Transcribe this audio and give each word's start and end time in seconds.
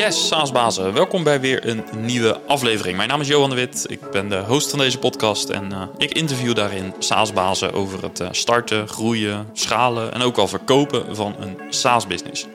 Yes, 0.00 0.28
SaaSbazen. 0.28 0.92
Welkom 0.92 1.24
bij 1.24 1.40
weer 1.40 1.68
een 1.68 1.84
nieuwe 1.96 2.40
aflevering. 2.46 2.96
Mijn 2.96 3.08
naam 3.08 3.20
is 3.20 3.28
Johan 3.28 3.50
de 3.50 3.56
Wit. 3.56 3.86
Ik 3.88 4.10
ben 4.10 4.28
de 4.28 4.38
host 4.38 4.70
van 4.70 4.78
deze 4.78 4.98
podcast 4.98 5.48
en 5.48 5.70
uh, 5.72 5.82
ik 5.96 6.12
interview 6.12 6.54
daarin 6.54 6.94
SaaSbazen 6.98 7.72
over 7.72 8.02
het 8.02 8.20
uh, 8.20 8.28
starten, 8.30 8.88
groeien, 8.88 9.48
schalen 9.52 10.12
en 10.12 10.22
ook 10.22 10.36
al 10.36 10.48
verkopen 10.48 11.16
van 11.16 11.34
een 11.40 11.58
SaaS-business. 11.70 12.46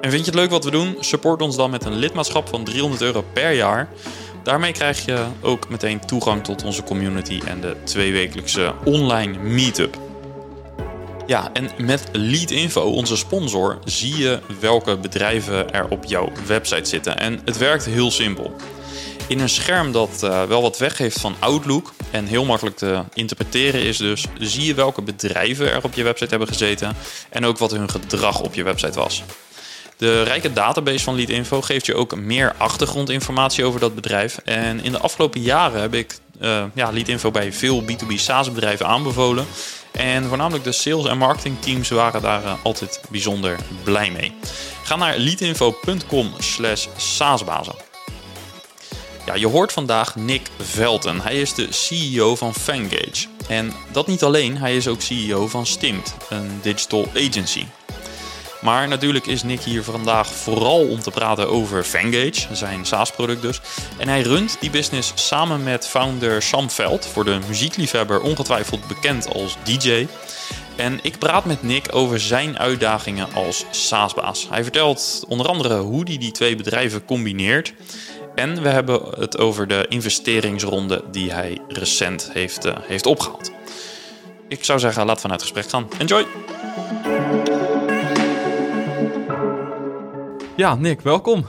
En 0.00 0.10
vind 0.10 0.24
je 0.24 0.30
het 0.30 0.40
leuk 0.40 0.50
wat 0.50 0.64
we 0.64 0.70
doen? 0.70 0.96
Support 1.00 1.42
ons 1.42 1.56
dan 1.56 1.70
met 1.70 1.84
een 1.84 1.96
lidmaatschap 1.96 2.48
van 2.48 2.64
300 2.64 3.02
euro 3.02 3.24
per 3.32 3.52
jaar. 3.52 3.88
Daarmee 4.42 4.72
krijg 4.72 5.04
je 5.04 5.24
ook 5.40 5.68
meteen 5.68 6.06
toegang 6.06 6.44
tot 6.44 6.64
onze 6.64 6.82
community 6.82 7.40
en 7.46 7.60
de 7.60 7.76
tweewekelijkse 7.84 8.74
online 8.84 9.38
meetup. 9.38 10.07
Ja, 11.28 11.50
en 11.52 11.70
met 11.78 12.08
Leadinfo, 12.12 12.80
onze 12.80 13.16
sponsor, 13.16 13.78
zie 13.84 14.16
je 14.16 14.40
welke 14.60 14.96
bedrijven 14.96 15.72
er 15.72 15.88
op 15.88 16.04
jouw 16.04 16.32
website 16.46 16.88
zitten. 16.88 17.18
En 17.18 17.40
het 17.44 17.58
werkt 17.58 17.84
heel 17.84 18.10
simpel. 18.10 18.56
In 19.26 19.40
een 19.40 19.48
scherm 19.48 19.92
dat 19.92 20.20
uh, 20.24 20.42
wel 20.42 20.62
wat 20.62 20.78
weggeeft 20.78 21.20
van 21.20 21.34
Outlook 21.38 21.92
en 22.10 22.26
heel 22.26 22.44
makkelijk 22.44 22.76
te 22.76 23.02
interpreteren 23.14 23.82
is 23.82 23.96
dus, 23.96 24.26
zie 24.38 24.64
je 24.64 24.74
welke 24.74 25.02
bedrijven 25.02 25.72
er 25.72 25.84
op 25.84 25.94
je 25.94 26.02
website 26.02 26.30
hebben 26.30 26.48
gezeten 26.48 26.96
en 27.30 27.44
ook 27.44 27.58
wat 27.58 27.70
hun 27.70 27.90
gedrag 27.90 28.40
op 28.40 28.54
je 28.54 28.62
website 28.62 28.98
was. 28.98 29.22
De 29.98 30.22
rijke 30.22 30.52
database 30.52 31.04
van 31.04 31.14
Leadinfo 31.14 31.62
geeft 31.62 31.86
je 31.86 31.94
ook 31.94 32.16
meer 32.16 32.54
achtergrondinformatie 32.56 33.64
over 33.64 33.80
dat 33.80 33.94
bedrijf. 33.94 34.38
En 34.44 34.80
in 34.84 34.92
de 34.92 34.98
afgelopen 34.98 35.40
jaren 35.40 35.80
heb 35.80 35.94
ik 35.94 36.18
uh, 36.40 36.64
ja, 36.74 36.90
Leadinfo 36.90 37.30
bij 37.30 37.52
veel 37.52 37.82
B2B 37.82 38.14
SaaS 38.14 38.52
bedrijven 38.52 38.86
aanbevolen. 38.86 39.46
En 39.92 40.24
voornamelijk 40.24 40.64
de 40.64 40.72
sales- 40.72 41.06
en 41.06 41.18
marketingteams 41.18 41.88
waren 41.88 42.22
daar 42.22 42.44
uh, 42.44 42.52
altijd 42.62 43.00
bijzonder 43.10 43.56
blij 43.84 44.10
mee. 44.10 44.32
Ga 44.82 44.96
naar 44.96 45.16
leadinfo.com 45.16 46.32
slash 46.38 46.86
saasbazen. 46.96 47.74
Ja, 49.26 49.34
je 49.34 49.46
hoort 49.46 49.72
vandaag 49.72 50.16
Nick 50.16 50.50
Velten. 50.58 51.20
Hij 51.20 51.40
is 51.40 51.54
de 51.54 51.66
CEO 51.70 52.36
van 52.36 52.54
Fangage. 52.54 53.26
En 53.48 53.72
dat 53.92 54.06
niet 54.06 54.22
alleen, 54.22 54.56
hij 54.56 54.76
is 54.76 54.88
ook 54.88 55.00
CEO 55.00 55.48
van 55.48 55.66
Stimt, 55.66 56.14
een 56.28 56.58
digital 56.62 57.08
agency. 57.14 57.64
Maar 58.60 58.88
natuurlijk 58.88 59.26
is 59.26 59.42
Nick 59.42 59.60
hier 59.60 59.82
vandaag 59.82 60.26
vooral 60.34 60.88
om 60.88 61.00
te 61.00 61.10
praten 61.10 61.48
over 61.48 61.84
Fangage, 61.84 62.46
zijn 62.52 62.86
SaaS-product 62.86 63.42
dus. 63.42 63.60
En 63.96 64.08
hij 64.08 64.22
runt 64.22 64.56
die 64.60 64.70
business 64.70 65.12
samen 65.14 65.62
met 65.62 65.88
founder 65.88 66.42
Sam 66.42 66.70
Veld, 66.70 67.06
voor 67.06 67.24
de 67.24 67.38
muziekliefhebber 67.48 68.20
ongetwijfeld 68.20 68.86
bekend 68.86 69.34
als 69.34 69.56
DJ. 69.64 70.06
En 70.76 70.98
ik 71.02 71.18
praat 71.18 71.44
met 71.44 71.62
Nick 71.62 71.94
over 71.94 72.20
zijn 72.20 72.58
uitdagingen 72.58 73.28
als 73.34 73.64
SaaS-baas. 73.70 74.46
Hij 74.50 74.62
vertelt 74.62 75.24
onder 75.28 75.46
andere 75.46 75.78
hoe 75.78 76.02
hij 76.04 76.18
die 76.18 76.32
twee 76.32 76.56
bedrijven 76.56 77.04
combineert. 77.04 77.74
En 78.34 78.62
we 78.62 78.68
hebben 78.68 79.00
het 79.18 79.38
over 79.38 79.68
de 79.68 79.86
investeringsronde 79.88 81.04
die 81.10 81.32
hij 81.32 81.58
recent 81.68 82.30
heeft, 82.32 82.66
uh, 82.66 82.76
heeft 82.82 83.06
opgehaald. 83.06 83.52
Ik 84.48 84.64
zou 84.64 84.78
zeggen, 84.78 85.06
laten 85.06 85.22
we 85.22 85.28
naar 85.28 85.36
het 85.36 85.46
gesprek 85.46 85.70
gaan. 85.70 85.88
Enjoy! 85.98 86.26
Ja, 90.58 90.74
Nick, 90.74 91.00
welkom. 91.00 91.44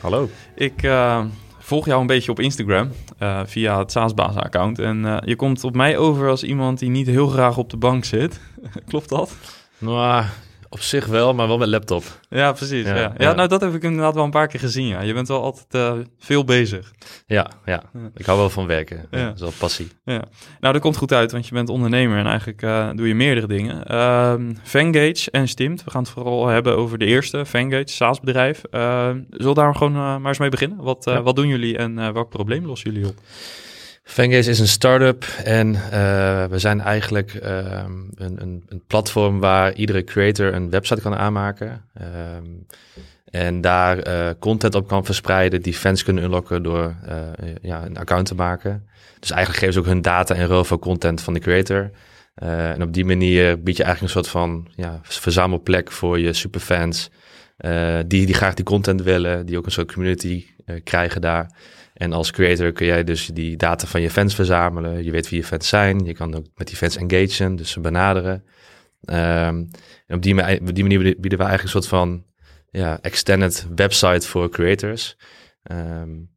Hallo. 0.00 0.28
Ik 0.54 0.82
uh, 0.82 1.24
volg 1.58 1.86
jou 1.86 2.00
een 2.00 2.06
beetje 2.06 2.30
op 2.30 2.40
Instagram 2.40 2.90
uh, 3.22 3.40
via 3.44 3.78
het 3.78 3.92
SaaSbazen-account. 3.92 4.78
En 4.78 5.04
uh, 5.04 5.16
je 5.24 5.36
komt 5.36 5.64
op 5.64 5.74
mij 5.74 5.96
over 5.98 6.28
als 6.28 6.42
iemand 6.42 6.78
die 6.78 6.90
niet 6.90 7.06
heel 7.06 7.26
graag 7.26 7.56
op 7.58 7.70
de 7.70 7.76
bank 7.76 8.04
zit. 8.04 8.40
Klopt 8.88 9.08
dat? 9.08 9.36
Nou, 9.78 10.24
op 10.72 10.80
zich 10.80 11.06
wel, 11.06 11.34
maar 11.34 11.48
wel 11.48 11.58
met 11.58 11.68
laptop. 11.68 12.04
Ja, 12.28 12.52
precies. 12.52 12.86
Ja, 12.86 13.12
ja. 13.18 13.32
nou 13.32 13.48
dat 13.48 13.60
heb 13.60 13.74
ik 13.74 13.82
inderdaad 13.82 14.14
wel 14.14 14.24
een 14.24 14.30
paar 14.30 14.46
keer 14.46 14.60
gezien. 14.60 14.86
Ja. 14.86 15.00
Je 15.00 15.12
bent 15.12 15.28
wel 15.28 15.42
altijd 15.42 15.66
uh, 15.74 16.04
veel 16.18 16.44
bezig. 16.44 16.92
Ja, 17.26 17.50
ja, 17.64 17.82
ik 18.14 18.26
hou 18.26 18.38
wel 18.38 18.50
van 18.50 18.66
werken. 18.66 19.06
Ja. 19.10 19.24
Dat 19.24 19.34
is 19.34 19.40
wel 19.40 19.52
passie. 19.58 19.88
Ja. 20.04 20.24
Nou, 20.60 20.72
dat 20.72 20.82
komt 20.82 20.96
goed 20.96 21.12
uit, 21.12 21.32
want 21.32 21.46
je 21.46 21.54
bent 21.54 21.68
ondernemer 21.68 22.18
en 22.18 22.26
eigenlijk 22.26 22.62
uh, 22.62 22.90
doe 22.94 23.08
je 23.08 23.14
meerdere 23.14 23.46
dingen. 23.46 23.86
Fangage 24.62 25.30
en 25.30 25.48
Stimt. 25.48 25.84
We 25.84 25.90
gaan 25.90 26.02
het 26.02 26.10
vooral 26.10 26.46
hebben 26.46 26.76
over 26.76 26.98
de 26.98 27.04
eerste, 27.04 27.46
Fangage, 27.46 27.82
SaaS-bedrijf. 27.86 28.62
Uh, 28.70 29.08
zullen 29.30 29.48
we 29.48 29.54
daar 29.54 29.74
gewoon 29.74 29.92
maar 29.92 30.26
eens 30.26 30.38
mee 30.38 30.48
beginnen? 30.48 30.82
Wat, 30.82 31.04
wat 31.04 31.36
doen 31.36 31.48
jullie 31.48 31.76
en 31.76 32.12
welk 32.12 32.28
probleem 32.28 32.66
lossen 32.66 32.92
jullie 32.92 33.08
op? 33.08 33.14
Fangage 34.02 34.50
is 34.50 34.58
een 34.58 34.68
start-up 34.68 35.24
en 35.44 35.68
uh, 35.72 35.80
we 36.44 36.58
zijn 36.58 36.80
eigenlijk 36.80 37.34
uh, 37.34 37.58
een, 38.14 38.42
een, 38.42 38.64
een, 38.68 38.82
platform 38.86 39.40
waar 39.40 39.74
iedere 39.74 40.04
creator 40.04 40.54
een 40.54 40.70
website 40.70 41.00
kan 41.00 41.14
aanmaken. 41.14 41.84
Uh, 42.00 42.06
en 43.24 43.60
daar 43.60 44.08
uh, 44.08 44.30
content 44.38 44.74
op 44.74 44.88
kan 44.88 45.04
verspreiden 45.04 45.62
die 45.62 45.74
fans 45.74 46.02
kunnen 46.02 46.24
unlocken 46.24 46.62
door 46.62 46.94
ja, 47.62 47.84
een 47.84 47.96
account 47.96 48.26
te 48.26 48.34
maken. 48.34 48.88
Dus 49.20 49.30
eigenlijk 49.30 49.58
geven 49.60 49.74
ze 49.74 49.80
ook 49.80 49.94
hun 49.94 50.02
data 50.02 50.34
en 50.34 50.46
ROFO 50.46 50.78
content 50.78 51.20
van 51.20 51.34
de 51.34 51.40
creator. 51.40 51.90
en 52.34 52.82
op 52.82 52.92
die 52.92 53.04
manier 53.04 53.62
bied 53.62 53.76
je 53.76 53.82
eigenlijk 53.82 54.14
een 54.14 54.22
soort 54.22 54.32
van 54.32 54.68
ja, 54.74 55.00
verzamelplek 55.02 55.92
voor 55.92 56.18
je 56.18 56.32
superfans. 56.32 57.10
die, 58.06 58.26
die 58.26 58.34
graag 58.34 58.54
die 58.54 58.64
content 58.64 59.02
willen, 59.02 59.46
die 59.46 59.58
ook 59.58 59.66
een 59.66 59.72
soort 59.72 59.92
community 59.92 60.46
krijgen 60.84 61.20
daar. 61.20 61.50
En 61.94 62.12
als 62.12 62.30
creator 62.30 62.72
kun 62.72 62.86
jij 62.86 63.04
dus 63.04 63.26
die 63.26 63.56
data 63.56 63.86
van 63.86 64.00
je 64.00 64.10
fans 64.10 64.34
verzamelen. 64.34 65.04
Je 65.04 65.10
weet 65.10 65.28
wie 65.28 65.38
je 65.38 65.44
fans 65.44 65.68
zijn. 65.68 66.04
Je 66.04 66.14
kan 66.14 66.34
ook 66.34 66.46
met 66.54 66.66
die 66.66 66.76
fans 66.76 66.96
engagen, 66.96 67.56
dus 67.56 67.70
ze 67.70 67.80
benaderen. 67.80 68.44
Um, 69.04 69.70
en 70.06 70.16
op 70.16 70.22
die, 70.22 70.34
manier 70.34 70.98
bieden 70.98 71.38
we 71.38 71.44
eigenlijk 71.44 71.62
een 71.62 71.68
soort 71.68 71.88
van 71.88 72.24
ja, 72.70 72.98
extended 73.00 73.66
website 73.74 74.28
voor 74.28 74.48
creators. 74.48 75.16
Um, 75.72 76.30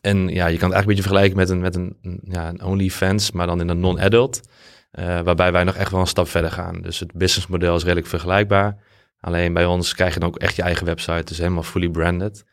en 0.00 0.28
ja, 0.28 0.46
je 0.46 0.58
kan 0.58 0.70
het 0.70 0.76
eigenlijk 0.76 0.80
een 0.80 0.86
beetje 0.86 1.02
vergelijken 1.02 1.36
met 1.36 1.48
een, 1.48 1.60
met 1.60 1.74
een, 1.74 2.20
ja, 2.24 2.48
een 2.48 2.62
OnlyFans, 2.62 3.30
maar 3.30 3.46
dan 3.46 3.60
in 3.60 3.68
een 3.68 3.80
non-adult. 3.80 4.40
Uh, 4.98 5.20
waarbij 5.20 5.52
wij 5.52 5.64
nog 5.64 5.74
echt 5.74 5.90
wel 5.90 6.00
een 6.00 6.06
stap 6.06 6.28
verder 6.28 6.50
gaan. 6.50 6.82
Dus 6.82 7.00
het 7.00 7.12
businessmodel 7.12 7.76
is 7.76 7.82
redelijk 7.82 8.06
vergelijkbaar. 8.06 8.76
Alleen 9.20 9.52
bij 9.52 9.64
ons 9.64 9.94
krijg 9.94 10.14
je 10.14 10.20
dan 10.20 10.28
ook 10.28 10.38
echt 10.38 10.56
je 10.56 10.62
eigen 10.62 10.86
website, 10.86 11.24
dus 11.24 11.38
helemaal 11.38 11.62
fully 11.62 11.88
branded. 11.88 12.44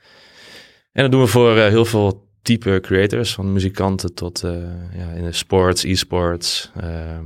En 0.92 1.02
dat 1.02 1.12
doen 1.12 1.22
we 1.22 1.28
voor 1.28 1.58
uh, 1.58 1.68
heel 1.68 1.86
veel 1.86 2.30
type 2.42 2.80
creators, 2.82 3.34
van 3.34 3.54
muzikanten 3.54 4.14
tot 4.14 4.44
uh, 4.44 4.52
ja, 4.94 5.10
in 5.10 5.24
de 5.24 5.32
sports, 5.32 5.84
e-sports, 5.84 6.72
uh, 6.84 7.20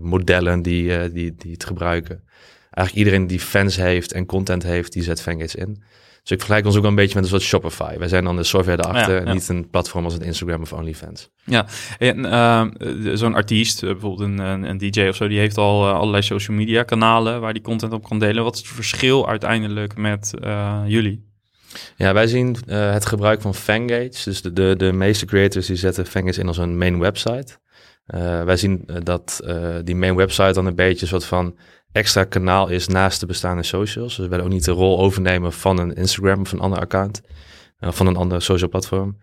modellen 0.00 0.62
die, 0.62 1.12
die, 1.12 1.34
die 1.36 1.52
het 1.52 1.64
gebruiken. 1.64 2.22
Eigenlijk 2.70 3.06
iedereen 3.06 3.26
die 3.26 3.40
fans 3.40 3.76
heeft 3.76 4.12
en 4.12 4.26
content 4.26 4.62
heeft, 4.62 4.92
die 4.92 5.02
zet 5.02 5.22
Fangage 5.22 5.58
in. 5.58 5.82
Dus 6.22 6.30
ik 6.36 6.38
vergelijk 6.38 6.66
ons 6.66 6.76
ook 6.76 6.84
een 6.84 6.94
beetje 6.94 7.14
met 7.14 7.24
een 7.24 7.30
soort 7.30 7.42
Shopify. 7.42 7.98
Wij 7.98 8.08
zijn 8.08 8.24
dan 8.24 8.36
de 8.36 8.44
software 8.44 8.82
erachter, 8.82 9.14
ja, 9.14 9.26
ja. 9.26 9.32
niet 9.32 9.48
een 9.48 9.70
platform 9.70 10.04
als 10.04 10.14
een 10.14 10.22
Instagram 10.22 10.62
of 10.62 10.72
OnlyFans. 10.72 11.30
Ja, 11.44 11.66
en 11.98 12.18
uh, 12.18 12.64
zo'n 13.14 13.34
artiest, 13.34 13.80
bijvoorbeeld 13.80 14.20
een, 14.20 14.38
een, 14.38 14.62
een, 14.62 14.78
DJ 14.78 15.08
of 15.08 15.16
zo, 15.16 15.28
die 15.28 15.38
heeft 15.38 15.58
al 15.58 15.88
uh, 15.88 15.94
allerlei 15.94 16.22
social 16.22 16.56
media 16.56 16.82
kanalen 16.82 17.40
waar 17.40 17.52
die 17.52 17.62
content 17.62 17.92
op 17.92 18.04
kan 18.04 18.18
delen. 18.18 18.44
Wat 18.44 18.54
is 18.54 18.60
het 18.60 18.68
verschil 18.68 19.28
uiteindelijk 19.28 19.96
met 19.96 20.34
uh, 20.44 20.82
jullie? 20.86 21.27
Ja, 21.96 22.12
wij 22.12 22.26
zien 22.26 22.56
uh, 22.68 22.92
het 22.92 23.06
gebruik 23.06 23.40
van 23.40 23.54
Fangage. 23.54 24.20
Dus 24.24 24.42
de, 24.42 24.52
de, 24.52 24.74
de 24.76 24.92
meeste 24.92 25.26
creators 25.26 25.66
die 25.66 25.76
zetten 25.76 26.06
Fangage 26.06 26.40
in 26.40 26.46
als 26.46 26.56
een 26.56 26.78
main 26.78 26.98
website. 26.98 27.58
Uh, 28.14 28.42
wij 28.42 28.56
zien 28.56 28.84
uh, 28.86 28.96
dat 29.02 29.40
die 29.84 29.96
main 29.96 30.14
website 30.14 30.52
dan 30.52 30.66
een 30.66 30.74
beetje 30.74 31.02
een 31.02 31.08
soort 31.08 31.24
van 31.24 31.56
extra 31.92 32.24
kanaal 32.24 32.68
is 32.68 32.88
naast 32.88 33.20
de 33.20 33.26
bestaande 33.26 33.62
socials. 33.62 34.16
Dus 34.16 34.24
we 34.24 34.30
willen 34.30 34.44
ook 34.44 34.50
niet 34.50 34.64
de 34.64 34.70
rol 34.70 34.98
overnemen 34.98 35.52
van 35.52 35.78
een 35.78 35.94
Instagram 35.94 36.40
of 36.40 36.52
een 36.52 36.60
ander 36.60 36.78
account. 36.78 37.20
Of 37.80 37.96
van 37.96 38.06
een 38.06 38.16
ander 38.16 38.42
social 38.42 38.70
platform. 38.70 39.18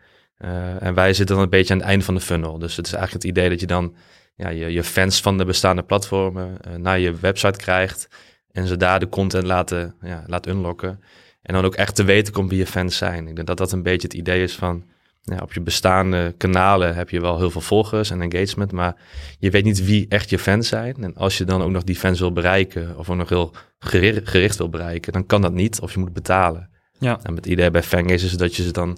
en 0.79 0.93
wij 0.93 1.13
zitten 1.13 1.35
dan 1.35 1.43
een 1.43 1.49
beetje 1.49 1.73
aan 1.73 1.79
het 1.79 1.87
einde 1.87 2.05
van 2.05 2.16
de 2.16 2.22
funnel. 2.22 2.59
Dus 2.59 2.75
het 2.75 2.85
is 2.85 2.93
eigenlijk 2.93 3.23
het 3.23 3.31
idee 3.37 3.49
dat 3.49 3.59
je 3.59 3.67
dan 3.67 3.95
ja, 4.35 4.49
je, 4.49 4.72
je 4.72 4.83
fans 4.83 5.22
van 5.22 5.37
de 5.37 5.45
bestaande 5.45 5.83
platformen 5.83 6.57
naar 6.77 6.99
je 6.99 7.13
website 7.13 7.57
krijgt. 7.57 8.07
En 8.55 8.67
ze 8.67 8.77
daar 8.77 8.99
de 8.99 9.09
content 9.09 9.45
laten, 9.45 9.95
ja, 10.01 10.23
laten 10.27 10.51
unlocken. 10.51 10.99
En 11.46 11.53
dan 11.53 11.66
ook 11.66 11.76
echt 11.76 11.96
te 11.96 12.03
weten 12.03 12.34
komt 12.34 12.50
wie 12.50 12.59
je 12.59 12.66
fans 12.66 12.97
zijn. 12.97 13.28
Ik 13.28 13.36
denk 13.36 13.47
dat 13.47 13.58
dat 13.58 13.72
een 13.72 13.84
beetje 13.84 14.08
het 14.08 14.18
idee 14.18 14.44
is 14.44 14.56
van... 14.56 14.84
Ja, 15.22 15.40
op 15.42 15.53
je 15.53 15.62
bestaande 15.62 16.34
kanalen 16.38 16.96
heb 16.96 17.09
je 17.09 17.22
wel 17.22 17.38
heel 17.38 17.52
veel 17.52 17.62
volgers 17.62 18.09
en 18.09 18.22
engagement, 18.22 18.72
maar 18.72 18.96
je 19.40 19.50
weet 19.50 19.64
niet 19.64 19.86
wie 19.86 20.06
echt 20.09 20.30
je 20.30 20.40
fans 20.40 20.68
zijn. 20.68 20.96
En 21.03 21.16
als 21.16 21.38
je 21.38 21.44
dan 21.44 21.62
ook 21.62 21.70
nog 21.70 21.84
die 21.84 21.96
fans 21.96 22.20
wil 22.20 22.32
bereiken, 22.32 22.97
of 22.97 23.09
ook 23.09 23.16
nog 23.16 23.30
heel 23.30 23.53
gericht, 23.80 24.30
gericht 24.30 24.58
wil 24.58 24.70
bereiken, 24.70 25.14
dan 25.14 25.26
kan 25.26 25.42
dat 25.42 25.53
niet, 25.53 25.80
of 25.80 25.94
je 25.94 26.00
moet 26.00 26.14
betalen. 26.14 26.70
Ja. 27.00 27.20
En 27.24 27.36
het 27.36 27.46
idee 27.46 27.72
bij 27.72 27.84
Fangage 27.84 28.26
is 28.26 28.32
dat 28.32 28.56
je 28.56 28.64
ze 28.64 28.72
dan 28.72 28.97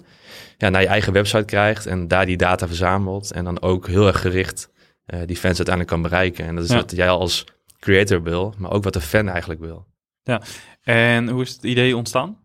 ja, 0.58 0.68
naar 0.68 0.80
je 0.80 0.86
eigen 0.86 1.12
website 1.12 1.44
krijgt 1.44 1.86
en 1.86 2.08
daar 2.08 2.26
die 2.26 2.36
data 2.36 2.66
verzamelt 2.66 3.32
en 3.32 3.44
dan 3.44 3.62
ook 3.62 3.86
heel 3.86 4.06
erg 4.06 4.20
gericht 4.20 4.70
uh, 5.06 5.20
die 5.26 5.36
fans 5.36 5.56
uiteindelijk 5.56 5.88
kan 5.88 6.02
bereiken. 6.02 6.44
En 6.44 6.54
dat 6.54 6.64
is 6.64 6.70
ja. 6.70 6.76
wat 6.76 6.92
jij 6.96 7.08
als 7.08 7.44
creator 7.78 8.22
wil, 8.22 8.54
maar 8.58 8.70
ook 8.70 8.84
wat 8.84 8.92
de 8.92 9.00
fan 9.00 9.28
eigenlijk 9.28 9.60
wil. 9.60 9.86
Ja, 10.22 10.42
en 10.88 11.28
hoe 11.28 11.42
is 11.42 11.52
het 11.52 11.64
idee 11.64 11.96
ontstaan? 11.96 12.36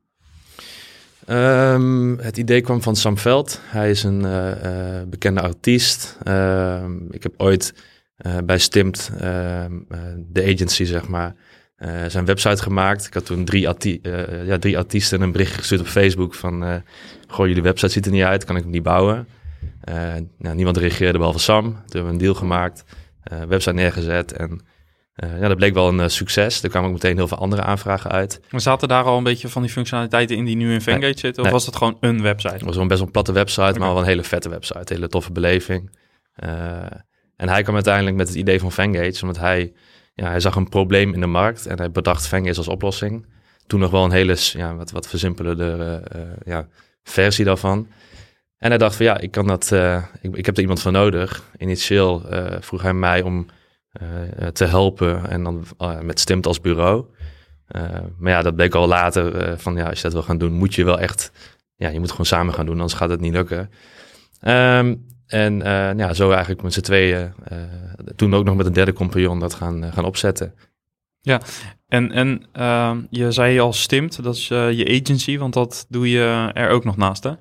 Um, 1.27 2.19
het 2.19 2.37
idee 2.37 2.61
kwam 2.61 2.81
van 2.81 2.95
Sam 2.95 3.17
Veld. 3.17 3.59
Hij 3.63 3.89
is 3.89 4.03
een 4.03 4.21
uh, 4.21 4.49
uh, 4.63 5.01
bekende 5.07 5.41
artiest. 5.41 6.17
Uh, 6.27 6.83
ik 7.09 7.23
heb 7.23 7.33
ooit 7.37 7.73
bij 8.43 8.57
Stimt, 8.57 9.11
ehm, 9.19 9.79
de 10.17 10.43
agency 10.43 10.83
zeg 10.83 11.07
maar, 11.07 11.35
zijn 12.07 12.25
website 12.25 12.61
gemaakt. 12.61 13.05
Ik 13.05 13.13
had 13.13 13.25
toen 13.25 13.45
drie, 13.45 13.69
ja, 14.45 14.57
drie 14.57 14.77
artiesten 14.77 15.21
een 15.21 15.31
bericht 15.31 15.53
gestuurd 15.53 15.81
op 15.81 15.87
Facebook 15.87 16.33
van... 16.33 16.83
Goh, 17.27 17.47
jullie 17.47 17.61
website 17.61 17.91
ziet 17.91 18.05
er 18.05 18.11
niet 18.11 18.23
uit, 18.23 18.43
kan 18.43 18.55
ik 18.55 18.61
hem 18.61 18.71
niet 18.71 18.83
bouwen? 18.83 19.27
nou, 20.37 20.55
niemand 20.55 20.77
reageerde 20.77 21.17
behalve 21.17 21.39
Sam. 21.39 21.63
Toen 21.63 21.73
hebben 21.85 22.05
we 22.05 22.09
een 22.09 22.17
deal 22.17 22.33
gemaakt, 22.33 22.83
website 23.47 23.73
neergezet 23.73 24.31
en... 24.31 24.61
ja, 25.15 25.47
dat 25.47 25.57
bleek 25.57 25.73
wel 25.73 25.87
een 25.87 26.09
succes. 26.09 26.63
Er 26.63 26.69
kwamen 26.69 26.87
ook 26.87 26.95
meteen 26.95 27.15
heel 27.15 27.27
veel 27.27 27.37
andere 27.37 27.61
aanvragen 27.61 28.11
uit. 28.11 28.41
Maar 28.49 28.61
zaten 28.61 28.87
daar 28.87 29.03
al 29.03 29.17
een 29.17 29.23
beetje 29.23 29.49
van 29.49 29.61
die 29.61 29.71
functionaliteiten 29.71 30.35
in 30.35 30.45
die 30.45 30.55
nu 30.55 30.73
in 30.73 30.81
Vengate 30.81 31.05
nee, 31.05 31.17
zitten? 31.17 31.43
Of 31.43 31.49
was 31.49 31.65
het 31.65 31.75
gewoon 31.75 31.97
een 31.99 32.21
website? 32.21 32.53
Het 32.53 32.61
was 32.61 32.75
wel 32.75 32.85
best 32.85 32.97
wel 32.97 33.07
een 33.07 33.13
platte 33.13 33.31
website, 33.31 33.79
maar 33.79 33.89
wel 33.89 33.97
een 33.97 34.07
hele 34.07 34.23
vette 34.23 34.49
website. 34.49 34.79
Een 34.79 34.95
hele 34.95 35.07
toffe 35.07 35.31
beleving. 35.31 35.97
en 37.35 37.49
hij 37.49 37.61
kwam 37.61 37.75
uiteindelijk 37.75 38.15
met 38.15 38.27
het 38.27 38.37
idee 38.37 38.59
van 38.59 38.71
Vengage, 38.71 39.21
omdat 39.21 39.37
hij 39.37 39.73
ja, 40.13 40.29
hij 40.29 40.39
zag 40.39 40.55
een 40.55 40.69
probleem 40.69 41.13
in 41.13 41.19
de 41.19 41.25
markt 41.25 41.65
en 41.65 41.77
hij 41.77 41.91
bedacht 41.91 42.27
Vengis 42.27 42.57
als 42.57 42.67
oplossing. 42.67 43.25
Toen 43.67 43.79
nog 43.79 43.91
wel 43.91 44.03
een 44.03 44.11
hele 44.11 44.35
ja, 44.37 44.75
wat, 44.75 44.91
wat 44.91 45.07
versimpelde 45.07 46.01
ja, 46.45 46.67
versie 47.03 47.45
daarvan. 47.45 47.87
En 48.57 48.69
hij 48.69 48.77
dacht 48.77 48.95
van 48.95 49.05
ja, 49.05 49.17
ik 49.17 49.31
kan 49.31 49.47
dat, 49.47 49.71
ik, 50.21 50.35
ik 50.35 50.45
heb 50.45 50.55
er 50.55 50.61
iemand 50.61 50.81
voor 50.81 50.91
nodig. 50.91 51.43
Initieel 51.57 52.25
vroeg 52.59 52.81
hij 52.81 52.93
mij 52.93 53.21
om 53.21 53.45
te 54.53 54.65
helpen 54.65 55.29
en 55.29 55.43
dan 55.43 55.65
met 56.01 56.19
Stimt 56.19 56.47
als 56.47 56.61
bureau. 56.61 57.05
maar 58.17 58.31
ja, 58.31 58.41
dat 58.41 58.55
bleek 58.55 58.75
al 58.75 58.87
later 58.87 59.59
van 59.59 59.75
ja, 59.75 59.89
als 59.89 59.97
je 59.97 60.03
dat 60.03 60.13
wil 60.13 60.21
gaan 60.21 60.37
doen, 60.37 60.53
moet 60.53 60.75
je 60.75 60.83
wel 60.83 60.99
echt, 60.99 61.31
ja, 61.75 61.89
je 61.89 61.99
moet 61.99 62.11
gewoon 62.11 62.25
samen 62.25 62.53
gaan 62.53 62.65
doen, 62.65 62.75
anders 62.75 62.93
gaat 62.93 63.09
het 63.09 63.21
niet 63.21 63.33
lukken. 63.33 63.69
Um, 64.47 65.05
en 65.27 65.59
uh, 65.59 65.93
ja, 65.97 66.13
zo 66.13 66.29
eigenlijk 66.29 66.61
met 66.61 66.73
z'n 66.73 66.81
tweeën, 66.81 67.33
uh, 67.51 67.57
toen 68.15 68.33
ook 68.33 68.43
nog 68.43 68.55
met 68.55 68.65
een 68.65 68.73
derde 68.73 68.93
compagnon 68.93 69.39
dat 69.39 69.53
gaan, 69.53 69.83
uh, 69.83 69.93
gaan 69.93 70.05
opzetten. 70.05 70.53
Ja, 71.21 71.41
en, 71.87 72.11
en 72.11 72.45
ehm, 72.51 73.01
je 73.09 73.31
zei 73.31 73.59
al 73.59 73.73
Stimt, 73.73 74.23
dat 74.23 74.35
is 74.35 74.47
je 74.47 75.01
agency, 75.01 75.37
want 75.37 75.53
dat 75.53 75.85
doe 75.89 76.09
je 76.09 76.51
er 76.53 76.69
ook 76.69 76.83
nog 76.83 76.97
naast, 76.97 77.23
hè? 77.23 77.31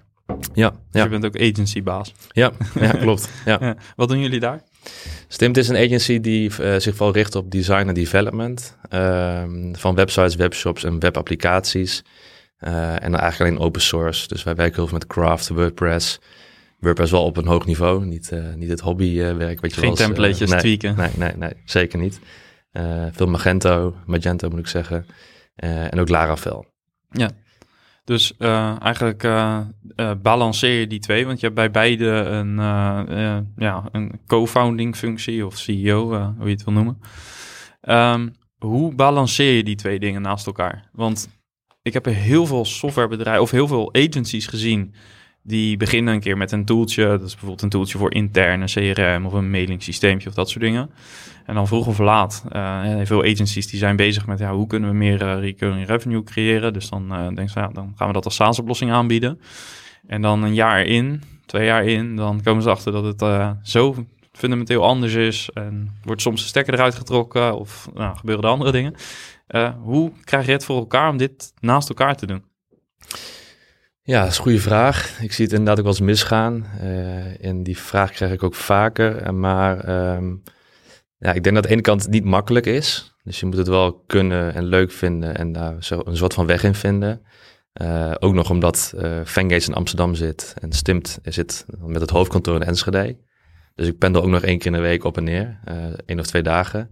Ja. 0.53 0.71
Dus 0.71 0.79
ja. 0.91 1.03
je 1.03 1.09
bent 1.09 1.25
ook 1.25 1.41
agencybaas. 1.41 2.15
Ja, 2.29 2.53
ja 2.81 2.91
klopt. 3.05 3.31
Ja. 3.45 3.57
ja. 3.61 3.77
Wat 3.97 4.09
doen 4.09 4.21
jullie 4.21 4.41
daar? 4.41 4.63
Stimt 5.29 5.57
is 5.57 5.69
een 5.69 5.77
agency 5.77 6.21
die 6.21 6.51
zich 6.79 6.95
vooral 6.97 7.13
richt 7.15 7.35
op 7.35 7.51
design 7.51 7.89
en 7.89 7.95
development 7.95 8.77
ehm, 8.89 9.75
van 9.75 9.95
websites, 9.95 10.35
webshops 10.35 10.85
en 10.85 10.99
webapplicaties. 10.99 12.03
en 12.59 13.11
dan 13.11 13.21
eigenlijk 13.21 13.41
alleen 13.41 13.67
open 13.67 13.81
source. 13.81 14.29
Dus 14.29 14.43
wij 14.43 14.55
werken 14.55 14.75
heel 14.75 14.87
veel 14.87 14.99
met 14.99 15.07
Craft, 15.07 15.49
WordPress, 15.49 16.21
WordPress 16.79 17.13
wel 17.13 17.25
op 17.25 17.37
een 17.37 17.47
hoog 17.47 17.67
niveau. 17.67 18.05
Niet, 18.05 18.31
uh, 18.33 18.55
niet 18.55 18.69
het 18.71 18.81
hobbywerk. 18.81 19.65
Uh, 19.65 19.73
Geen 19.73 19.95
templatejes 19.95 20.51
nee, 20.51 20.61
tweaken. 20.61 20.97
Nee, 20.97 21.11
nee, 21.17 21.33
nee, 21.37 21.53
zeker 21.65 21.99
niet. 21.99 22.21
veel 23.13 23.27
Magento, 23.27 23.95
Magento 24.07 24.49
moet 24.49 24.59
ik 24.59 24.67
zeggen. 24.67 25.07
en 25.57 26.01
ook 26.01 26.09
Laravel. 26.09 26.67
Ja, 27.11 27.31
dus 28.05 28.37
eigenlijk 28.79 29.29
balanceer 30.23 30.81
je 30.81 30.87
die 30.87 30.99
twee. 30.99 31.27
Want 31.27 31.41
je 31.41 31.47
hebt 31.47 31.59
bij 31.59 31.71
beide 31.71 32.07
een, 32.07 32.57
ja, 33.57 33.89
een 33.93 34.21
co-founding 34.27 34.97
functie 34.97 35.47
of 35.47 35.59
CEO, 35.59 36.09
hoe 36.39 36.47
je 36.47 36.55
het 36.55 36.65
wil 36.65 36.75
noemen. 36.75 36.99
Um, 37.83 38.35
hoe 38.59 38.95
balanceer 38.95 39.57
je 39.57 39.65
die 39.65 39.77
twee 39.77 39.99
dingen 39.99 40.23
naast 40.23 40.47
elkaar? 40.47 40.89
Want 40.93 41.29
ik 41.83 41.93
heb 41.93 42.05
heel 42.05 42.47
veel 42.47 42.65
softwarebedrijven 42.65 43.43
of 43.43 43.51
heel 43.51 43.67
veel 43.67 43.95
agencies 43.95 44.47
gezien 44.47 44.95
die 45.43 45.77
beginnen 45.77 46.15
een 46.15 46.21
keer 46.21 46.37
met 46.37 46.53
een 46.53 46.65
tooltje. 46.65 47.07
Dat 47.07 47.23
is 47.23 47.31
bijvoorbeeld 47.31 47.63
een 47.63 47.69
tooltje 47.69 47.99
voor 47.99 48.15
interne 48.15 48.65
CRM 48.65 49.27
of 49.27 49.33
een 49.33 49.51
mailing 49.51 49.83
systeempje 49.83 50.29
of 50.29 50.35
dat 50.35 50.51
soort 50.51 50.65
dingen. 50.65 50.91
En 51.47 51.55
dan 51.55 51.67
vroeg 51.67 51.87
of 51.87 51.99
laat. 51.99 52.45
Uh, 52.53 53.01
veel 53.03 53.23
agencies 53.23 53.67
die 53.67 53.79
zijn 53.79 53.97
bezig 53.97 54.27
met 54.27 54.39
ja, 54.39 54.55
hoe 54.55 54.67
kunnen 54.67 54.91
we 54.91 54.97
meer 54.97 55.23
uh, 55.23 55.41
recurring 55.41 55.87
revenue 55.87 56.23
creëren. 56.23 56.73
Dus 56.73 56.89
dan 56.89 57.13
uh, 57.13 57.29
denk 57.35 57.49
je 57.49 57.61
ja, 57.61 57.69
dan 57.69 57.93
gaan 57.97 58.07
we 58.07 58.13
dat 58.13 58.25
als 58.25 58.35
SaaS-oplossing 58.35 58.93
aanbieden. 58.93 59.41
En 60.07 60.23
dan 60.23 60.43
een 60.43 60.55
jaar 60.55 60.85
in, 60.85 61.23
twee 61.47 61.67
jaar 61.67 61.85
in, 61.85 62.17
dan 62.17 62.43
komen 62.43 62.63
ze 62.63 62.71
achter 62.71 62.93
dat 62.93 63.21
het 63.21 63.57
zo 63.63 64.07
fundamenteel 64.33 64.85
anders 64.85 65.15
is. 65.15 65.51
En 65.55 65.99
wordt 66.05 66.23
soms 66.23 66.41
de 66.41 66.49
stekker 66.49 66.75
eruit 66.75 66.95
getrokken 66.95 67.59
of 67.59 67.89
nou, 67.95 68.17
gebeuren 68.17 68.45
er 68.45 68.51
andere 68.51 68.73
dingen. 68.73 68.95
hoe 69.83 70.13
krijg 70.25 70.47
je 70.47 70.53
het 70.53 70.65
voor 70.65 70.77
elkaar 70.77 71.11
om 71.11 71.17
dit 71.17 71.53
naast 71.61 71.89
elkaar 71.89 72.17
te 72.17 72.27
doen? 72.27 72.45
Ja, 74.05 74.21
dat 74.21 74.31
is 74.31 74.37
een 74.37 74.43
goede 74.43 74.61
vraag. 74.61 75.21
Ik 75.21 75.33
zie 75.33 75.45
het 75.45 75.55
inderdaad 75.55 75.79
ook 75.79 75.85
wel 75.85 75.93
eens 75.93 76.03
misgaan. 76.07 76.67
Uh, 76.81 77.45
en 77.45 77.63
die 77.63 77.79
vraag 77.79 78.13
krijg 78.13 78.33
ik 78.33 78.43
ook 78.43 78.55
vaker. 78.55 79.17
Eh, 79.17 79.33
maar 79.33 79.89
um, 80.17 80.43
ja, 81.19 81.33
ik 81.33 81.43
denk 81.43 81.55
dat 81.55 81.55
aan 81.55 81.63
de 81.63 81.69
ene 81.69 81.81
kant 81.81 82.09
niet 82.09 82.25
makkelijk 82.25 82.67
is. 82.67 83.15
Dus 83.25 83.41
je 83.41 83.47
moet 83.47 83.57
het 83.57 83.69
wel 83.69 84.05
kunnen 84.07 84.55
en 84.55 84.65
leuk 84.65 84.91
vinden 84.91 85.37
en 85.37 85.53
daar 85.53 85.85
zo 85.85 86.01
een 86.05 86.17
soort 86.17 86.35
van 86.35 86.47
weg 86.47 86.65
in 86.65 86.75
vinden. 86.75 87.23
Uh, 87.83 88.15
ook 88.19 88.35
nog 88.35 88.51
omdat 88.51 88.95
uh, 88.97 89.57
in 89.67 89.75
Amsterdam 89.75 90.15
zit 90.15 90.55
en 90.61 90.73
Stimt 90.73 91.19
zit 91.23 91.67
met 91.79 92.01
het 92.01 92.11
hoofdkantoor 92.11 92.55
in 92.55 92.63
Enschede. 92.63 93.19
Dus 93.75 93.87
ik 93.87 93.99
pendel 93.99 94.23
ook 94.23 94.29
nog 94.29 94.43
één 94.43 94.59
keer 94.59 94.67
in 94.67 94.77
de 94.77 94.83
week 94.83 95.05
op 95.05 95.17
en 95.17 95.25
neer, 95.25 95.61
één 96.07 96.19
of 96.19 96.27
twee 96.27 96.43
dagen. 96.43 96.91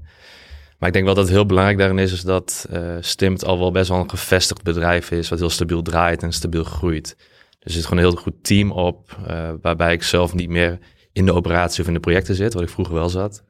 Maar 0.80 0.88
ik 0.88 0.94
denk 0.94 1.04
wel 1.04 1.14
dat 1.14 1.24
het 1.24 1.32
heel 1.32 1.46
belangrijk 1.46 1.78
daarin 1.78 1.98
is, 1.98 2.12
is 2.12 2.22
dat 2.22 2.66
uh, 2.72 2.96
Stimt 3.00 3.44
al 3.44 3.58
wel 3.58 3.70
best 3.70 3.88
wel 3.88 3.98
een 3.98 4.10
gevestigd 4.10 4.62
bedrijf 4.62 5.10
is, 5.10 5.28
wat 5.28 5.38
heel 5.38 5.50
stabiel 5.50 5.82
draait 5.82 6.22
en 6.22 6.32
stabiel 6.32 6.64
groeit. 6.64 7.16
Dus 7.18 7.58
er 7.58 7.70
zit 7.70 7.86
gewoon 7.86 8.04
een 8.04 8.10
heel 8.10 8.20
goed 8.20 8.44
team 8.44 8.70
op, 8.70 9.16
uh, 9.30 9.50
waarbij 9.62 9.92
ik 9.92 10.02
zelf 10.02 10.34
niet 10.34 10.48
meer 10.48 10.78
in 11.12 11.26
de 11.26 11.32
operatie 11.32 11.80
of 11.80 11.88
in 11.88 11.94
de 11.94 12.00
projecten 12.00 12.34
zit, 12.34 12.54
wat 12.54 12.62
ik 12.62 12.68
vroeger 12.68 12.94
wel 12.94 13.08
zat. 13.08 13.44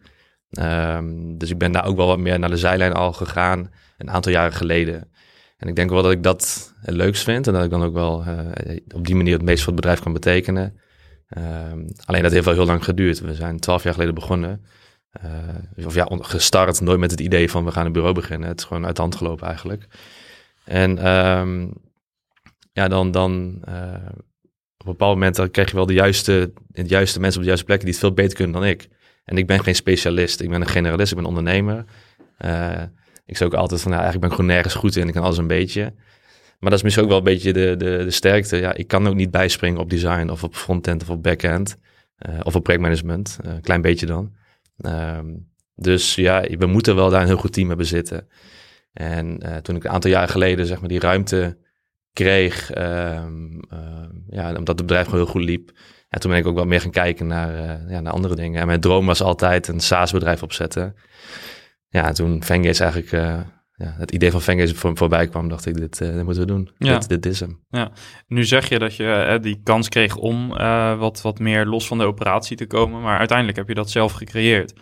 Um, 0.50 1.38
dus 1.38 1.50
ik 1.50 1.58
ben 1.58 1.72
daar 1.72 1.84
ook 1.84 1.96
wel 1.96 2.06
wat 2.06 2.18
meer 2.18 2.38
naar 2.38 2.50
de 2.50 2.56
zijlijn 2.56 2.92
al 2.92 3.12
gegaan, 3.12 3.70
een 3.98 4.10
aantal 4.10 4.32
jaren 4.32 4.52
geleden. 4.52 5.10
En 5.56 5.68
ik 5.68 5.76
denk 5.76 5.90
wel 5.90 6.02
dat 6.02 6.12
ik 6.12 6.22
dat 6.22 6.74
het 6.80 6.94
leukst 6.94 7.22
vind 7.22 7.46
en 7.46 7.52
dat 7.52 7.64
ik 7.64 7.70
dan 7.70 7.82
ook 7.82 7.94
wel 7.94 8.24
op 8.94 9.06
die 9.06 9.14
manier 9.14 9.32
het 9.32 9.42
meest 9.42 9.58
voor 9.58 9.72
het 9.72 9.80
bedrijf 9.80 10.00
kan 10.00 10.12
betekenen. 10.12 10.80
Um, 11.38 11.86
alleen 12.04 12.22
dat 12.22 12.32
heeft 12.32 12.44
wel 12.44 12.54
heel 12.54 12.66
lang 12.66 12.84
geduurd. 12.84 13.20
We 13.20 13.34
zijn 13.34 13.60
twaalf 13.60 13.82
jaar 13.82 13.92
geleden 13.92 14.14
begonnen. 14.14 14.64
Uh, 15.24 15.86
of 15.86 15.94
ja, 15.94 16.08
gestart, 16.10 16.80
nooit 16.80 16.98
met 16.98 17.10
het 17.10 17.20
idee 17.20 17.50
van 17.50 17.64
we 17.64 17.70
gaan 17.70 17.86
een 17.86 17.92
bureau 17.92 18.14
beginnen. 18.14 18.48
Het 18.48 18.58
is 18.58 18.64
gewoon 18.64 18.86
uit 18.86 18.96
de 18.96 19.02
hand 19.02 19.14
gelopen 19.14 19.46
eigenlijk. 19.46 19.86
En 20.64 21.06
um, 21.08 21.72
ja, 22.72 22.88
dan, 22.88 23.10
dan 23.10 23.62
uh, 23.68 23.74
op 24.76 24.86
een 24.86 24.92
bepaald 24.92 25.14
moment 25.14 25.36
dan 25.36 25.50
krijg 25.50 25.70
je 25.70 25.76
wel 25.76 25.86
de 25.86 25.92
juiste, 25.92 26.52
de 26.66 26.82
juiste 26.86 27.20
mensen 27.20 27.36
op 27.36 27.42
de 27.42 27.48
juiste 27.48 27.66
plekken 27.66 27.86
die 27.86 27.94
het 27.94 28.04
veel 28.04 28.14
beter 28.14 28.36
kunnen 28.36 28.60
dan 28.60 28.64
ik. 28.64 28.88
En 29.24 29.36
ik 29.36 29.46
ben 29.46 29.62
geen 29.62 29.74
specialist, 29.74 30.40
ik 30.40 30.48
ben 30.48 30.60
een 30.60 30.66
generalist, 30.66 31.10
ik 31.10 31.16
ben 31.16 31.26
ondernemer. 31.26 31.84
Uh, 32.44 32.82
ik 33.26 33.36
zeg 33.36 33.48
ook 33.48 33.54
altijd 33.54 33.80
van, 33.80 33.92
ja, 33.92 33.98
eigenlijk 33.98 34.26
ben 34.26 34.30
ik 34.30 34.40
gewoon 34.40 34.56
nergens 34.56 34.74
goed 34.74 34.96
in, 34.96 35.08
ik 35.08 35.14
kan 35.14 35.22
alles 35.22 35.38
een 35.38 35.46
beetje. 35.46 35.82
Maar 36.58 36.70
dat 36.70 36.78
is 36.78 36.82
misschien 36.82 37.04
ook 37.04 37.10
wel 37.10 37.18
een 37.18 37.24
beetje 37.24 37.52
de, 37.52 37.74
de, 37.76 38.04
de 38.04 38.10
sterkte. 38.10 38.56
Ja, 38.56 38.74
ik 38.74 38.86
kan 38.86 39.08
ook 39.08 39.14
niet 39.14 39.30
bijspringen 39.30 39.80
op 39.80 39.90
design 39.90 40.28
of 40.28 40.44
op 40.44 40.54
frontend 40.54 41.02
of 41.02 41.10
op 41.10 41.22
backend. 41.22 41.76
Uh, 42.28 42.40
of 42.42 42.54
op 42.54 42.62
projectmanagement, 42.62 43.38
een 43.42 43.60
klein 43.60 43.80
beetje 43.80 44.06
dan. 44.06 44.32
Um, 44.82 45.48
dus 45.74 46.14
ja, 46.14 46.40
we 46.58 46.66
moeten 46.66 46.94
wel 46.94 47.10
daar 47.10 47.20
een 47.20 47.26
heel 47.26 47.36
goed 47.36 47.52
team 47.52 47.68
hebben 47.68 47.86
zitten. 47.86 48.28
En 48.92 49.46
uh, 49.46 49.56
toen 49.56 49.76
ik 49.76 49.84
een 49.84 49.90
aantal 49.90 50.10
jaren 50.10 50.28
geleden 50.28 50.66
zeg 50.66 50.80
maar 50.80 50.88
die 50.88 51.00
ruimte 51.00 51.58
kreeg, 52.12 52.76
um, 52.78 53.60
uh, 53.72 54.08
ja, 54.28 54.48
omdat 54.48 54.78
het 54.78 54.86
bedrijf 54.86 55.04
gewoon 55.04 55.20
heel 55.20 55.32
goed 55.32 55.44
liep. 55.44 55.70
Ja, 56.08 56.18
toen 56.18 56.30
ben 56.30 56.40
ik 56.40 56.46
ook 56.46 56.54
wel 56.54 56.66
meer 56.66 56.80
gaan 56.80 56.90
kijken 56.90 57.26
naar, 57.26 57.54
uh, 57.54 57.90
ja, 57.90 58.00
naar 58.00 58.12
andere 58.12 58.34
dingen. 58.34 58.60
En 58.60 58.66
mijn 58.66 58.80
droom 58.80 59.06
was 59.06 59.22
altijd 59.22 59.68
een 59.68 59.80
SaaS-bedrijf 59.80 60.42
opzetten. 60.42 60.94
Ja, 61.88 62.12
toen 62.12 62.42
Fangates 62.44 62.80
eigenlijk, 62.80 63.44
ja, 63.80 63.94
het 63.98 64.10
idee 64.10 64.30
van 64.30 64.40
Fangates 64.40 64.72
voor, 64.72 64.96
voorbij 64.96 65.28
kwam, 65.28 65.48
dacht 65.48 65.66
ik, 65.66 65.76
dit, 65.76 65.98
dit 65.98 66.24
moeten 66.24 66.42
we 66.42 66.46
doen. 66.46 66.70
Ja. 66.78 66.98
Dit, 66.98 67.08
dit 67.08 67.26
is 67.26 67.40
hem. 67.40 67.60
Ja, 67.70 67.90
nu 68.28 68.44
zeg 68.44 68.68
je 68.68 68.78
dat 68.78 68.96
je 68.96 69.38
die 69.42 69.60
kans 69.62 69.88
kreeg 69.88 70.16
om 70.16 70.48
wat, 70.98 71.20
wat 71.22 71.38
meer 71.38 71.66
los 71.66 71.86
van 71.86 71.98
de 71.98 72.04
operatie 72.04 72.56
te 72.56 72.66
komen, 72.66 73.00
maar 73.00 73.18
uiteindelijk 73.18 73.58
heb 73.58 73.68
je 73.68 73.74
dat 73.74 73.90
zelf 73.90 74.12
gecreëerd. 74.12 74.72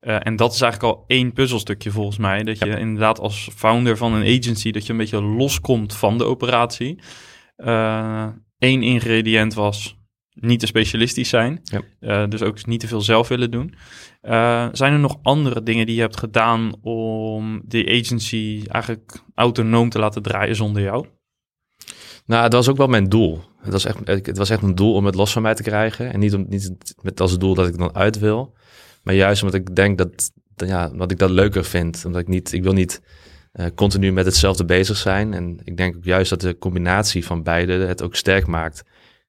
En 0.00 0.36
dat 0.36 0.52
is 0.52 0.60
eigenlijk 0.60 0.94
al 0.94 1.04
één 1.06 1.32
puzzelstukje 1.32 1.90
volgens 1.90 2.18
mij. 2.18 2.42
Dat 2.42 2.58
je 2.58 2.78
inderdaad 2.78 3.18
als 3.20 3.50
founder 3.54 3.96
van 3.96 4.12
een 4.12 4.38
agency, 4.38 4.70
dat 4.70 4.86
je 4.86 4.92
een 4.92 4.98
beetje 4.98 5.22
loskomt 5.22 5.94
van 5.94 6.18
de 6.18 6.24
operatie. 6.24 6.98
Eén 8.58 8.82
ingrediënt 8.82 9.54
was 9.54 9.95
niet 10.40 10.60
te 10.60 10.66
specialistisch 10.66 11.28
zijn. 11.28 11.60
Ja. 11.62 11.80
Uh, 12.00 12.28
dus 12.28 12.42
ook 12.42 12.66
niet 12.66 12.80
te 12.80 12.86
veel 12.86 13.00
zelf 13.00 13.28
willen 13.28 13.50
doen. 13.50 13.74
zijn 14.72 14.92
er 14.92 14.98
nog 14.98 15.18
andere 15.22 15.62
dingen 15.62 15.86
die 15.86 15.94
je 15.94 16.00
hebt 16.00 16.18
gedaan 16.18 16.74
om 16.82 17.62
die 17.64 18.00
agency 18.00 18.62
eigenlijk 18.66 19.22
autonoom 19.34 19.88
te 19.88 19.98
laten 19.98 20.22
draaien 20.22 20.56
zonder 20.56 20.82
jou? 20.82 21.06
Nou, 22.26 22.42
het 22.42 22.52
was 22.52 22.68
ook 22.68 22.76
wel 22.76 22.86
mijn 22.86 23.08
doel. 23.08 23.42
Het 23.60 23.72
was 23.72 23.84
echt, 23.84 23.98
het 24.06 24.36
was 24.36 24.50
echt 24.50 24.62
een 24.62 24.74
doel 24.74 24.94
om 24.94 25.06
het 25.06 25.14
los 25.14 25.32
van 25.32 25.42
mij 25.42 25.54
te 25.54 25.62
krijgen. 25.62 26.12
En 26.12 26.20
niet, 26.20 26.34
om, 26.34 26.46
niet 26.48 26.94
met 27.02 27.20
als 27.20 27.38
doel 27.38 27.54
dat 27.54 27.68
ik 27.68 27.78
dan 27.78 27.94
uit 27.94 28.18
wil. 28.18 28.54
Maar 29.02 29.14
juist 29.14 29.42
omdat 29.42 29.60
ik 29.60 29.74
denk 29.74 29.98
dat, 29.98 30.32
ja, 30.56 30.88
dat 30.88 31.10
ik 31.10 31.18
dat 31.18 31.30
leuker 31.30 31.64
vind. 31.64 32.02
Omdat 32.06 32.20
ik 32.20 32.28
niet, 32.28 32.52
ik 32.52 32.62
wil 32.62 32.72
niet 32.72 33.02
uh, 33.52 33.66
continu 33.74 34.12
met 34.12 34.24
hetzelfde 34.24 34.64
bezig 34.64 34.96
zijn. 34.96 35.34
En 35.34 35.58
ik 35.64 35.76
denk 35.76 35.96
ook 35.96 36.04
juist 36.04 36.30
dat 36.30 36.40
de 36.40 36.58
combinatie 36.58 37.26
van 37.26 37.42
beide 37.42 37.72
het 37.72 38.02
ook 38.02 38.14
sterk 38.14 38.46
maakt. 38.46 38.84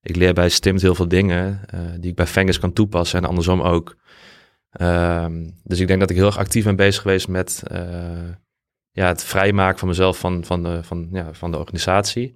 Ik 0.08 0.16
leer 0.16 0.34
bij 0.34 0.50
Stimt 0.50 0.82
heel 0.82 0.96
veel 0.96 1.08
dingen 1.08 1.62
uh, 1.74 1.80
die 2.00 2.10
ik 2.10 2.16
bij 2.16 2.28
Fengers 2.28 2.60
kan 2.60 2.74
toepassen 2.74 3.20
en 3.20 3.30
andersom 3.30 3.62
ook. 3.62 3.98
Um, 4.82 5.54
dus 5.64 5.80
ik 5.80 5.88
denk 5.88 6.00
dat 6.00 6.10
ik 6.10 6.16
heel 6.16 6.26
erg 6.26 6.38
actief 6.38 6.64
ben 6.64 6.76
bezig 6.76 7.02
geweest 7.02 7.28
met, 7.28 7.64
uh, 7.72 7.80
ja, 8.92 9.08
het 9.08 9.24
vrijmaken 9.24 9.80
van 9.80 9.88
mezelf 9.88 10.20
van, 10.20 10.46
van, 10.46 10.64
de, 10.64 10.84
van, 10.84 11.08
ja, 11.12 11.34
van 11.34 11.52
de 11.52 11.58
organisatie. 11.58 12.36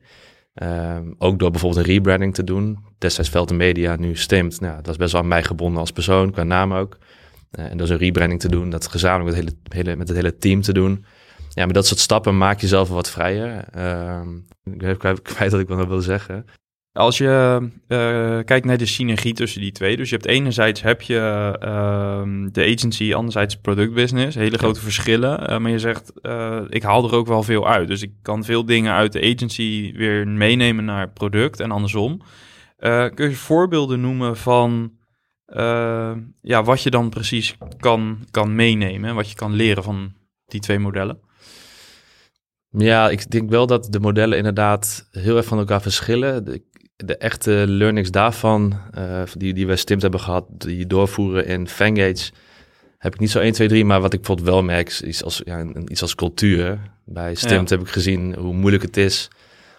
Ehm, 0.53 1.11
ook 1.17 1.39
door 1.39 1.51
bijvoorbeeld 1.51 1.85
een 1.85 1.93
rebranding 1.93 2.33
te 2.33 2.43
doen. 2.43 2.79
Destijds 2.97 3.29
Veld 3.29 3.51
Media, 3.51 3.95
nu 3.95 4.15
Stimt. 4.15 4.61
Nou, 4.61 4.75
dat 4.75 4.87
is 4.87 4.97
best 4.97 5.11
wel 5.11 5.21
aan 5.21 5.27
mij 5.27 5.43
gebonden 5.43 5.79
als 5.79 5.91
persoon, 5.91 6.31
qua 6.31 6.43
naam 6.43 6.73
ook. 6.73 6.97
Uh, 7.59 7.65
en 7.65 7.77
dus 7.77 7.89
een 7.89 7.97
rebranding 7.97 8.39
te 8.39 8.49
doen, 8.49 8.69
dat 8.69 8.87
gezamenlijk 8.87 9.35
met 9.35 9.45
het 9.45 9.55
hele, 9.63 9.83
hele, 9.83 9.95
met 9.95 10.07
het 10.07 10.17
hele 10.17 10.37
team 10.37 10.61
te 10.61 10.73
doen. 10.73 11.05
Ja, 11.49 11.65
met 11.65 11.75
dat 11.75 11.87
soort 11.87 11.99
stappen 11.99 12.37
maak 12.37 12.55
je 12.55 12.61
jezelf 12.61 12.89
wat 12.89 13.09
vrijer. 13.09 13.65
Uh, 13.75 14.21
ik 14.63 15.01
heb 15.01 15.23
kwijt 15.23 15.51
wat 15.51 15.61
ik 15.61 15.67
nog 15.67 15.87
wil 15.87 16.01
zeggen. 16.01 16.45
Als 16.93 17.17
je 17.17 17.59
uh, 17.87 18.39
kijkt 18.45 18.65
naar 18.65 18.77
de 18.77 18.85
synergie 18.85 19.33
tussen 19.33 19.61
die 19.61 19.71
twee. 19.71 19.97
Dus 19.97 20.09
je 20.09 20.15
hebt 20.15 20.27
enerzijds 20.27 20.81
heb 20.81 21.01
je 21.01 21.15
uh, 21.63 22.49
de 22.51 22.75
agency, 22.75 23.13
anderzijds 23.13 23.55
productbusiness. 23.55 24.35
Hele 24.35 24.57
grote 24.57 24.79
ja. 24.79 24.83
verschillen. 24.83 25.51
Uh, 25.51 25.57
maar 25.57 25.71
je 25.71 25.79
zegt, 25.79 26.11
ik 26.69 26.83
haal 26.83 27.05
er 27.05 27.15
ook 27.15 27.27
wel 27.27 27.43
veel 27.43 27.67
uit. 27.67 27.87
Dus 27.87 28.01
ik 28.01 28.11
kan 28.21 28.43
veel 28.43 28.65
dingen 28.65 28.93
uit 28.93 29.13
de 29.13 29.21
agency 29.21 29.93
weer 29.95 30.27
meenemen 30.27 30.85
naar 30.85 31.09
product 31.09 31.59
en 31.59 31.71
andersom. 31.71 32.21
kun 33.13 33.29
je 33.29 33.35
voorbeelden 33.35 34.01
noemen 34.01 34.37
van 34.37 34.91
ja, 36.41 36.63
wat 36.63 36.83
je 36.83 36.89
dan 36.89 37.09
precies 37.09 37.57
kan, 37.77 38.17
kan 38.31 38.55
meenemen? 38.55 39.15
Wat 39.15 39.29
je 39.29 39.35
kan 39.35 39.53
leren 39.53 39.83
van 39.83 40.13
die 40.45 40.59
twee 40.59 40.79
modellen? 40.79 41.19
Ja, 42.69 43.09
ik 43.09 43.31
denk 43.31 43.49
wel 43.49 43.67
dat 43.67 43.87
de 43.91 43.99
modellen 43.99 44.37
inderdaad 44.37 45.07
heel 45.11 45.37
erg 45.37 45.45
van 45.45 45.57
elkaar 45.57 45.81
verschillen. 45.81 46.63
De 47.05 47.17
echte 47.17 47.51
learnings 47.67 48.11
daarvan, 48.11 48.79
uh, 48.97 49.21
die, 49.37 49.53
die 49.53 49.67
we 49.67 49.75
Stimt 49.75 50.01
hebben 50.01 50.19
gehad, 50.19 50.45
die 50.57 50.87
doorvoeren 50.87 51.45
in 51.45 51.67
Fangage, 51.67 52.31
heb 52.97 53.13
ik 53.13 53.19
niet 53.19 53.31
zo 53.31 53.39
1, 53.39 53.51
2, 53.53 53.67
3. 53.67 53.85
Maar 53.85 54.01
wat 54.01 54.13
ik 54.13 54.19
bijvoorbeeld 54.19 54.49
wel 54.49 54.63
merk, 54.63 54.87
is 54.87 55.01
iets 55.01 55.23
als, 55.23 55.41
ja, 55.45 55.65
iets 55.87 56.01
als 56.01 56.15
cultuur. 56.15 56.79
Bij 57.05 57.35
Stimt 57.35 57.69
heb 57.69 57.81
ik 57.81 57.87
gezien 57.87 58.35
hoe 58.35 58.53
moeilijk 58.53 58.83
het 58.83 58.97
is. 58.97 59.27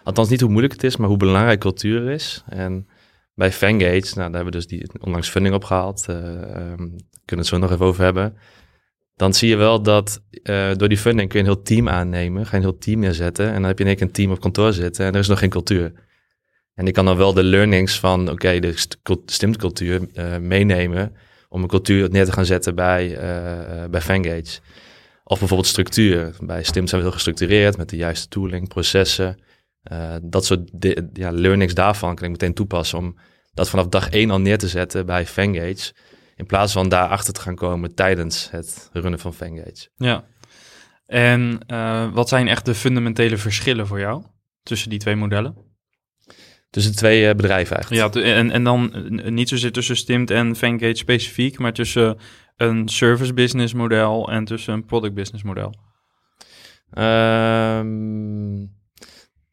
Althans, 0.03 0.29
niet 0.29 0.41
hoe 0.41 0.49
moeilijk 0.49 0.73
het 0.73 0.83
is, 0.83 0.97
maar 0.97 1.07
hoe 1.07 1.17
belangrijk 1.17 1.59
cultuur 1.59 2.09
is. 2.09 2.43
En 2.49 2.87
bij 3.35 3.51
Fangage, 3.51 4.01
nou, 4.01 4.13
daar 4.15 4.23
hebben 4.23 4.45
we 4.45 4.51
dus 4.51 4.67
die 4.67 4.89
onlangs 4.99 5.29
funding 5.29 5.55
opgehaald. 5.55 6.05
Uh, 6.09 6.15
um, 6.15 6.95
kunnen 7.25 7.45
het 7.45 7.47
zo 7.47 7.57
nog 7.57 7.71
even 7.71 7.85
over 7.85 8.03
hebben 8.03 8.37
dan 9.15 9.33
zie 9.33 9.49
je 9.49 9.55
wel 9.55 9.81
dat 9.81 10.21
uh, 10.43 10.71
door 10.75 10.89
die 10.89 10.97
funding 10.97 11.29
kun 11.29 11.39
je 11.39 11.45
een 11.45 11.53
heel 11.53 11.63
team 11.63 11.89
aannemen, 11.89 12.45
ga 12.45 12.51
je 12.51 12.63
een 12.63 12.69
heel 12.69 12.77
team 12.77 12.99
neerzetten 12.99 13.47
en 13.47 13.53
dan 13.53 13.63
heb 13.63 13.77
je 13.77 13.83
in 13.83 13.89
één 13.89 13.97
keer 13.97 14.07
een 14.07 14.13
team 14.13 14.31
op 14.31 14.39
kantoor 14.39 14.73
zitten 14.73 15.05
en 15.05 15.13
er 15.13 15.19
is 15.19 15.27
nog 15.27 15.39
geen 15.39 15.49
cultuur. 15.49 15.91
En 16.73 16.87
ik 16.87 16.93
kan 16.93 17.05
dan 17.05 17.17
wel 17.17 17.33
de 17.33 17.43
learnings 17.43 17.99
van, 17.99 18.29
oké, 18.29 18.59
de 18.59 18.73
stimcultuur 19.25 20.07
uh, 20.13 20.37
meenemen 20.37 21.15
om 21.49 21.61
een 21.61 21.67
cultuur 21.67 22.09
neer 22.09 22.25
te 22.25 22.31
gaan 22.31 22.45
zetten 22.45 22.75
bij, 22.75 23.09
uh, 23.09 23.85
bij 23.89 24.01
Fangage. 24.01 24.59
Of 25.23 25.39
bijvoorbeeld 25.39 25.69
structuur. 25.69 26.35
Bij 26.39 26.63
Stim 26.63 26.87
zijn 26.87 27.01
we 27.01 27.07
heel 27.07 27.15
gestructureerd 27.15 27.77
met 27.77 27.89
de 27.89 27.95
juiste 27.95 28.27
tooling, 28.27 28.67
processen. 28.67 29.41
Uh, 29.91 30.15
dat 30.21 30.45
soort 30.45 30.69
ja, 31.13 31.31
learnings 31.31 31.73
daarvan 31.73 32.15
kan 32.15 32.25
ik 32.25 32.31
meteen 32.31 32.53
toepassen 32.53 32.97
om 32.97 33.17
dat 33.53 33.69
vanaf 33.69 33.87
dag 33.87 34.09
één 34.09 34.31
al 34.31 34.39
neer 34.39 34.57
te 34.57 34.67
zetten 34.67 35.05
bij 35.05 35.25
Fangage. 35.25 35.93
In 36.35 36.45
plaats 36.45 36.73
van 36.73 36.89
daarachter 36.89 37.33
te 37.33 37.41
gaan 37.41 37.55
komen 37.55 37.95
tijdens 37.95 38.51
het 38.51 38.89
runnen 38.93 39.19
van 39.19 39.33
Fangage. 39.33 39.89
Ja. 39.95 40.25
En 41.05 41.59
wat 42.13 42.29
zijn 42.29 42.47
echt 42.47 42.65
de 42.65 42.75
fundamentele 42.75 43.37
verschillen 43.37 43.87
voor 43.87 43.99
jou 43.99 44.23
tussen 44.63 44.89
die 44.89 44.99
twee 44.99 45.15
modellen? 45.15 45.72
Tussen 46.73 46.95
twee 46.95 47.27
uh, 47.27 47.35
bedrijven 47.35 47.75
eigenlijk. 47.75 48.13
Ja, 48.15 48.21
en, 48.21 48.51
en 48.51 48.63
dan 48.63 49.09
niet 49.33 49.49
zozeer 49.49 49.71
tussen 49.71 49.97
Stimt 49.97 50.31
en 50.31 50.55
Fangate 50.55 50.95
specifiek, 50.95 51.59
maar 51.59 51.73
tussen 51.73 52.17
een 52.57 52.89
service 52.89 53.33
business 53.33 53.73
model 53.73 54.31
en 54.31 54.45
tussen 54.45 54.73
een 54.73 54.85
product 54.85 55.13
business 55.13 55.43
model. 55.43 55.73
Um, 56.97 58.71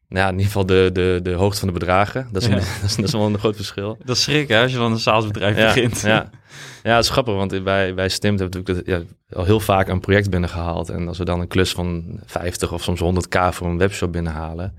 nou, 0.08 0.28
in 0.28 0.32
ieder 0.32 0.46
geval 0.46 0.66
de, 0.66 0.90
de, 0.92 1.20
de 1.22 1.32
hoogte 1.32 1.58
van 1.58 1.68
de 1.68 1.74
bedragen. 1.74 2.28
Dat 2.32 2.42
is, 2.42 2.48
ja. 2.48 2.54
een, 2.54 2.60
dat, 2.80 2.90
is, 2.90 2.96
dat 2.96 3.04
is 3.04 3.12
wel 3.12 3.26
een 3.26 3.38
groot 3.38 3.56
verschil. 3.56 3.98
Dat 4.04 4.16
is 4.16 4.22
schrik 4.22 4.48
hè, 4.48 4.62
als 4.62 4.72
je 4.72 4.78
dan 4.78 4.92
een 4.92 4.98
salesbedrijf 4.98 5.56
ja, 5.56 5.74
begint. 5.74 6.00
Ja. 6.00 6.30
ja, 6.82 6.94
het 6.94 7.04
is 7.04 7.10
grappig, 7.10 7.34
want 7.34 7.64
bij, 7.64 7.94
bij 7.94 8.08
Stimt 8.08 8.38
hebben 8.38 8.64
we 8.64 8.72
natuurlijk 8.72 9.08
ja, 9.28 9.36
al 9.36 9.44
heel 9.44 9.60
vaak 9.60 9.88
een 9.88 10.00
project 10.00 10.30
binnengehaald. 10.30 10.88
En 10.88 11.08
als 11.08 11.18
we 11.18 11.24
dan 11.24 11.40
een 11.40 11.48
klus 11.48 11.72
van 11.72 12.20
50 12.24 12.72
of 12.72 12.82
soms 12.82 13.00
100k 13.00 13.38
voor 13.50 13.66
een 13.66 13.78
webshop 13.78 14.12
binnenhalen... 14.12 14.74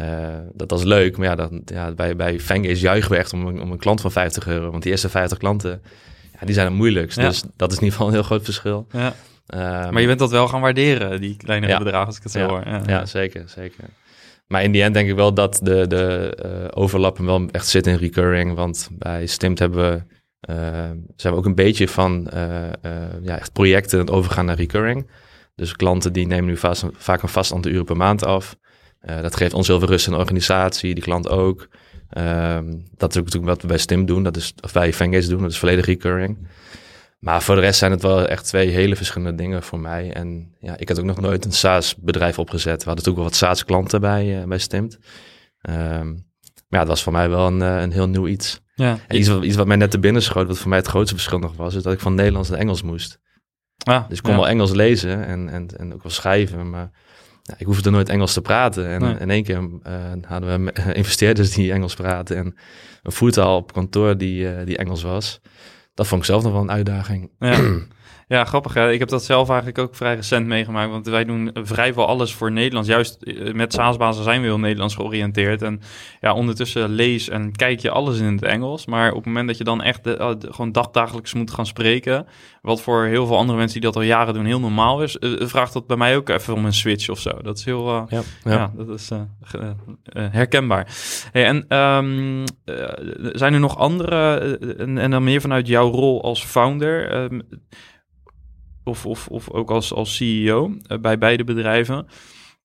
Uh, 0.00 0.28
dat, 0.52 0.68
dat 0.68 0.78
is 0.78 0.84
leuk, 0.84 1.16
maar 1.16 1.26
ja, 1.26 1.34
dan, 1.34 1.62
ja 1.64 1.92
bij, 1.92 2.16
bij 2.16 2.40
Fangage 2.40 2.80
juichen 2.80 3.10
we 3.10 3.16
echt 3.16 3.32
om 3.32 3.46
een, 3.46 3.60
om 3.60 3.72
een 3.72 3.78
klant 3.78 4.00
van 4.00 4.12
50 4.12 4.46
euro. 4.46 4.70
Want 4.70 4.82
die 4.82 4.92
eerste 4.92 5.08
50 5.08 5.38
klanten, 5.38 5.82
ja, 6.32 6.46
die 6.46 6.54
zijn 6.54 6.66
het 6.66 6.76
moeilijkst. 6.76 7.18
Ja. 7.18 7.28
Dus 7.28 7.42
dat 7.56 7.72
is 7.72 7.78
in 7.78 7.82
ieder 7.82 7.98
geval 7.98 8.06
een 8.06 8.12
heel 8.12 8.22
groot 8.22 8.44
verschil. 8.44 8.86
Ja. 8.90 9.06
Um, 9.06 9.92
maar 9.92 10.00
je 10.00 10.06
bent 10.06 10.18
dat 10.18 10.30
wel 10.30 10.48
gaan 10.48 10.60
waarderen, 10.60 11.20
die 11.20 11.36
kleine 11.36 11.66
ja. 11.66 11.78
bedragen, 11.78 12.06
als 12.06 12.16
ik 12.16 12.22
het 12.22 12.32
zo 12.32 12.48
hoor. 12.48 12.62
Ja, 12.64 12.82
ja, 12.86 13.06
zeker, 13.06 13.44
zeker. 13.46 13.84
Maar 14.46 14.62
in 14.62 14.72
die 14.72 14.82
end 14.82 14.94
denk 14.94 15.08
ik 15.08 15.14
wel 15.14 15.34
dat 15.34 15.60
de, 15.62 15.86
de 15.86 16.36
uh, 16.44 16.82
overlappen 16.82 17.24
wel 17.24 17.48
echt 17.50 17.68
zit 17.68 17.86
in 17.86 17.96
recurring. 17.96 18.54
Want 18.54 18.88
bij 18.92 19.26
Stimt 19.26 19.58
hebben 19.58 19.90
we, 19.90 20.02
zijn 21.16 21.32
we 21.32 21.38
ook 21.38 21.46
een 21.46 21.54
beetje 21.54 21.88
van 21.88 22.28
ja, 23.22 23.38
echt 23.38 23.52
projecten 23.52 24.08
overgaan 24.08 24.44
naar 24.44 24.56
recurring. 24.56 25.10
Dus 25.54 25.76
klanten 25.76 26.12
die 26.12 26.26
nemen 26.26 26.44
nu 26.44 26.56
vast, 26.56 26.84
vaak 26.92 27.22
een 27.22 27.28
vast 27.28 27.52
aantal 27.52 27.70
uren 27.70 27.84
per 27.84 27.96
maand 27.96 28.24
af. 28.24 28.56
Uh, 29.06 29.20
dat 29.20 29.36
geeft 29.36 29.54
ons 29.54 29.66
heel 29.66 29.78
veel 29.78 29.88
rust 29.88 30.06
in 30.06 30.12
de 30.12 30.18
organisatie, 30.18 30.94
die 30.94 31.02
klant 31.02 31.28
ook. 31.28 31.68
Um, 32.18 32.84
dat 32.96 33.10
is 33.10 33.16
ook 33.18 33.24
natuurlijk 33.24 33.52
wat 33.52 33.62
we 33.62 33.68
bij 33.68 33.78
Stim 33.78 34.06
doen, 34.06 34.22
dat 34.22 34.36
is, 34.36 34.54
of 34.60 34.72
bij 34.72 34.92
Fangage 34.92 35.28
doen, 35.28 35.42
dat 35.42 35.50
is 35.50 35.58
volledig 35.58 35.86
recurring. 35.86 36.48
Maar 37.18 37.42
voor 37.42 37.54
de 37.54 37.60
rest 37.60 37.78
zijn 37.78 37.90
het 37.90 38.02
wel 38.02 38.26
echt 38.26 38.44
twee 38.46 38.68
hele 38.68 38.96
verschillende 38.96 39.34
dingen 39.34 39.62
voor 39.62 39.78
mij. 39.78 40.12
En 40.12 40.54
ja, 40.60 40.76
ik 40.76 40.88
had 40.88 40.98
ook 40.98 41.04
nog 41.04 41.20
nooit 41.20 41.44
een 41.44 41.52
SaaS-bedrijf 41.52 42.38
opgezet. 42.38 42.84
We 42.84 42.88
hadden 42.88 43.04
natuurlijk 43.04 43.16
wel 43.16 43.24
wat 43.24 43.34
SaaS-klanten 43.34 44.00
bij, 44.00 44.40
uh, 44.40 44.44
bij 44.44 44.58
Stimt. 44.58 44.98
Um, 45.70 46.24
maar 46.44 46.64
ja, 46.68 46.78
het 46.78 46.88
was 46.88 47.02
voor 47.02 47.12
mij 47.12 47.28
wel 47.28 47.46
een, 47.46 47.60
uh, 47.60 47.80
een 47.80 47.92
heel 47.92 48.08
nieuw 48.08 48.26
iets. 48.26 48.60
Ja. 48.74 48.98
En 49.06 49.16
iets, 49.16 49.28
wat, 49.28 49.44
iets 49.44 49.56
wat 49.56 49.66
mij 49.66 49.76
net 49.76 49.90
te 49.90 49.98
binnen 49.98 50.22
schoot, 50.22 50.46
wat 50.46 50.58
voor 50.58 50.68
mij 50.68 50.78
het 50.78 50.86
grootste 50.86 51.14
verschil 51.14 51.38
nog 51.38 51.56
was, 51.56 51.74
is 51.74 51.82
dat 51.82 51.92
ik 51.92 52.00
van 52.00 52.14
Nederlands 52.14 52.48
naar 52.48 52.58
Engels 52.58 52.82
moest. 52.82 53.18
Ah, 53.82 54.08
dus 54.08 54.16
ik 54.16 54.22
kon 54.22 54.32
ja. 54.32 54.38
wel 54.38 54.48
Engels 54.48 54.72
lezen 54.72 55.26
en, 55.26 55.48
en, 55.48 55.66
en 55.76 55.94
ook 55.94 56.02
wel 56.02 56.12
schrijven, 56.12 56.70
maar 56.70 56.90
ik 57.56 57.66
hoefde 57.66 57.90
nooit 57.90 58.08
Engels 58.08 58.32
te 58.32 58.42
praten. 58.42 58.88
En 58.88 59.00
nee. 59.00 59.16
in 59.18 59.30
één 59.30 59.42
keer 59.42 59.58
uh, 59.58 59.68
hadden 60.22 60.64
we 60.64 60.72
investeerders 60.92 61.50
die 61.50 61.72
Engels 61.72 61.94
praten 61.94 62.36
en 62.36 62.56
een 63.02 63.12
voertaal 63.12 63.56
op 63.56 63.72
kantoor 63.72 64.16
die, 64.16 64.42
uh, 64.42 64.64
die 64.64 64.76
Engels 64.76 65.02
was. 65.02 65.40
Dat 65.94 66.06
vond 66.06 66.20
ik 66.20 66.26
zelf 66.26 66.42
nog 66.42 66.52
wel 66.52 66.60
een 66.60 66.70
uitdaging. 66.70 67.30
Ja. 67.38 67.60
Ja, 68.28 68.44
grappig. 68.44 68.74
Hè? 68.74 68.92
Ik 68.92 68.98
heb 68.98 69.08
dat 69.08 69.24
zelf 69.24 69.48
eigenlijk 69.48 69.78
ook 69.78 69.94
vrij 69.94 70.14
recent 70.14 70.46
meegemaakt. 70.46 70.90
Want 70.90 71.06
wij 71.06 71.24
doen 71.24 71.50
vrijwel 71.54 72.06
alles 72.06 72.34
voor 72.34 72.52
Nederlands. 72.52 72.88
Juist 72.88 73.18
met 73.52 73.72
SaaS-bazen 73.72 74.24
zijn 74.24 74.40
we 74.40 74.46
heel 74.46 74.58
Nederlands 74.58 74.94
georiënteerd. 74.94 75.62
En 75.62 75.80
ja, 76.20 76.34
ondertussen 76.34 76.88
lees 76.88 77.28
en 77.28 77.52
kijk 77.52 77.80
je 77.80 77.90
alles 77.90 78.18
in 78.18 78.32
het 78.32 78.42
Engels. 78.42 78.86
Maar 78.86 79.10
op 79.10 79.16
het 79.16 79.26
moment 79.26 79.46
dat 79.46 79.58
je 79.58 79.64
dan 79.64 79.82
echt 79.82 80.04
de, 80.04 80.36
de, 80.38 80.52
gewoon 80.52 80.72
dagdagelijks 80.72 81.34
moet 81.34 81.50
gaan 81.50 81.66
spreken... 81.66 82.26
wat 82.62 82.80
voor 82.80 83.04
heel 83.04 83.26
veel 83.26 83.36
andere 83.36 83.58
mensen 83.58 83.80
die 83.80 83.90
dat 83.90 83.96
al 83.96 84.08
jaren 84.08 84.34
doen 84.34 84.44
heel 84.44 84.60
normaal 84.60 85.02
is... 85.02 85.16
Uh, 85.20 85.46
vraagt 85.46 85.72
dat 85.72 85.86
bij 85.86 85.96
mij 85.96 86.16
ook 86.16 86.28
even 86.28 86.54
om 86.54 86.64
een 86.64 86.72
switch 86.72 87.08
of 87.08 87.18
zo. 87.18 87.42
Dat 87.42 87.58
is 87.58 87.64
heel... 87.64 87.88
Uh, 87.88 88.02
ja, 88.08 88.22
ja. 88.44 88.52
ja, 88.52 88.72
dat 88.76 88.88
is 88.88 89.10
uh, 89.10 89.20
herkenbaar. 90.12 90.86
Hey, 91.32 91.44
en 91.44 91.78
um, 91.78 92.44
zijn 93.32 93.54
er 93.54 93.60
nog 93.60 93.78
andere... 93.78 94.58
En, 94.78 94.98
en, 94.98 95.10
dan 95.10 95.24
meer 95.24 95.40
vanuit 95.40 95.66
jouw 95.66 95.90
rol 95.90 96.22
als 96.22 96.44
founder... 96.44 97.14
Um, 97.16 97.42
of, 98.86 99.06
of, 99.06 99.28
of 99.28 99.50
ook 99.50 99.70
als, 99.70 99.92
als 99.92 100.16
CEO 100.16 100.68
uh, 100.68 100.98
bij 100.98 101.18
beide 101.18 101.44
bedrijven. 101.44 102.06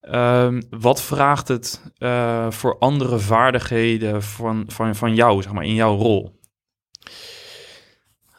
Um, 0.02 0.62
wat 0.70 1.02
vraagt 1.02 1.48
het 1.48 1.92
uh, 1.98 2.52
voor 2.52 2.78
andere 2.78 3.20
vaardigheden 3.20 4.24
van, 4.24 4.64
van, 4.68 4.96
van 4.96 5.16
jou, 5.16 5.42
zeg 5.42 5.54
maar, 5.54 5.66
in 5.66 5.74
jouw 5.74 5.96
rol? 5.96 6.40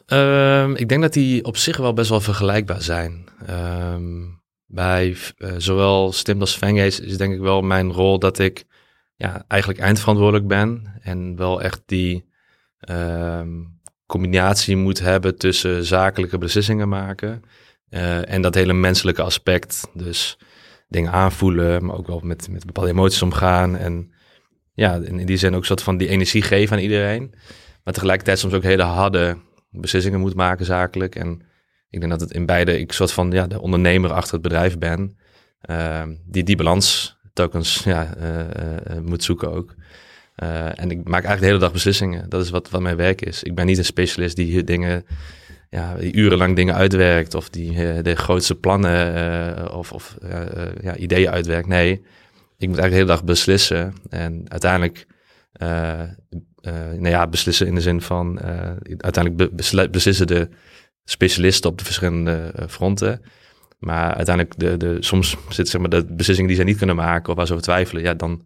Um, 0.07 0.75
ik 0.75 0.89
denk 0.89 1.01
dat 1.01 1.13
die 1.13 1.45
op 1.45 1.57
zich 1.57 1.77
wel 1.77 1.93
best 1.93 2.09
wel 2.09 2.21
vergelijkbaar 2.21 2.81
zijn. 2.81 3.25
Um, 3.49 4.41
bij 4.65 5.17
uh, 5.37 5.51
zowel 5.57 6.11
Stimt 6.11 6.41
als 6.41 6.55
Fangase 6.55 7.05
is 7.05 7.17
denk 7.17 7.33
ik 7.33 7.39
wel 7.39 7.61
mijn 7.61 7.91
rol 7.91 8.19
dat 8.19 8.39
ik 8.39 8.65
ja, 9.15 9.45
eigenlijk 9.47 9.81
eindverantwoordelijk 9.81 10.47
ben. 10.47 10.99
En 11.01 11.35
wel 11.35 11.61
echt 11.61 11.81
die 11.85 12.25
combinatie 14.05 14.75
moet 14.75 14.99
hebben 14.99 15.37
tussen 15.37 15.85
zakelijke 15.85 16.37
beslissingen 16.37 16.89
maken 16.89 17.43
uh, 17.93 18.29
en 18.29 18.41
dat 18.41 18.55
hele 18.55 18.73
menselijke 18.73 19.21
aspect. 19.21 19.87
Dus 19.93 20.37
dingen 20.87 21.11
aanvoelen, 21.11 21.85
maar 21.85 21.97
ook 21.97 22.07
wel 22.07 22.19
met, 22.23 22.49
met 22.49 22.65
bepaalde 22.65 22.89
emoties 22.89 23.21
omgaan. 23.21 23.77
En 23.77 24.13
ja, 24.73 24.95
in, 24.95 25.25
die 25.25 25.37
zin 25.37 25.53
ook 25.53 25.59
een 25.59 25.65
soort 25.65 25.83
van 25.83 25.97
die 25.97 26.07
energie 26.07 26.41
geven 26.41 26.77
aan 26.77 26.83
iedereen. 26.83 27.33
Maar 27.83 27.93
tegelijkertijd 27.93 28.39
soms 28.39 28.53
ook 28.53 28.63
hele 28.63 28.83
harde 28.83 29.37
beslissingen 29.69 30.19
moet 30.19 30.35
maken 30.35 30.65
zakelijk. 30.65 31.15
En 31.15 31.41
ik 31.89 31.99
denk 31.99 32.11
dat 32.11 32.21
het 32.21 32.31
in 32.31 32.45
beide, 32.45 32.79
ik 32.79 32.91
soort 32.91 33.11
van 33.11 33.31
ja, 33.31 33.47
de 33.47 33.61
ondernemer 33.61 34.11
achter 34.11 34.33
het 34.33 34.41
bedrijf 34.41 34.77
ben. 34.77 35.17
Uh, 35.69 36.03
die 36.25 36.43
die 36.43 36.55
balans 36.55 37.17
tokens 37.33 37.83
ja, 37.83 38.15
uh, 38.17 38.97
moet 39.01 39.23
zoeken 39.23 39.51
ook. 39.51 39.75
en 40.75 40.91
ik 40.91 40.97
maak 40.97 41.23
eigenlijk 41.23 41.39
de 41.39 41.45
hele 41.45 41.59
dag 41.59 41.71
beslissingen. 41.71 42.29
Dat 42.29 42.43
is 42.43 42.49
wat, 42.49 42.69
wat 42.69 42.81
mijn 42.81 42.95
werk 42.95 43.21
is. 43.21 43.43
Ik 43.43 43.55
ben 43.55 43.65
niet 43.65 43.77
een 43.77 43.85
specialist 43.85 44.35
die 44.35 44.63
dingen 44.63 45.05
ja, 45.73 45.95
die 45.95 46.13
urenlang 46.13 46.55
dingen 46.55 46.75
uitwerkt 46.75 47.35
of 47.35 47.49
die 47.49 47.87
eh, 47.87 48.03
de 48.03 48.15
grootste 48.15 48.55
plannen 48.55 49.15
eh, 49.15 49.75
of, 49.77 49.91
of 49.91 50.15
eh, 50.21 50.41
ja, 50.81 50.95
ideeën 50.95 51.29
uitwerkt. 51.29 51.67
Nee, 51.67 51.91
ik 52.57 52.67
moet 52.67 52.77
eigenlijk 52.77 52.89
de 52.89 52.95
hele 52.95 53.05
dag 53.05 53.23
beslissen. 53.23 53.93
En 54.09 54.45
uiteindelijk, 54.47 55.05
eh, 55.51 56.01
nou 56.97 57.09
ja, 57.09 57.27
beslissen 57.27 57.67
in 57.67 57.75
de 57.75 57.81
zin 57.81 58.01
van, 58.01 58.39
uiteindelijk 58.97 59.35
be- 59.35 59.49
besli- 59.55 59.89
beslissen 59.89 60.27
de 60.27 60.49
specialisten 61.03 61.69
op 61.69 61.77
de 61.77 61.83
verschillende 61.83 62.53
fronten. 62.69 63.21
Maar 63.79 64.13
uiteindelijk, 64.13 64.59
de, 64.59 64.77
de, 64.77 64.97
soms 64.99 65.35
zit 65.49 65.69
zeg 65.69 65.81
maar 65.81 65.89
de 65.89 66.05
beslissingen 66.05 66.47
die 66.47 66.55
zij 66.55 66.65
niet 66.65 66.77
kunnen 66.77 66.95
maken 66.95 67.29
of 67.29 67.35
waar 67.35 67.45
ze 67.45 67.51
over 67.51 67.65
twijfelen, 67.65 68.03
ja, 68.03 68.13
dan 68.13 68.41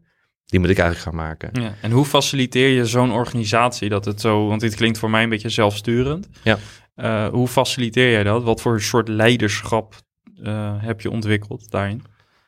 die 0.46 0.60
moet 0.60 0.69
ik 0.69 0.77
eigenlijk 0.77 1.10
gaan 1.10 1.25
maken. 1.27 1.50
Ja. 1.62 1.74
En 1.81 1.91
hoe 1.91 2.05
faciliteer 2.05 2.69
je 2.69 2.86
zo'n 2.86 3.12
organisatie 3.12 3.89
dat 3.89 4.05
het 4.05 4.22
zo... 4.22 4.48
Want 4.48 4.62
dit 4.62 4.75
klinkt 4.75 4.98
voor 4.98 5.10
mij 5.10 5.24
een 5.24 5.29
beetje 5.29 5.50
zelfsturend. 5.50 6.29
Ja. 6.43 6.57
Eh, 6.98 7.27
hoe 7.27 7.48
faciliteer 7.48 8.12
jij 8.12 8.24
dat? 8.24 8.44
Wat 8.44 8.62
voor 8.62 8.82
soort 8.82 9.08
leiderschap 9.08 9.96
eh, 10.44 10.74
heb 10.77 11.01
je 11.01 11.12
ontwikkeld 11.12 11.72
daarin? 11.72 12.01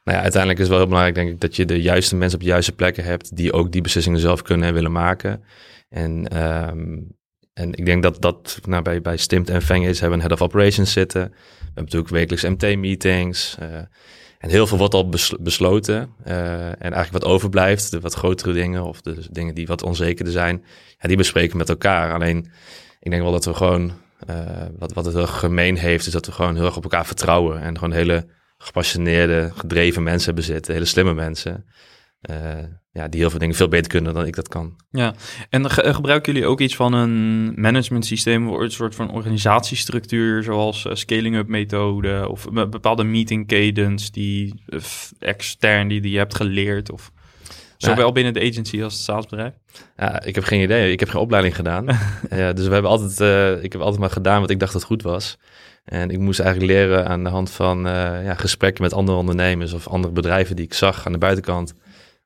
Nou 0.03 0.17
ja, 0.17 0.23
uiteindelijk 0.23 0.61
is 0.61 0.67
het 0.67 0.67
wel 0.69 0.77
heel 0.77 0.87
belangrijk, 0.87 1.15
denk 1.15 1.29
ik, 1.29 1.41
dat 1.41 1.55
je 1.55 1.65
de 1.65 1.81
juiste 1.81 2.15
mensen 2.15 2.37
op 2.37 2.43
de 2.43 2.49
juiste 2.49 2.71
plekken 2.71 3.03
hebt 3.03 3.35
die 3.35 3.53
ook 3.53 3.71
die 3.71 3.81
beslissingen 3.81 4.19
zelf 4.19 4.41
kunnen 4.41 4.67
en 4.67 4.73
willen 4.73 4.91
maken. 4.91 5.43
En, 5.89 6.27
ehm, 6.27 6.97
en 7.53 7.73
ik 7.73 7.85
denk 7.85 8.03
dat 8.03 8.21
dat 8.21 8.59
nou, 8.65 8.83
bij, 8.83 9.01
bij 9.01 9.17
Stimt 9.17 9.49
en 9.49 9.61
Feng 9.61 9.85
is, 9.85 9.99
hebben 9.99 10.17
we 10.17 10.23
een 10.23 10.29
head 10.29 10.41
of 10.41 10.47
operations 10.47 10.91
zitten. 10.91 11.21
We 11.21 11.65
hebben 11.65 11.83
natuurlijk 11.83 12.11
wekelijks 12.11 12.43
MT-meetings. 12.43 13.55
eh, 13.59 13.77
en 14.39 14.49
heel 14.49 14.67
veel 14.67 14.77
wordt 14.77 14.93
al 14.93 15.09
bes- 15.09 15.35
besloten. 15.39 16.09
en 16.23 16.75
eigenlijk 16.79 17.11
wat 17.11 17.25
overblijft, 17.25 17.91
de 17.91 17.99
wat 17.99 18.13
grotere 18.13 18.53
dingen 18.53 18.83
of 18.83 19.01
de 19.01 19.25
dingen 19.31 19.55
die 19.55 19.67
wat 19.67 19.83
onzekerder 19.83 20.33
zijn, 20.33 20.63
ja, 20.99 21.07
die 21.07 21.17
bespreken 21.17 21.51
we 21.51 21.57
met 21.57 21.69
elkaar. 21.69 22.13
Alleen, 22.13 22.51
ik 22.99 23.09
denk 23.09 23.21
wel 23.21 23.31
dat 23.31 23.45
we 23.45 23.53
gewoon, 23.53 23.91
wat, 24.77 24.93
wat 24.93 25.05
het 25.05 25.13
heel 25.13 25.27
gemeen 25.27 25.77
heeft, 25.77 26.05
is 26.07 26.13
dat 26.13 26.25
we 26.25 26.31
gewoon 26.31 26.55
heel 26.55 26.65
erg 26.65 26.77
op 26.77 26.83
elkaar 26.83 27.05
vertrouwen. 27.05 27.61
En 27.61 27.77
gewoon 27.77 27.93
hele 27.93 28.27
gepassioneerde, 28.57 29.51
gedreven 29.55 30.03
mensen 30.03 30.25
hebben 30.25 30.43
zitten, 30.43 30.73
hele 30.73 30.85
slimme 30.85 31.13
mensen. 31.13 31.65
eh, 32.21 32.57
ja, 32.91 33.07
die 33.07 33.19
heel 33.19 33.29
veel 33.29 33.39
dingen 33.39 33.55
veel 33.55 33.67
beter 33.67 33.91
kunnen 33.91 34.13
dan 34.13 34.25
ik 34.25 34.35
dat 34.35 34.47
kan. 34.47 34.75
Ja, 34.91 35.13
en 35.49 35.69
ge- 35.69 35.93
gebruiken 35.93 36.33
jullie 36.33 36.47
ook 36.47 36.59
iets 36.59 36.75
van 36.75 36.93
een 36.93 37.53
management 37.61 38.05
systeem, 38.05 38.47
een 38.47 38.71
soort 38.71 38.95
van 38.95 39.11
organisatiestructuur, 39.11 40.43
zoals 40.43 40.85
eh, 40.85 40.95
scaling-up 40.95 41.47
methode 41.47 42.27
of 42.29 42.47
bepaalde 42.69 43.03
meeting 43.03 43.47
cadence 43.47 44.11
die 44.11 44.63
eh, 44.67 44.79
extern 45.19 45.87
die, 45.87 46.01
die 46.01 46.11
je 46.11 46.17
hebt 46.17 46.35
geleerd, 46.35 46.91
of 46.91 47.11
zowel 47.87 48.11
binnen 48.11 48.33
de 48.33 48.39
agency 48.49 48.83
als 48.83 48.93
het 48.93 49.01
SaaS-bedrijf? 49.03 49.53
Ja, 49.97 50.23
ik 50.23 50.35
heb 50.35 50.43
geen 50.43 50.61
idee. 50.61 50.91
Ik 50.91 50.99
heb 50.99 51.09
geen 51.09 51.21
opleiding 51.21 51.55
gedaan. 51.55 51.85
ja, 52.29 52.53
dus 52.53 52.67
we 52.67 52.73
hebben 52.73 52.91
altijd, 52.91 53.19
eh, 53.19 53.63
ik 53.63 53.71
heb 53.71 53.81
altijd 53.81 53.99
maar 54.01 54.09
gedaan 54.09 54.41
wat 54.41 54.49
ik 54.49 54.59
dacht 54.59 54.73
dat 54.73 54.83
goed 54.83 55.01
was. 55.01 55.37
En 55.85 56.09
ik 56.09 56.19
moest 56.19 56.39
eigenlijk 56.39 56.71
leren 56.71 57.07
aan 57.07 57.23
de 57.23 57.29
hand 57.29 57.51
van 57.51 57.87
eh, 57.87 58.23
ja, 58.23 58.33
gesprekken 58.35 58.83
met 58.83 58.93
andere 58.93 59.17
ondernemers 59.17 59.73
of 59.73 59.87
andere 59.87 60.13
bedrijven 60.13 60.55
die 60.55 60.65
ik 60.65 60.73
zag 60.73 61.05
aan 61.05 61.11
de 61.11 61.17
buitenkant. 61.17 61.73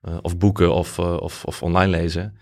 eh, 0.01 0.17
of 0.21 0.37
boeken 0.37 0.73
of, 0.73 0.99
of, 0.99 1.45
of 1.45 1.63
online 1.63 1.91
lezen. 1.97 2.37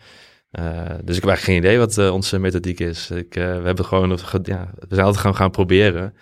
Dus 1.04 1.16
ik 1.16 1.22
heb 1.24 1.30
eigenlijk 1.30 1.42
geen 1.42 1.58
idee 1.58 1.78
wat 1.78 1.98
onze 2.12 2.40
methodiek 2.40 2.80
is. 2.80 3.12
Ik, 3.12 3.34
we 3.34 3.40
hebben 3.42 3.86
gewoon, 3.86 4.20
ge- 4.20 4.40
ja, 4.44 4.70
we 4.80 4.86
zijn 4.96 5.06
altijd 5.06 5.24
gaan, 5.26 5.36
gaan 5.36 5.52
proberen. 5.52 6.14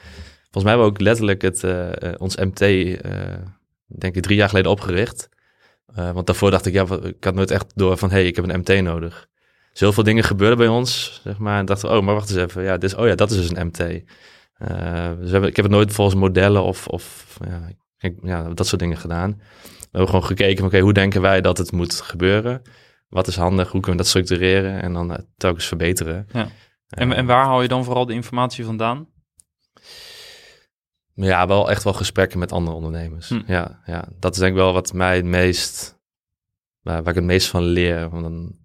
Volgens 0.51 0.63
mij 0.63 0.71
hebben 0.73 0.85
we 0.85 0.91
ook 0.91 0.99
letterlijk 1.01 1.41
het, 1.41 1.63
ons 2.17 2.35
MT, 2.35 2.59
denk 3.87 4.15
ik, 4.15 4.21
drie 4.21 4.35
jaar 4.37 4.49
geleden 4.49 4.71
opgericht. 4.71 5.29
Eh, 5.95 6.11
want 6.11 6.25
daarvoor 6.27 6.51
dacht 6.51 6.65
ik, 6.65 6.73
ja, 6.73 6.85
ik 7.03 7.23
had 7.23 7.33
nooit 7.35 7.51
echt 7.51 7.71
door 7.75 7.97
van, 7.97 8.09
hé, 8.09 8.15
hey, 8.15 8.25
ik 8.27 8.35
heb 8.35 8.47
een 8.49 8.59
MT 8.59 8.81
nodig. 8.81 9.27
Dus 9.71 9.79
heel 9.79 9.93
veel 9.93 10.03
dingen 10.03 10.23
gebeurden 10.23 10.57
bij 10.57 10.67
ons, 10.67 11.19
zeg 11.23 11.37
maar. 11.37 11.59
En 11.59 11.65
dachten, 11.65 11.91
oh, 11.91 12.03
maar 12.03 12.13
wacht 12.15 12.29
eens 12.29 12.39
even. 12.39 12.63
Ja, 12.63 12.77
dit 12.77 12.83
is, 12.91 12.95
oh 12.95 13.07
ja, 13.07 13.15
dat 13.15 13.31
is 13.31 13.37
dus 13.37 13.49
een 13.49 13.65
MT. 13.67 13.79
Eh, 13.79 15.09
dus 15.19 15.25
we 15.25 15.29
hebben, 15.31 15.49
ik 15.49 15.55
heb 15.55 15.65
het 15.65 15.73
nooit 15.73 15.93
volgens 15.93 16.17
modellen 16.19 16.63
of, 16.63 16.87
of 16.87 17.37
ja, 17.47 17.69
ik- 17.99 18.19
ja, 18.21 18.43
dat 18.53 18.67
soort 18.67 18.81
dingen 18.81 18.97
gedaan. 18.97 19.29
We 19.69 19.87
hebben 19.97 20.09
gewoon 20.09 20.25
gekeken, 20.25 20.57
van, 20.57 20.67
oké, 20.67 20.79
hoe 20.79 20.93
denken 20.93 21.21
wij 21.21 21.41
dat 21.41 21.57
het 21.57 21.71
moet 21.71 22.01
gebeuren? 22.01 22.61
Wat 23.07 23.27
is 23.27 23.35
handig? 23.35 23.71
Hoe 23.71 23.81
kunnen 23.81 23.91
we 23.91 23.97
dat 23.97 24.07
structureren? 24.07 24.81
En 24.81 24.93
dan 24.93 25.11
eh, 25.13 25.17
telkens 25.37 25.65
verbeteren. 25.65 26.27
Ja. 26.33 26.47
En, 26.89 27.13
en 27.13 27.25
waar 27.25 27.45
haal 27.45 27.61
je 27.61 27.67
dan 27.67 27.83
vooral 27.83 28.05
de 28.05 28.13
informatie 28.13 28.65
vandaan? 28.65 29.07
Ja, 31.13 31.47
wel 31.47 31.69
echt 31.69 31.83
wel 31.83 31.93
gesprekken 31.93 32.39
met 32.39 32.51
andere 32.51 32.75
ondernemers. 32.75 33.29
Hm. 33.29 33.41
Ja, 33.45 33.79
ja, 33.85 34.07
dat 34.19 34.33
is 34.33 34.39
denk 34.39 34.51
ik 34.51 34.57
wel 34.57 34.73
wat 34.73 34.93
mij 34.93 35.15
het 35.15 35.25
meest, 35.25 35.99
waar, 36.81 37.03
waar 37.03 37.09
ik 37.09 37.19
het 37.19 37.23
meest 37.23 37.47
van 37.47 37.63
leer. 37.63 38.09
Want 38.09 38.23
dan, 38.23 38.57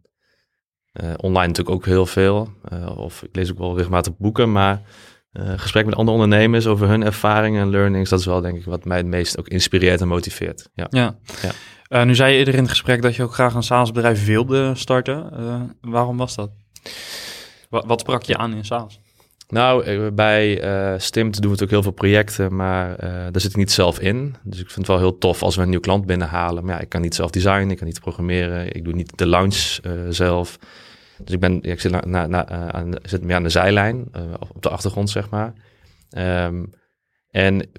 eh, 0.92 1.12
online 1.16 1.46
natuurlijk 1.46 1.76
ook 1.76 1.84
heel 1.84 2.06
veel. 2.06 2.48
Eh, 2.64 2.98
of 2.98 3.22
ik 3.22 3.36
lees 3.36 3.50
ook 3.50 3.58
wel 3.58 3.76
regelmatig 3.76 4.16
boeken, 4.16 4.52
maar 4.52 4.82
eh 5.32 5.52
gesprek 5.56 5.84
met 5.84 5.94
andere 5.94 6.16
ondernemers 6.16 6.66
over 6.66 6.88
hun 6.88 7.02
ervaringen 7.02 7.62
en 7.62 7.70
learnings, 7.70 8.10
dat 8.10 8.18
is 8.20 8.26
wel 8.26 8.40
denk 8.40 8.56
ik 8.56 8.64
wat 8.64 8.84
mij 8.84 8.96
het 8.96 9.06
meest 9.06 9.38
ook 9.38 9.48
inspireert 9.48 10.00
en 10.00 10.08
motiveert. 10.08 10.70
Ja. 10.74 10.86
Ja. 10.90 11.18
Ja. 11.88 12.04
Nu 12.04 12.14
zei 12.14 12.32
je 12.32 12.38
eerder 12.38 12.54
in 12.54 12.60
het 12.60 12.70
gesprek 12.70 13.02
dat 13.02 13.16
je 13.16 13.22
ook 13.22 13.34
graag 13.34 13.54
een 13.54 13.62
SaaS-bedrijf 13.62 14.26
wilde 14.26 14.74
starten. 14.74 15.30
Waarom 15.80 16.16
was 16.16 16.34
dat? 16.34 16.50
Wat, 17.68 17.84
wat 17.86 18.00
sprak 18.00 18.22
je 18.22 18.36
aan 18.36 18.54
in 18.54 18.64
SaaS? 18.64 19.00
Nou, 19.54 19.84
eh, 19.84 20.06
bij 20.12 20.60
eh 20.60 20.98
Stimt 20.98 21.32
doen 21.32 21.42
we 21.42 21.48
natuurlijk 21.48 21.70
heel 21.70 21.82
veel 21.82 21.92
projecten, 21.92 22.56
maar 22.56 22.94
eh, 22.96 23.10
daar 23.10 23.40
zit 23.40 23.50
ik 23.50 23.56
niet 23.56 23.70
zelf 23.70 24.00
in. 24.00 24.34
Dus 24.42 24.60
ik 24.60 24.66
vind 24.66 24.76
het 24.76 24.86
wel 24.86 24.98
heel 24.98 25.18
tof 25.18 25.42
als 25.42 25.56
we 25.56 25.62
een 25.62 25.68
nieuw 25.68 25.80
klant 25.80 26.06
binnenhalen. 26.06 26.64
Maar 26.64 26.74
ja, 26.74 26.80
ik 26.80 26.88
kan 26.88 27.00
niet 27.00 27.14
zelf 27.14 27.30
designen, 27.30 27.70
ik 27.70 27.76
kan 27.76 27.86
niet 27.86 28.00
programmeren, 28.00 28.74
ik 28.74 28.84
doe 28.84 28.92
niet 28.92 29.18
de 29.18 29.26
launch 29.26 29.78
zelf. 30.08 30.58
Dus 31.24 31.34
ik, 31.34 31.40
ben, 31.40 31.58
ja, 31.62 31.72
ik 31.72 31.80
zit, 31.80 31.92
aan, 31.92 32.94
zit 33.02 33.24
meer 33.24 33.36
aan 33.36 33.42
de 33.42 33.48
zijlijn, 33.48 34.08
op 34.54 34.62
de 34.62 34.68
achtergrond 34.68 35.10
zeg 35.10 35.30
maar. 35.30 35.52
Ehm, 36.10 36.64
en 37.30 37.70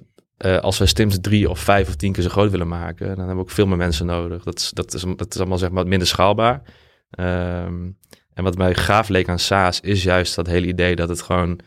als 0.61 0.77
we 0.77 0.85
Stimt 0.85 1.23
drie 1.23 1.49
of 1.49 1.59
vijf 1.59 1.87
of 1.87 1.95
tien 1.95 2.11
keer 2.11 2.23
zo 2.23 2.29
groot 2.29 2.51
willen 2.51 2.67
maken, 2.67 3.07
dan 3.07 3.17
hebben 3.17 3.35
we 3.35 3.41
ook 3.41 3.49
veel 3.49 3.67
meer 3.67 3.77
mensen 3.77 4.05
nodig. 4.05 4.43
Dat 4.43 4.59
is, 4.59 4.71
dat 4.73 4.93
is, 4.93 5.03
is 5.03 5.37
allemaal 5.37 5.57
zeg 5.57 5.71
maar 5.71 5.87
minder 5.87 6.07
schaalbaar. 6.07 6.61
Ehm, 7.09 7.89
en 8.35 8.43
wat 8.43 8.57
mij 8.57 8.75
gaaf 8.75 9.09
leek 9.09 9.29
aan 9.29 9.39
SaaS 9.39 9.79
is 9.79 10.03
juist 10.03 10.35
dat 10.35 10.47
hele 10.47 10.67
idee 10.67 10.95
dat 10.95 11.09
het 11.09 11.21
gewoon 11.21 11.59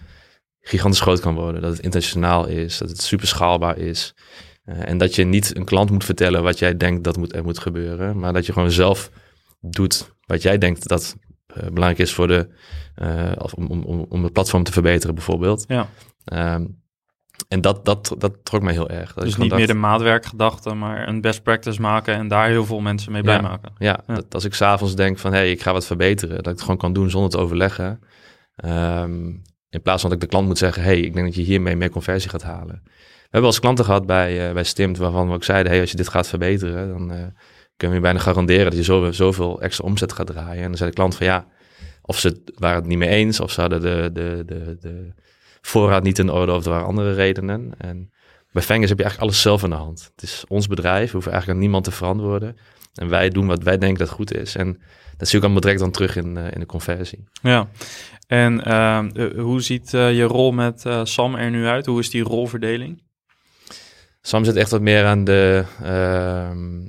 gigantisch 0.61 1.01
groot 1.01 1.21
kan 1.21 1.35
worden. 1.35 1.61
Dat 1.61 1.71
het 1.71 1.81
internationaal 1.81 2.47
is, 2.47 2.79
dat 2.79 2.89
het 2.89 3.03
super 3.03 3.27
schaalbaar 3.27 3.79
is. 3.79 4.15
Eh, 4.65 4.89
en 4.89 4.99
dat 4.99 5.15
je 5.15 5.25
niet 5.25 5.57
een 5.57 5.65
klant 5.65 5.91
moet 5.91 6.05
vertellen 6.05 6.43
wat 6.43 6.59
jij 6.59 6.77
denkt 6.77 7.05
dat 7.05 7.17
moet, 7.17 7.35
er 7.35 7.45
moet 7.45 7.59
gebeuren. 7.59 8.19
Maar 8.19 8.33
dat 8.33 8.47
je 8.47 8.53
gewoon 8.53 8.71
zelf 8.71 9.11
doet 9.61 10.15
wat 10.27 10.43
jij 10.43 10.59
denkt 10.59 10.89
dat 10.89 11.17
eh, 11.47 11.63
belangrijk 11.63 11.99
is 11.99 12.13
voor 12.13 12.27
de, 12.27 12.49
of 13.39 13.53
om, 13.53 13.67
om, 13.67 13.83
om, 13.83 14.07
om 14.09 14.23
het 14.23 14.33
platform 14.33 14.63
te 14.63 14.73
verbeteren 14.73 15.15
bijvoorbeeld. 15.15 15.65
Ja. 15.69 15.89
Ehm, 16.25 16.65
en 17.49 17.61
dat, 17.61 17.85
dat, 17.85 18.15
dat 18.19 18.35
trok 18.43 18.63
mij 18.63 18.73
heel 18.73 18.89
erg. 18.89 19.13
Dat 19.15 19.25
Dus 19.25 19.37
niet 19.37 19.55
meer 19.55 19.67
de 19.67 19.75
maatwerkgedachte, 19.75 20.75
maar 20.75 21.09
een 21.09 21.21
best 21.21 21.43
practice 21.43 21.81
maken 21.81 22.15
en 22.15 22.29
daar 22.29 22.49
heel 22.49 22.65
veel 22.65 22.81
mensen 22.81 23.13
mee 23.13 23.23
blij 23.23 23.35
Ja. 23.35 23.41
maken. 23.43 23.73
Ja, 23.79 24.01
Ja. 24.07 24.15
Dat 24.15 24.35
als 24.35 24.45
ik 24.45 24.55
s'avonds 24.55 24.95
denk 24.95 25.19
van 25.19 25.33
hé, 25.33 25.39
hey, 25.39 25.51
ik 25.51 25.63
ga 25.63 25.73
wat 25.73 25.87
verbeteren, 25.87 26.37
dat 26.37 26.47
ik 26.47 26.53
het 26.53 26.61
gewoon 26.61 26.77
kan 26.77 26.93
doen 26.93 27.11
zonder 27.11 27.31
te 27.31 27.39
overleggen. 27.39 28.01
Ehm, 28.57 29.27
in 29.71 29.83
plaats 29.83 30.01
van 30.01 30.11
dat 30.11 30.23
ik 30.23 30.25
de 30.25 30.31
klant 30.31 30.47
moet 30.47 30.59
zeggen, 30.59 30.83
hé, 30.83 30.89
hey, 30.89 31.01
ik 31.01 31.15
denk 31.15 31.27
dat 31.27 31.35
je 31.35 31.43
hiermee 31.43 31.77
meer 31.77 31.91
conversie 31.91 32.31
gaat 32.31 32.43
halen. 32.43 32.81
We 32.85 33.35
hebben 33.35 33.41
wel 33.41 33.51
eens 33.51 33.61
klanten 33.61 33.85
gehad 33.85 34.07
bij, 34.07 34.49
eh, 34.49 34.55
bij 34.55 34.65
Stimt 34.65 34.97
waarvan 34.99 35.29
we 35.29 35.35
ook 35.35 35.45
zeiden, 35.45 35.73
hey, 35.73 35.81
als 35.81 35.91
je 35.91 35.97
dit 35.97 36.09
gaat 36.09 36.29
verbeteren, 36.29 36.89
dan 36.89 37.13
eh, 37.13 37.17
kunnen 37.77 37.97
we 37.97 38.03
je 38.03 38.13
bijna 38.13 38.19
garanderen 38.19 38.65
dat 38.65 38.77
je 38.77 38.83
zo, 38.83 39.13
zoveel 39.13 39.61
extra 39.61 39.85
omzet 39.85 40.13
gaat 40.13 40.27
draaien. 40.27 40.63
En 40.63 40.69
dan 40.69 40.77
zei 40.77 40.91
de 40.91 40.97
klant 40.97 41.17
van 41.17 41.27
ja, 41.27 41.47
of 42.03 42.19
ze 42.19 42.43
waren 42.55 42.77
het 42.77 42.87
niet 42.87 42.99
mee 42.99 43.09
eens, 43.09 43.41
of 43.41 43.51
ze 43.51 43.61
hadden 43.61 43.81
de, 43.81 44.11
de, 44.13 44.43
de, 44.47 44.77
de 44.81 45.13
voorraad 45.61 46.03
niet 46.03 46.19
in 46.19 46.31
orde, 46.31 46.53
of 46.53 46.65
er 46.65 46.71
waren 46.71 46.87
andere 46.87 47.13
redenen. 47.15 47.73
En 47.79 48.11
bij 48.53 48.63
Fengers 48.63 48.89
heb 48.89 48.99
je 48.99 49.05
eigenlijk 49.05 49.31
alles 49.33 49.43
zelf 49.43 49.63
in 49.63 49.71
de 49.71 49.77
hand. 49.77 50.11
Het 50.15 50.23
is 50.23 50.45
ons 50.49 50.67
bedrijf, 50.67 51.07
we 51.07 51.13
hoeven 51.13 51.33
eigenlijk 51.33 51.61
aan 51.61 51.65
niemand 51.67 51.85
te 51.85 51.91
verantwoorden. 51.91 52.57
En 52.95 53.09
wij 53.09 53.29
doen 53.29 53.47
wat 53.47 53.63
wij 53.63 53.79
denken 53.79 53.99
dat 53.99 54.15
goed 54.15 54.35
is. 54.35 54.57
En 54.57 54.81
dat 55.17 55.29
zie 55.29 55.37
ik 55.39 55.45
allemaal 55.45 55.61
direct 55.63 55.81
dan 55.81 55.91
terug 55.91 56.17
in, 56.17 56.37
eh, 56.37 56.45
in 56.53 56.61
de 56.61 56.67
conversie. 56.67 57.25
Ja. 57.43 57.69
En 58.27 58.65
ehm, 58.65 59.09
eh, 59.15 59.41
hoe 59.43 59.61
ziet 59.63 59.95
eh, 59.95 60.17
je 60.17 60.23
rol 60.23 60.51
met 60.53 60.85
eh, 60.85 61.01
Sam 61.05 61.35
er 61.35 61.51
nu 61.51 61.67
uit? 61.67 61.87
Hoe 61.87 62.01
is 62.01 62.11
die 62.11 62.23
rolverdeling? 62.23 63.03
Sam 64.21 64.45
zit 64.45 64.57
echt 64.57 64.71
wat 64.71 64.81
meer 64.81 65.05
aan 65.05 65.25
de. 65.25 65.65
ehm, 65.83 66.81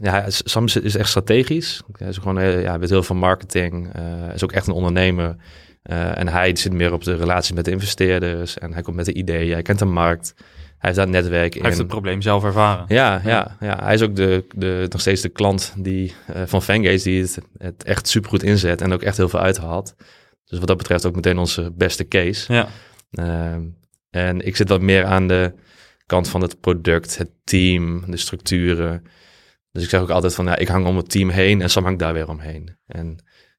ja, 0.00 0.24
Sam 0.28 0.64
is, 0.64 0.96
echt 0.96 1.08
strategisch. 1.08 1.82
Hij 1.92 2.08
is 2.08 2.16
gewoon, 2.16 2.38
eh, 2.38 2.62
ja, 2.62 2.78
weet 2.78 2.90
heel 2.90 3.02
veel 3.02 3.16
marketing. 3.16 3.92
eh, 3.92 4.02
Hij 4.02 4.34
is 4.34 4.44
ook 4.44 4.52
echt 4.52 4.66
een 4.66 4.72
ondernemer. 4.74 5.36
Eh, 5.88 6.18
en 6.18 6.28
hij 6.28 6.56
zit 6.56 6.72
meer 6.72 6.92
op 6.92 7.04
de 7.04 7.16
relaties 7.16 7.52
met 7.52 7.64
de 7.64 7.70
investeerders. 7.70 8.58
En 8.58 8.72
hij 8.72 8.82
komt 8.82 8.96
met 8.96 9.04
de 9.04 9.12
ideeën. 9.12 9.52
Hij 9.52 9.62
kent 9.62 9.78
de 9.78 9.84
markt. 9.84 10.34
Hij 10.78 10.90
heeft 10.90 10.96
een 10.96 11.10
netwerk 11.10 11.54
in. 11.54 11.60
Hij 11.60 11.68
heeft 11.68 11.82
het 11.82 11.90
probleem 11.90 12.22
zelf 12.22 12.44
ervaren. 12.44 12.84
Ja, 12.88 13.20
ja, 13.24 13.56
ja, 13.60 13.78
hij 13.82 13.94
is 13.94 14.02
ook 14.02 14.16
de, 14.16 14.44
de, 14.54 14.86
nog 14.88 15.00
steeds 15.00 15.22
de 15.22 15.28
klant 15.28 15.74
die, 15.76 16.14
eh, 16.26 16.42
van 16.46 16.62
Fangate 16.62 17.02
die 17.02 17.20
het, 17.20 17.38
het 17.58 17.84
echt 17.84 18.08
supergoed 18.08 18.42
inzet 18.42 18.80
en 18.80 18.92
ook 18.92 19.02
echt 19.02 19.16
heel 19.16 19.28
veel 19.28 19.40
uithaalt. 19.40 19.94
Dus 20.44 20.58
wat 20.58 20.68
dat 20.68 20.76
betreft 20.76 21.06
ook 21.06 21.14
meteen 21.14 21.38
onze 21.38 21.72
beste 21.74 22.08
case. 22.08 22.52
Ja. 22.52 22.68
Ehm, 23.10 23.62
en 24.10 24.46
ik 24.46 24.56
zit 24.56 24.68
wat 24.68 24.80
meer 24.80 25.04
aan 25.04 25.28
de 25.28 25.52
kant 26.06 26.28
van 26.28 26.40
het 26.40 26.60
product, 26.60 27.18
het 27.18 27.30
team, 27.44 28.10
de 28.10 28.16
structuren. 28.16 29.02
Dus 29.72 29.82
ik 29.82 29.88
zeg 29.88 30.00
ook 30.00 30.10
altijd 30.10 30.34
van, 30.34 30.44
ja, 30.44 30.56
ik 30.56 30.68
hang 30.68 30.86
om 30.86 30.96
het 30.96 31.10
team 31.10 31.28
heen 31.28 31.62
en 31.62 31.70
Sam 31.70 31.84
hangt 31.84 31.98
daar 31.98 32.12
weer 32.12 32.28
omheen. 32.28 32.76
En 32.86 33.18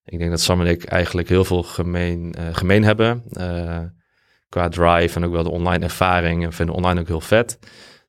ik 0.10 0.20
denk 0.20 0.30
dat 0.30 0.42
Sam 0.42 0.62
en 0.62 0.68
ik 0.68 0.84
eigenlijk 0.84 1.30
heel 1.30 1.46
veel 1.46 1.64
gemeen, 1.64 2.34
eh, 2.34 2.46
gemeen 2.52 2.84
hebben. 2.84 3.24
Eh, 3.32 3.82
qua 4.50 4.70
drive 4.70 5.16
en 5.16 5.26
ook 5.26 5.32
wel 5.32 5.44
de 5.44 5.50
online 5.50 5.84
ervaring. 5.84 6.44
En 6.44 6.54
vinden 6.54 6.76
online 6.76 7.00
ook 7.00 7.08
heel 7.08 7.22
vet. 7.22 7.60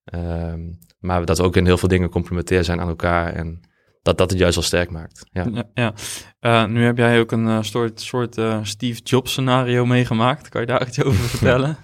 Ehm, 0.04 0.60
maar 0.98 1.24
dat 1.24 1.38
we 1.38 1.44
ook 1.44 1.56
in 1.56 1.66
heel 1.66 1.78
veel 1.78 1.88
dingen 1.88 2.10
complementair 2.10 2.64
zijn 2.64 2.80
aan 2.80 2.88
elkaar. 2.88 3.32
En 3.32 3.60
dat 4.02 4.18
dat 4.18 4.30
het 4.30 4.38
juist 4.38 4.54
wel 4.54 4.64
sterk 4.64 4.90
maakt. 4.90 5.26
Ja. 5.32 5.46
Ja, 5.52 5.64
ja. 5.74 5.94
Eh, 6.40 6.64
nu 6.66 6.84
heb 6.84 6.96
jij 6.96 7.20
ook 7.20 7.32
een 7.32 7.64
soort, 7.64 8.00
soort 8.00 8.36
Steve 8.62 9.00
Jobs 9.02 9.30
scenario 9.30 9.86
meegemaakt. 9.86 10.48
Kan 10.48 10.60
je 10.60 10.66
daar 10.66 10.86
iets 10.86 11.02
over 11.02 11.28
vertellen? 11.34 11.76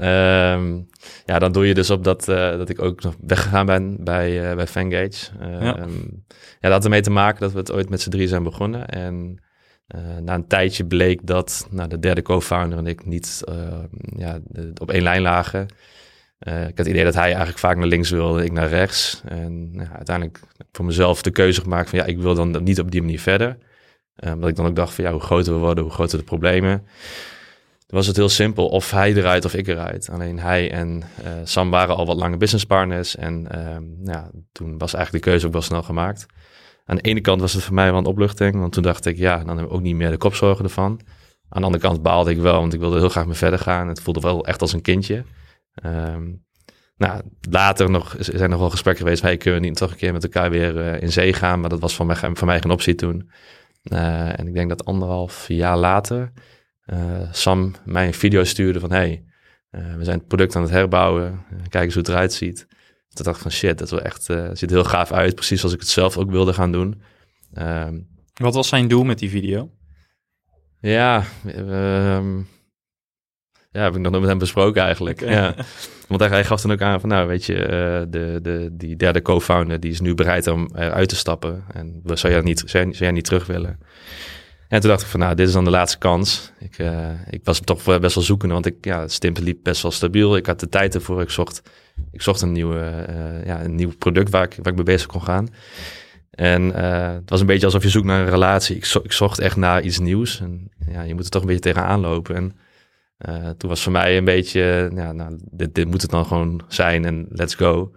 Ehm, 0.00 0.74
ja, 1.24 1.38
dan 1.38 1.52
doe 1.52 1.66
je 1.66 1.74
dus 1.74 1.90
op 1.90 2.04
dat, 2.04 2.28
eh, 2.28 2.36
dat 2.56 2.68
ik 2.68 2.82
ook 2.82 3.02
nog 3.02 3.14
weggegaan 3.20 3.66
ben 3.66 3.96
bij, 4.04 4.50
eh 4.50 4.56
bij 4.56 4.66
Fangage. 4.66 5.30
Ehm, 5.40 5.64
Ja. 5.64 5.76
ja. 5.76 5.86
dat 6.60 6.72
had 6.72 6.84
ermee 6.84 7.00
te 7.00 7.10
maken 7.10 7.40
dat 7.40 7.52
we 7.52 7.58
het 7.58 7.72
ooit 7.72 7.88
met 7.88 8.00
z'n 8.00 8.10
drie 8.10 8.28
zijn 8.28 8.42
begonnen. 8.42 8.86
En 8.88 9.42
eh, 9.86 10.00
na 10.22 10.34
een 10.34 10.46
tijdje 10.46 10.84
bleek 10.86 11.26
dat 11.26 11.66
nou, 11.70 11.88
de 11.88 11.98
derde 11.98 12.22
co-founder 12.22 12.78
en 12.78 12.86
ik 12.86 13.04
niet 13.06 13.40
ja, 14.16 14.38
de- 14.44 14.72
op 14.80 14.90
één 14.90 15.02
lijn 15.02 15.22
lagen. 15.22 15.66
Ik 16.44 16.52
had 16.52 16.76
het 16.76 16.86
idee 16.86 17.04
dat 17.04 17.14
hij 17.14 17.24
eigenlijk 17.28 17.58
vaak 17.58 17.76
naar 17.76 17.86
links 17.86 18.10
wilde, 18.10 18.44
ik 18.44 18.52
naar 18.52 18.68
rechts. 18.68 19.22
En 19.24 19.70
nou, 19.76 19.88
uiteindelijk 19.92 20.40
voor 20.72 20.84
mezelf 20.84 21.22
de 21.22 21.30
keuze 21.30 21.60
gemaakt 21.60 21.90
van 21.90 21.98
ja, 21.98 22.04
ik 22.04 22.18
wil 22.18 22.34
dan 22.34 22.62
niet 22.62 22.80
op 22.80 22.90
die 22.90 23.00
manier 23.00 23.20
verder. 23.20 23.58
Eh, 24.14 24.32
omdat 24.32 24.48
ik 24.48 24.56
dan 24.56 24.66
ook 24.66 24.76
dacht 24.76 24.94
van 24.94 25.04
ja, 25.04 25.10
hoe 25.12 25.20
groter 25.20 25.52
we 25.52 25.58
worden, 25.58 25.84
hoe 25.84 25.92
groter 25.92 26.18
de 26.18 26.24
problemen. 26.24 26.86
Was 27.92 28.06
het 28.06 28.16
heel 28.16 28.28
simpel, 28.28 28.68
of 28.68 28.90
hij 28.90 29.14
eruit 29.14 29.44
of 29.44 29.54
ik 29.54 29.66
eruit. 29.66 30.08
Alleen 30.10 30.38
hij 30.38 30.70
en 30.70 31.02
eh, 31.22 31.32
Sam 31.44 31.70
waren 31.70 31.96
al 31.96 32.06
wat 32.06 32.16
lange 32.16 32.36
businesspartners. 32.36 33.16
En 33.16 33.46
ehm, 33.50 33.82
ja, 34.04 34.30
toen 34.52 34.78
was 34.78 34.94
eigenlijk 34.94 35.24
de 35.24 35.30
keuze 35.30 35.46
ook 35.46 35.52
wel 35.52 35.62
snel 35.62 35.82
gemaakt. 35.82 36.26
Aan 36.84 36.96
de 36.96 37.02
ene 37.02 37.20
kant 37.20 37.40
was 37.40 37.52
het 37.52 37.62
voor 37.62 37.74
mij 37.74 37.90
wel 37.90 37.98
een 37.98 38.06
opluchting, 38.06 38.54
want 38.54 38.72
toen 38.72 38.82
dacht 38.82 39.06
ik, 39.06 39.16
ja, 39.16 39.36
dan 39.36 39.46
hebben 39.46 39.68
we 39.68 39.74
ook 39.74 39.80
niet 39.80 39.96
meer 39.96 40.10
de 40.10 40.16
kopzorgen 40.16 40.64
ervan. 40.64 41.00
Aan 41.48 41.60
de 41.60 41.66
andere 41.66 41.82
kant 41.82 42.02
baalde 42.02 42.30
ik 42.30 42.38
wel, 42.38 42.60
want 42.60 42.72
ik 42.72 42.80
wilde 42.80 42.98
heel 42.98 43.08
graag 43.08 43.26
mee 43.26 43.34
verder 43.34 43.58
gaan. 43.58 43.88
Het 43.88 44.00
voelde 44.00 44.20
wel 44.20 44.46
echt 44.46 44.60
als 44.60 44.72
een 44.72 44.82
kindje. 44.82 45.24
Ehm, 45.74 46.30
nou, 46.96 47.22
later 47.50 47.90
nog, 47.90 48.16
zijn 48.18 48.42
er 48.42 48.48
nog 48.48 48.60
wel 48.60 48.70
gesprekken 48.70 49.04
geweest. 49.04 49.22
Hey, 49.22 49.36
kunnen 49.36 49.60
we 49.60 49.66
niet 49.66 49.76
toch 49.76 49.90
een 49.90 49.96
keer 49.96 50.12
met 50.12 50.22
elkaar 50.22 50.50
weer 50.50 50.80
eh, 50.80 51.02
in 51.02 51.12
zee 51.12 51.32
gaan? 51.32 51.60
Maar 51.60 51.70
dat 51.70 51.80
was 51.80 51.94
voor 51.94 52.06
mij, 52.06 52.16
voor 52.16 52.46
mij 52.46 52.60
geen 52.60 52.70
optie 52.70 52.94
toen. 52.94 53.30
Eh, 53.82 54.38
en 54.38 54.46
ik 54.46 54.54
denk 54.54 54.68
dat 54.68 54.84
anderhalf 54.84 55.48
jaar 55.48 55.76
later 55.76 56.32
Sam 57.32 57.74
mij 57.84 58.06
een 58.06 58.14
video 58.14 58.44
stuurde 58.44 58.80
van... 58.80 58.90
hey, 58.90 59.24
eh, 59.70 59.94
we 59.94 60.04
zijn 60.04 60.18
het 60.18 60.26
product 60.28 60.56
aan 60.56 60.62
het 60.62 60.70
herbouwen. 60.70 61.44
Eh, 61.50 61.56
kijk 61.68 61.84
eens 61.84 61.94
hoe 61.94 62.02
het 62.02 62.12
eruit 62.12 62.32
ziet. 62.32 62.66
Toen 63.08 63.24
dacht 63.24 63.36
ik 63.36 63.42
van 63.42 63.50
shit, 63.50 63.78
dat 63.78 63.90
wel 63.90 64.00
echt, 64.00 64.28
eh, 64.28 64.48
ziet 64.52 64.70
er 64.70 64.76
heel 64.76 64.84
gaaf 64.84 65.12
uit. 65.12 65.34
Precies 65.34 65.58
zoals 65.60 65.74
ik 65.74 65.80
het 65.80 65.88
zelf 65.88 66.16
ook 66.16 66.30
wilde 66.30 66.52
gaan 66.52 66.72
doen. 66.72 67.02
Ehm, 67.54 67.98
Wat 68.34 68.54
was 68.54 68.68
zijn 68.68 68.88
doel 68.88 69.04
met 69.04 69.18
die 69.18 69.30
video? 69.30 69.70
ja, 70.80 71.24
ehm, 71.46 72.38
ja, 73.70 73.82
heb 73.82 73.94
ik 73.94 74.00
nog 74.00 74.10
nooit 74.10 74.20
met 74.20 74.28
hem 74.30 74.38
besproken 74.38 74.82
eigenlijk. 74.82 75.20
Ja. 75.20 75.54
Want 76.08 76.20
hij, 76.20 76.28
hij 76.28 76.44
gaf 76.44 76.60
dan 76.60 76.72
ook 76.72 76.80
aan 76.80 77.00
van, 77.00 77.08
nou 77.08 77.28
weet 77.28 77.44
je, 77.44 77.54
eh, 77.64 78.02
de, 78.08 78.38
de, 78.42 78.68
die 78.72 78.96
derde 78.96 79.22
co-founder 79.22 79.80
die 79.80 79.90
is 79.90 80.00
nu 80.00 80.14
bereid 80.14 80.46
om 80.46 80.70
eruit 80.74 81.08
te 81.08 81.16
stappen. 81.16 81.64
En 81.72 82.00
we- 82.02 82.16
zou 82.16 82.32
jij 82.32 82.42
niet, 82.42 82.58
zou 82.58 82.84
jij, 82.84 82.92
zou 82.92 83.04
jij 83.04 83.12
niet 83.12 83.24
terug 83.24 83.46
willen? 83.46 83.78
En 84.72 84.80
toen 84.80 84.90
dacht 84.90 85.02
ik 85.02 85.08
van, 85.08 85.20
nou, 85.20 85.34
dit 85.34 85.46
is 85.46 85.52
dan 85.52 85.64
de 85.64 85.70
laatste 85.70 85.98
kans. 85.98 86.52
Ik, 86.58 86.78
eh, 86.78 87.10
ik 87.30 87.40
was 87.44 87.60
toch 87.60 88.00
best 88.00 88.14
wel 88.14 88.24
zoekende, 88.24 88.54
want 88.54 88.66
ik, 88.66 88.74
ja, 88.80 89.08
Stimp 89.08 89.38
liep 89.38 89.58
best 89.62 89.82
wel 89.82 89.90
stabiel. 89.90 90.36
Ik 90.36 90.46
had 90.46 90.60
de 90.60 90.68
tijd 90.68 90.94
ervoor. 90.94 91.20
Ik 91.20 91.30
zocht, 91.30 91.62
ik 92.12 92.22
zocht 92.22 92.40
een, 92.40 92.52
nieuwe, 92.52 92.80
eh, 92.80 93.46
ja, 93.46 93.64
een 93.64 93.74
nieuw 93.74 93.96
product 93.98 94.30
waar 94.30 94.42
ik, 94.42 94.54
waar 94.56 94.72
ik 94.72 94.74
mee 94.74 94.84
bezig 94.84 95.06
kon 95.06 95.22
gaan. 95.22 95.48
En 96.30 96.74
eh, 96.74 97.12
het 97.12 97.30
was 97.30 97.40
een 97.40 97.46
beetje 97.46 97.66
alsof 97.66 97.82
je 97.82 97.88
zoekt 97.88 98.06
naar 98.06 98.20
een 98.20 98.30
relatie. 98.30 98.76
Ik, 98.76 98.86
ik 99.02 99.12
zocht 99.12 99.38
echt 99.38 99.56
naar 99.56 99.82
iets 99.82 99.98
nieuws. 99.98 100.40
En 100.40 100.70
ja, 100.86 101.02
je 101.02 101.14
moet 101.14 101.24
er 101.24 101.30
toch 101.30 101.40
een 101.40 101.48
beetje 101.48 101.62
tegenaan 101.62 102.00
lopen. 102.00 102.34
En 102.36 102.56
toen 103.56 103.68
was 103.68 103.82
voor 103.82 103.92
mij 103.92 104.16
een 104.16 104.24
beetje, 104.24 104.90
ja, 104.94 105.12
nou, 105.12 105.38
dit, 105.50 105.74
dit 105.74 105.86
moet 105.86 106.02
het 106.02 106.10
dan 106.10 106.26
gewoon 106.26 106.62
zijn 106.68 107.04
en 107.04 107.26
let's 107.28 107.54
go. 107.54 107.92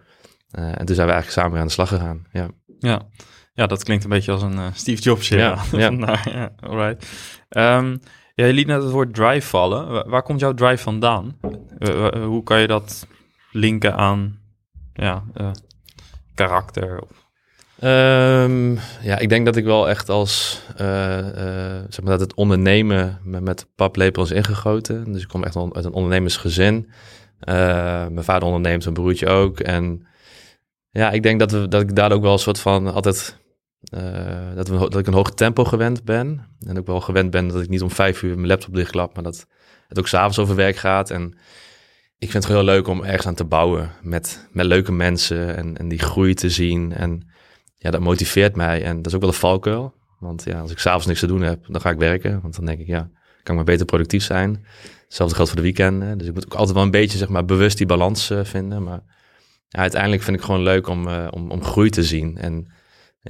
En 0.52 0.86
toen 0.86 0.96
zijn 0.96 1.08
we 1.08 1.14
eigenlijk 1.14 1.42
samen 1.42 1.60
aan 1.60 1.68
de 1.68 1.74
slag 1.74 1.88
gegaan. 1.88 2.26
Ja. 2.32 2.50
Ja. 2.80 3.08
Ja, 3.56 3.66
dat 3.68 3.84
klinkt 3.84 4.04
een 4.04 4.10
beetje 4.10 4.32
als 4.32 4.42
een 4.42 4.58
eh, 4.58 4.66
Steve 4.74 5.02
Jobs. 5.02 5.28
Ja, 5.28 5.38
Ja, 5.38 5.60
ja. 5.72 5.90
nou, 6.06 6.18
ja 6.24 6.52
alright. 6.60 7.08
Ehm, 7.50 7.98
ja, 8.36 8.46
je 8.46 8.54
liet 8.54 8.68
net 8.68 8.82
het 8.84 8.92
woord 8.92 9.14
drive 9.14 9.48
vallen. 9.48 9.88
Wa- 9.92 10.08
waar 10.08 10.24
komt 10.24 10.40
jouw 10.40 10.54
drive 10.54 10.84
vandaan? 10.84 11.38
Eh, 11.80 11.90
wa- 12.00 12.20
hoe 12.20 12.44
kan 12.44 12.60
je 12.62 12.68
dat 12.68 13.08
linken 13.52 13.96
aan 13.96 14.40
ja, 14.94 15.24
eh, 15.34 15.52
karakter? 16.36 17.04
Ehm, 17.80 18.72
ja, 19.02 19.18
ik 19.20 19.30
denk 19.30 19.46
dat 19.46 19.56
ik 19.56 19.64
wel 19.66 19.90
echt 19.90 20.10
als, 20.10 20.62
eh, 20.78 21.20
eh, 21.20 21.84
zeg 21.90 22.02
maar 22.02 22.12
dat 22.18 22.20
het 22.20 22.34
ondernemen 22.34 23.20
met, 23.24 23.42
met 23.42 23.68
paplepel 23.76 24.24
is 24.24 24.32
ingegoten. 24.32 25.12
Dus 25.14 25.22
ik 25.22 25.28
kom 25.28 25.44
echt 25.44 25.56
uit 25.56 25.86
een 25.86 25.94
ondernemersgezin. 25.94 26.90
Eh, 27.40 27.56
mijn 28.08 28.24
vader 28.24 28.44
onderneemt, 28.48 28.82
mijn 28.84 28.94
broertje 28.94 29.28
ook. 29.28 29.60
En 29.60 30.08
ja, 30.90 31.12
ik 31.12 31.24
denk 31.24 31.40
dat, 31.40 31.52
we, 31.52 31.68
dat 31.68 31.82
ik 31.82 31.96
daar 31.96 32.12
ook 32.12 32.22
wel 32.22 32.34
een 32.34 32.40
soort 32.40 32.60
van 32.60 32.94
altijd, 32.94 33.38
eh, 33.92 34.56
dat, 34.56 34.68
dat 34.68 34.98
ik 34.98 35.08
een 35.08 35.14
hoog 35.14 35.34
tempo 35.34 35.64
gewend 35.64 36.04
ben. 36.04 36.48
En 36.68 36.78
ook 36.78 36.86
wel 36.86 37.02
gewend 37.02 37.32
ben 37.32 37.48
dat 37.48 37.62
ik 37.62 37.70
niet 37.70 37.82
om 37.82 37.92
vijf 37.92 38.24
uur 38.24 38.36
mijn 38.36 38.48
laptop 38.48 38.76
dichtklap, 38.76 39.14
maar 39.14 39.24
dat 39.24 39.48
het 39.88 40.00
ook 40.00 40.08
s'avonds 40.08 40.40
over 40.40 40.56
werk 40.56 40.76
gaat. 40.76 41.10
En 41.10 41.38
ik 42.18 42.32
vind 42.32 42.34
het 42.34 42.46
gewoon 42.46 42.66
heel 42.66 42.74
leuk 42.74 42.88
om 42.88 43.04
ergens 43.04 43.28
aan 43.28 43.36
te 43.36 43.44
bouwen 43.44 43.92
met, 44.02 44.48
met 44.52 44.66
leuke 44.66 44.92
mensen 44.92 45.56
en, 45.56 45.78
en 45.78 45.88
die 45.88 46.00
groei 46.00 46.34
te 46.34 46.50
zien. 46.50 46.94
En 46.94 47.28
ja, 47.76 47.92
dat 47.92 48.02
motiveert 48.02 48.56
mij. 48.56 48.84
En 48.84 48.96
dat 48.96 49.06
is 49.06 49.14
ook 49.14 49.22
wel 49.22 49.30
een 49.30 49.36
valkuil. 49.36 49.94
Want 50.20 50.44
ja, 50.44 50.60
als 50.60 50.72
ik 50.72 50.80
s'avonds 50.80 51.06
niks 51.06 51.20
te 51.20 51.28
doen 51.28 51.42
heb, 51.42 51.66
dan 51.68 51.82
ga 51.82 51.90
ik 51.90 51.98
werken. 51.98 52.42
Want 52.42 52.56
dan 52.56 52.66
denk 52.66 52.80
ik, 52.80 52.88
ja, 52.88 53.00
kan 53.00 53.10
ik 53.44 53.56
maar 53.56 53.64
beter 53.64 53.86
productief 53.86 54.24
zijn. 54.24 54.66
Hetzelfde 55.04 55.36
geldt 55.36 55.52
voor 55.52 55.60
de 55.62 55.66
weekenden. 55.66 56.18
Dus 56.18 56.28
ik 56.28 56.34
moet 56.34 56.46
ook 56.46 56.54
altijd 56.54 56.76
wel 56.76 56.84
een 56.84 56.92
beetje, 56.92 57.18
zeg 57.18 57.30
maar, 57.30 57.46
bewust 57.46 57.78
die 57.78 57.88
balans 57.88 58.30
eh, 58.30 58.40
vinden. 58.44 58.84
Maar 58.84 59.04
ja, 59.68 59.80
uiteindelijk 59.80 60.24
vind 60.24 60.38
ik 60.38 60.44
gewoon 60.44 60.64
leuk 60.64 60.88
om, 60.88 61.08
eh, 61.08 61.28
om, 61.30 61.52
om 61.52 61.64
groei 61.64 61.90
te 61.90 62.04
zien. 62.04 62.38
En 62.38 62.68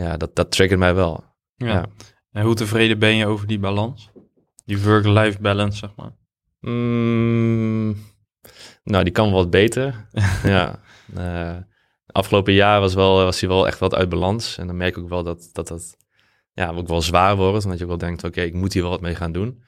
ja, 0.04 0.18
dat, 0.18 0.36
dat 0.36 0.52
triggert 0.52 0.80
mij 0.80 0.96
wel. 0.96 1.24
Ja. 1.56 1.68
Ja. 1.68 1.86
En 2.32 2.44
hoe 2.44 2.56
tevreden 2.56 3.00
ben 3.00 3.16
je 3.16 3.26
over 3.26 3.48
die 3.48 3.60
balans? 3.60 4.10
Die 4.66 4.82
work-life 4.82 5.42
balance, 5.42 5.78
zeg 5.78 5.96
maar. 5.96 6.12
Mm, 6.60 7.96
nou, 8.84 9.04
die 9.04 9.14
kan 9.14 9.32
wat 9.32 9.50
beter. 9.50 10.08
ja. 10.44 10.80
Eh, 11.16 11.58
afgelopen 12.06 12.54
jaar 12.54 12.80
was, 12.80 12.94
wel, 12.94 13.16
was 13.16 13.40
hij 13.40 13.50
wel 13.50 13.68
echt 13.68 13.80
wat 13.80 13.96
uit 13.96 14.10
balans. 14.10 14.58
En 14.58 14.68
dan 14.68 14.78
merk 14.78 14.98
ik 14.98 15.04
ook 15.04 15.10
wel 15.10 15.24
dat 15.24 15.50
dat, 15.54 15.68
dat 15.68 15.98
ja, 16.54 16.70
ook 16.70 16.88
wel 16.88 17.02
zwaar 17.02 17.36
wordt. 17.36 17.64
Omdat 17.64 17.78
je 17.78 17.84
ook 17.84 17.90
wel 17.90 18.00
denkt, 18.00 18.24
oké, 18.24 18.42
ik 18.42 18.54
moet 18.54 18.74
hier 18.74 18.82
wel 18.82 18.92
wat 18.92 19.02
mee 19.02 19.16
gaan 19.16 19.32
doen. 19.32 19.64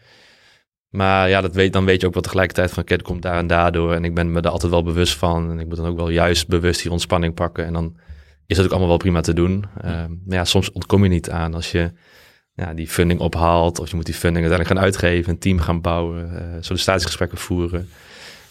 Maar 0.90 1.30
ja, 1.30 1.42
dat 1.42 1.54
weet, 1.54 1.74
dan 1.74 1.86
weet 1.86 2.02
je 2.02 2.08
ook 2.08 2.14
wel 2.14 2.22
tegelijkertijd 2.22 2.72
van, 2.72 2.84
oké, 2.84 2.96
dat 2.96 3.06
komt 3.06 3.22
daar 3.22 3.38
en 3.38 3.48
daardoor. 3.48 3.94
En 3.94 4.06
ik 4.06 4.14
ben 4.14 4.32
me 4.32 4.42
er 4.42 4.50
altijd 4.50 4.72
wel 4.72 4.84
bewust 4.84 5.16
van. 5.16 5.52
En 5.52 5.60
ik 5.60 5.68
moet 5.68 5.78
dan 5.78 5.86
ook 5.86 5.98
wel 5.98 6.10
juist 6.10 6.48
bewust 6.48 6.82
die 6.82 6.92
ontspanning 6.92 7.34
pakken. 7.34 7.66
En 7.66 7.74
dan 7.74 7.98
is 8.48 8.56
dat 8.56 8.66
ook 8.66 8.72
allemaal 8.72 8.90
wel 8.90 8.98
prima 8.98 9.22
te 9.22 9.34
doen. 9.34 9.66
Ehm, 9.82 10.12
maar 10.26 10.38
ja, 10.38 10.46
soms 10.46 10.72
ontkom 10.72 11.04
je 11.04 11.10
niet 11.10 11.30
aan 11.30 11.54
als 11.54 11.72
je 11.72 11.92
ja, 12.54 12.74
die 12.74 12.88
funding 12.88 13.20
ophaalt. 13.20 13.80
Of 13.80 13.90
je 13.90 13.96
moet 13.96 14.06
die 14.06 14.14
funding 14.14 14.46
uiteindelijk 14.46 14.80
gaan 14.80 14.92
uitgeven, 14.92 15.32
een 15.32 15.40
team 15.40 15.60
gaan 15.60 15.82
bouwen, 15.82 16.40
eh, 16.40 16.58
sollicitatiegesprekken 16.60 17.38
voeren. 17.38 17.90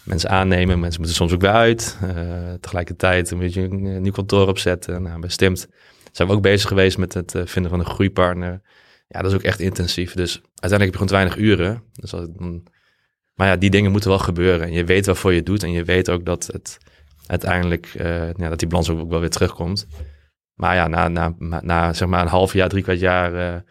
Mensen 0.03 0.29
aannemen, 0.29 0.79
mensen 0.79 0.99
moeten 0.99 1.17
soms 1.17 1.33
ook 1.33 1.41
weer 1.41 1.51
uit. 1.51 1.97
Eh, 2.01 2.53
tegelijkertijd 2.59 3.35
moet 3.35 3.53
je 3.53 3.61
een 3.61 4.01
nieuw 4.01 4.11
kantoor 4.11 4.47
opzetten. 4.47 5.01
Nou, 5.01 5.19
bij 5.19 5.29
Stimt 5.29 5.67
zijn 6.11 6.27
we 6.27 6.33
ook 6.33 6.41
bezig 6.41 6.67
geweest 6.67 6.97
met 6.97 7.13
het 7.13 7.35
eh, 7.35 7.41
vinden 7.45 7.71
van 7.71 7.79
een 7.79 7.85
groeipartner. 7.85 8.61
Ja, 9.07 9.21
dat 9.21 9.31
is 9.31 9.37
ook 9.37 9.43
echt 9.43 9.59
intensief. 9.59 10.13
Dus 10.13 10.41
uiteindelijk 10.55 10.71
heb 10.81 10.91
je 10.91 11.07
gewoon 11.07 11.07
te 11.07 11.13
weinig 11.13 11.37
uren. 11.37 11.83
Dus 11.93 12.13
als. 12.13 12.27
Maar 13.33 13.47
ja, 13.47 13.55
die 13.55 13.69
dingen 13.69 13.91
moeten 13.91 14.09
wel 14.09 14.19
gebeuren. 14.19 14.67
En 14.67 14.73
je 14.73 14.83
weet 14.83 15.05
waarvoor 15.05 15.33
je 15.33 15.43
doet. 15.43 15.63
En 15.63 15.71
je 15.71 15.83
weet 15.83 16.09
ook 16.09 16.25
dat 16.25 16.49
het 16.51 16.77
uiteindelijk, 17.27 17.85
eh, 17.85 18.33
ja, 18.33 18.49
dat 18.49 18.59
die 18.59 18.67
balans 18.67 18.89
ook 18.89 19.09
wel 19.09 19.19
weer 19.19 19.29
terugkomt. 19.29 19.87
Maar 20.53 20.75
ja, 20.75 20.87
na, 20.87 21.07
na, 21.07 21.61
na 21.61 21.93
zeg 21.93 22.07
maar 22.07 22.21
een 22.21 22.27
half 22.27 22.53
jaar, 22.53 22.69
drie 22.69 22.83
kwart 22.83 22.99
jaar, 22.99 23.53
eh, 23.53 23.61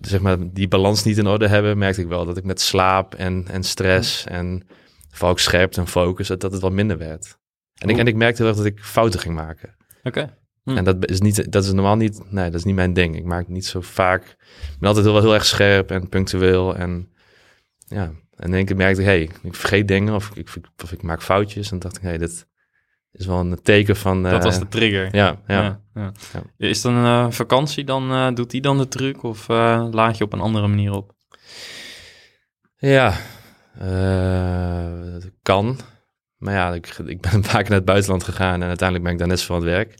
zeg 0.00 0.20
maar 0.20 0.36
die 0.52 0.68
balans 0.68 1.04
niet 1.04 1.18
in 1.18 1.26
orde 1.26 1.48
hebben, 1.48 1.78
merkte 1.78 2.00
ik 2.00 2.08
wel 2.08 2.24
dat 2.24 2.36
ik 2.36 2.44
met 2.44 2.60
slaap 2.60 3.14
en, 3.14 3.46
en 3.50 3.62
stress 3.62 4.24
en 4.24 4.66
vooral 5.10 5.30
ook 5.30 5.38
scherpte 5.38 5.80
en 5.80 5.86
focus, 5.86 6.28
dat, 6.28 6.40
dat 6.40 6.52
het 6.52 6.60
wat 6.60 6.72
minder 6.72 6.98
werd. 6.98 7.38
En 7.74 7.88
ik, 7.88 7.98
en 7.98 8.06
ik 8.06 8.14
merkte 8.14 8.42
wel 8.42 8.54
dat 8.54 8.64
ik 8.64 8.80
fouten 8.80 9.20
ging 9.20 9.34
maken. 9.34 9.76
Oké. 10.02 10.38
Hm. 10.62 10.76
En 10.76 10.84
dat 10.84 11.10
is, 11.10 11.20
niet, 11.20 11.52
dat 11.52 11.64
is 11.64 11.72
normaal 11.72 11.96
niet, 11.96 12.32
nee, 12.32 12.50
dat 12.50 12.58
is 12.60 12.64
niet 12.64 12.74
mijn 12.74 12.92
ding. 12.92 13.16
Ik 13.16 13.24
maak 13.24 13.48
niet 13.48 13.66
zo 13.66 13.80
vaak, 13.80 14.22
ik 14.22 14.76
ben 14.78 14.88
altijd 14.88 15.06
heel, 15.06 15.20
heel 15.20 15.34
erg 15.34 15.44
scherp 15.44 15.90
en 15.90 16.08
punctueel 16.08 16.76
en 16.76 17.12
ja. 17.86 18.12
En 18.40 18.48
in 18.48 18.54
één 18.54 18.64
keer 18.64 18.76
merkte 18.76 19.00
ik, 19.00 19.06
hey, 19.06 19.30
ik 19.42 19.54
vergeet 19.54 19.88
dingen 19.88 20.14
of 20.14 20.30
ik, 20.34 20.48
of 20.82 20.92
ik 20.92 21.02
maak 21.02 21.22
foutjes. 21.22 21.70
En 21.70 21.78
dacht 21.78 21.96
ik, 21.96 22.02
hey, 22.02 22.18
dit 22.18 22.46
is 23.12 23.26
wel 23.26 23.38
een 23.38 23.62
teken 23.62 23.96
van... 23.96 24.22
Dat 24.22 24.32
eh, 24.32 24.42
was 24.42 24.58
de 24.58 24.68
trigger. 24.68 25.08
Ja, 25.16 25.38
ja. 25.46 25.62
Ja, 25.62 25.80
ja. 25.94 26.12
Ja. 26.32 26.68
Is 26.68 26.82
dan 26.82 27.04
eh, 27.04 27.26
vakantie, 27.30 27.84
dan 27.84 28.10
eh, 28.10 28.34
doet 28.34 28.50
die 28.50 28.60
dan 28.60 28.78
de 28.78 28.88
truc 28.88 29.22
of 29.22 29.48
laat 29.90 30.18
je 30.18 30.24
op 30.24 30.32
een 30.32 30.40
andere 30.40 30.66
manier 30.66 30.92
op? 30.92 31.12
Ja, 32.76 33.16
dat 35.12 35.30
kan. 35.42 35.78
Maar 36.40 36.54
ja, 36.54 36.74
ik, 36.74 36.98
ik 37.06 37.20
ben 37.20 37.44
vaak 37.52 37.68
naar 37.68 37.76
het 37.76 37.84
buitenland 37.84 38.24
gegaan 38.24 38.62
en 38.62 38.68
uiteindelijk 38.68 39.02
ben 39.02 39.12
ik 39.12 39.18
daar 39.18 39.28
net 39.28 39.40
zo 39.40 39.46
van 39.46 39.56
het 39.56 39.64
werk. 39.64 39.94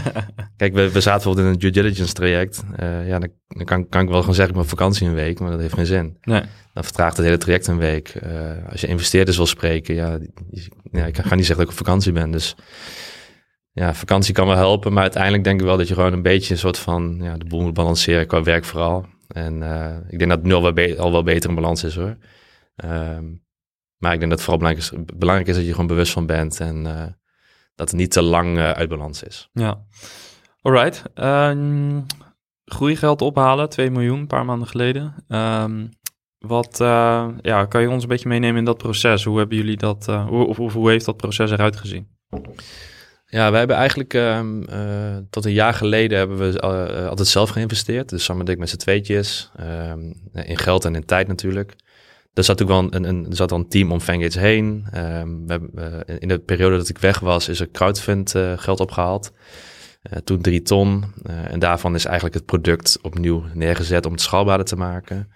Kijk, 0.56 0.74
we, 0.74 0.90
we 0.90 1.00
zaten 1.00 1.12
bijvoorbeeld 1.12 1.46
in 1.46 1.52
een 1.52 1.58
due 1.58 1.70
diligence 1.70 2.12
traject. 2.12 2.62
Uh, 2.80 3.08
ja, 3.08 3.18
dan, 3.18 3.28
dan 3.48 3.64
kan, 3.64 3.88
kan, 3.88 4.02
ik 4.02 4.08
wel 4.08 4.20
gewoon 4.20 4.34
zeggen, 4.34 4.54
ik 4.54 4.60
mijn 4.60 4.76
vakantie 4.76 5.06
een 5.06 5.14
week, 5.14 5.40
maar 5.40 5.50
dat 5.50 5.60
heeft 5.60 5.74
geen 5.74 5.86
zin. 5.86 6.16
Nee. 6.22 6.42
Dan 6.74 6.84
vertraagt 6.84 7.16
het 7.16 7.26
hele 7.26 7.38
traject 7.38 7.66
een 7.66 7.78
week. 7.78 8.14
Uh, 8.22 8.70
als 8.70 8.80
je 8.80 8.86
investeerders 8.86 9.36
wil 9.36 9.46
spreken, 9.46 9.94
ja, 9.94 10.18
ja, 10.92 11.06
ik 11.06 11.16
ga 11.16 11.34
niet 11.34 11.46
zeggen 11.46 11.64
dat 11.64 11.74
ik 11.74 11.80
op 11.80 11.86
vakantie 11.86 12.12
ben. 12.12 12.30
Dus 12.30 12.56
ja, 13.72 13.94
vakantie 13.94 14.34
kan 14.34 14.46
wel 14.46 14.56
helpen, 14.56 14.92
maar 14.92 15.02
uiteindelijk 15.02 15.44
denk 15.44 15.60
ik 15.60 15.66
wel 15.66 15.76
dat 15.76 15.88
je 15.88 15.94
gewoon 15.94 16.12
een 16.12 16.22
beetje 16.22 16.54
een 16.54 16.60
soort 16.60 16.78
van 16.78 17.18
ja, 17.22 17.36
de 17.36 17.44
boel 17.44 17.62
moet 17.62 17.74
balanceren 17.74 18.26
qua 18.26 18.42
werk 18.42 18.64
vooral. 18.64 19.06
En 19.28 19.62
uh, 19.62 19.96
ik 20.08 20.18
denk 20.18 20.30
dat 20.30 20.38
het 20.38 20.46
nu 20.46 20.52
al 20.52 20.72
wel, 20.72 20.98
al 20.98 21.12
wel 21.12 21.22
beter 21.22 21.48
in 21.48 21.54
balans 21.54 21.84
is 21.84 21.94
hoor. 21.94 22.16
Um, 22.84 23.42
maar 24.00 24.12
ik 24.12 24.18
denk 24.18 24.30
dat 24.30 24.40
het 24.40 24.48
vooral 24.48 24.58
belangrijk 24.58 25.06
is, 25.06 25.16
belangrijk 25.16 25.48
is 25.48 25.56
dat 25.56 25.64
je 25.64 25.70
gewoon 25.70 25.86
bewust 25.86 26.12
van 26.12 26.26
bent 26.26 26.60
en 26.60 26.84
uh, 26.84 27.02
dat 27.74 27.90
het 27.90 27.92
niet 27.92 28.10
te 28.10 28.22
lang 28.22 28.56
uh, 28.56 28.70
uit 28.70 28.88
balans 28.88 29.22
is. 29.22 29.48
Ja, 29.52 29.84
alright. 30.62 31.02
Um, 31.14 32.06
groeigeld 32.64 33.22
ophalen, 33.22 33.68
2 33.68 33.90
miljoen, 33.90 34.18
een 34.18 34.26
paar 34.26 34.44
maanden 34.44 34.68
geleden. 34.68 35.14
Um, 35.28 35.88
wat 36.38 36.80
uh, 36.80 37.28
ja, 37.40 37.64
kan 37.64 37.80
je 37.80 37.90
ons 37.90 38.02
een 38.02 38.08
beetje 38.08 38.28
meenemen 38.28 38.58
in 38.58 38.64
dat 38.64 38.78
proces? 38.78 39.24
Hoe 39.24 39.38
hebben 39.38 39.56
jullie 39.56 39.76
dat, 39.76 40.06
hoe, 40.06 40.46
of, 40.46 40.60
of, 40.60 40.72
hoe 40.72 40.90
heeft 40.90 41.04
dat 41.04 41.16
proces 41.16 41.50
eruit 41.50 41.76
gezien? 41.76 42.08
Ja, 43.26 43.50
wij 43.50 43.58
hebben 43.58 43.76
eigenlijk 43.76 44.12
um, 44.12 44.62
uh, 44.70 45.16
tot 45.30 45.44
een 45.44 45.52
jaar 45.52 45.74
geleden 45.74 46.18
hebben 46.18 46.38
we 46.38 46.60
altijd 47.08 47.28
zelf 47.28 47.50
geïnvesteerd. 47.50 48.08
Dus 48.08 48.24
samen 48.24 48.44
met 48.44 48.52
ik 48.52 48.58
met 48.58 48.68
z'n 48.68 48.76
tweetjes. 48.76 49.50
In 50.32 50.58
geld 50.58 50.84
en 50.84 50.94
in 50.94 51.04
tijd 51.04 51.28
natuurlijk. 51.28 51.76
Er 52.32 52.44
zat 52.44 52.62
ook 52.62 52.68
wel 52.68 52.78
een, 52.78 53.08
een, 53.08 53.26
er 53.30 53.36
zat 53.36 53.52
al 53.52 53.58
een 53.58 53.68
team 53.68 53.92
om 53.92 54.00
Fangates 54.00 54.34
heen. 54.34 54.86
Um, 54.94 55.46
we 55.46 55.52
hebben, 55.52 55.70
uh, 55.74 56.16
in 56.18 56.28
de 56.28 56.38
periode 56.38 56.76
dat 56.76 56.88
ik 56.88 56.98
weg 56.98 57.18
was, 57.18 57.48
is 57.48 57.60
er 57.60 57.70
crowdfund 57.70 58.34
geld 58.56 58.80
opgehaald. 58.80 59.32
toen 60.24 60.40
drie 60.40 60.62
ton. 60.62 61.04
en 61.24 61.58
daarvan 61.58 61.94
is 61.94 62.04
eigenlijk 62.04 62.34
het 62.34 62.44
product 62.44 62.98
opnieuw 63.02 63.44
neergezet 63.54 64.06
om 64.06 64.12
het 64.12 64.20
schaalbaarder 64.20 64.66
te 64.66 64.76
maken. 64.76 65.32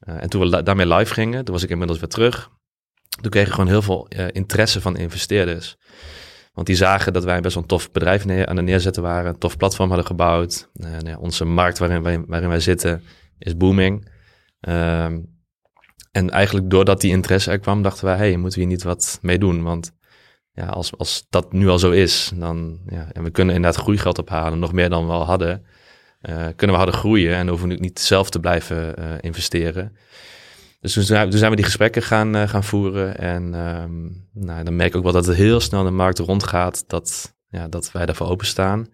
en 0.00 0.28
toen 0.28 0.50
we 0.50 0.62
daarmee 0.62 0.86
live 0.86 1.12
gingen, 1.12 1.44
toen 1.44 1.54
was 1.54 1.64
ik 1.64 1.70
inmiddels 1.70 1.98
weer 1.98 2.08
terug. 2.08 2.50
Toen 3.20 3.30
kregen 3.30 3.48
we 3.48 3.54
gewoon 3.54 3.70
heel 3.70 3.82
veel 3.82 4.08
interesse 4.32 4.80
van 4.80 4.96
investeerders. 4.96 5.76
Want 6.52 6.66
die 6.66 6.76
zagen 6.76 7.12
dat 7.12 7.24
wij 7.24 7.40
best 7.40 7.54
wel 7.54 7.62
een 7.62 7.68
tof 7.68 7.90
bedrijf 7.90 8.24
neer, 8.24 8.46
aan 8.46 8.56
het 8.56 8.64
neerzetten 8.64 9.02
waren. 9.02 9.30
Een 9.30 9.38
tof 9.38 9.56
platform 9.56 9.88
hadden 9.88 10.06
gebouwd. 10.06 10.68
Nou 10.72 11.16
onze 11.16 11.44
markt 11.44 11.78
waarin 11.78 12.02
wij, 12.02 12.24
waarin 12.26 12.48
wij 12.48 12.60
zitten 12.60 13.02
is 13.38 13.56
booming. 13.56 14.10
Um, 14.60 15.31
en 16.12 16.30
eigenlijk 16.30 16.70
doordat 16.70 17.00
die 17.00 17.10
interesse 17.10 17.50
er 17.50 17.58
kwam, 17.58 17.82
dachten 17.82 18.04
wij, 18.04 18.16
hey, 18.16 18.36
moeten 18.36 18.58
we 18.58 18.64
hier 18.64 18.74
niet 18.74 18.82
wat 18.82 19.18
mee 19.22 19.38
doen? 19.38 19.62
Want 19.62 19.92
ja, 20.52 20.66
als, 20.66 20.96
als 20.96 21.26
dat 21.30 21.52
nu 21.52 21.68
al 21.68 21.78
zo 21.78 21.90
is, 21.90 22.32
dan 22.34 22.80
ja, 22.86 23.08
en 23.12 23.22
we 23.22 23.30
kunnen 23.30 23.54
inderdaad 23.54 23.80
groeigeld 23.80 24.18
ophalen, 24.18 24.58
nog 24.58 24.72
meer 24.72 24.88
dan 24.88 25.06
we 25.06 25.12
al 25.12 25.24
hadden. 25.24 25.64
Uh, 26.22 26.46
kunnen 26.56 26.76
we 26.76 26.82
harder 26.82 27.00
groeien 27.00 27.34
en 27.34 27.48
hoeven 27.48 27.68
we 27.68 27.74
niet 27.74 28.00
zelf 28.00 28.30
te 28.30 28.40
blijven 28.40 28.94
uh, 28.98 29.04
investeren. 29.20 29.96
Dus 30.80 30.92
toen 30.92 31.02
zijn, 31.02 31.50
we 31.50 31.56
die 31.56 31.64
gesprekken 31.64 32.02
gaan, 32.02 32.36
uh, 32.36 32.48
gaan 32.48 32.64
voeren. 32.64 33.18
En 33.18 33.54
um, 33.54 34.28
nou, 34.32 34.64
dan 34.64 34.76
merk 34.76 34.90
ik 34.90 34.96
ook 34.96 35.02
wel 35.02 35.12
dat 35.12 35.26
het 35.26 35.36
heel 35.36 35.60
snel 35.60 35.84
de 35.84 35.90
markt 35.90 36.18
rondgaat. 36.18 36.84
Dat, 36.86 37.34
ja, 37.48 37.68
dat 37.68 37.92
wij 37.92 38.06
daarvoor 38.06 38.26
openstaan. 38.26 38.86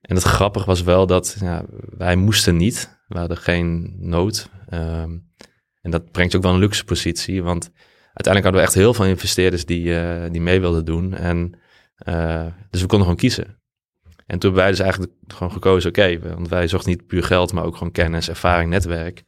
En 0.00 0.14
het 0.14 0.24
grappig 0.24 0.64
was 0.64 0.82
wel 0.82 1.06
dat 1.06 1.36
ja, 1.40 1.64
wij 1.96 2.16
moesten 2.16 2.56
niet. 2.56 2.98
We 3.08 3.18
hadden 3.18 3.36
geen 3.36 3.96
nood. 3.98 4.48
Um, 4.74 5.27
en 5.80 5.90
dat 5.90 6.10
brengt 6.10 6.32
je 6.32 6.38
ook 6.38 6.44
wel 6.44 6.52
een 6.52 6.58
luxe 6.58 6.84
positie. 6.84 7.42
Want 7.42 7.70
uiteindelijk 8.04 8.44
hadden 8.44 8.60
we 8.60 8.66
echt 8.66 8.74
heel 8.74 8.94
veel 8.94 9.04
investeerders 9.04 9.64
die, 9.64 9.84
uh, 9.84 10.22
die 10.30 10.40
mee 10.40 10.60
wilden 10.60 10.84
doen. 10.84 11.14
En 11.14 11.58
uh, 12.08 12.46
dus 12.70 12.80
we 12.80 12.86
konden 12.86 13.06
gewoon 13.06 13.16
kiezen. 13.16 13.56
En 14.26 14.38
toen 14.38 14.50
hebben 14.50 14.60
wij 14.60 14.70
dus 14.70 14.80
eigenlijk 14.80 15.12
gewoon 15.26 15.52
gekozen, 15.52 15.90
oké, 15.90 16.00
okay, 16.00 16.34
want 16.34 16.48
wij 16.48 16.68
zochten 16.68 16.90
niet 16.90 17.06
puur 17.06 17.22
geld, 17.22 17.52
maar 17.52 17.64
ook 17.64 17.76
gewoon 17.76 17.92
kennis, 17.92 18.28
ervaring, 18.28 18.70
netwerk. 18.70 19.22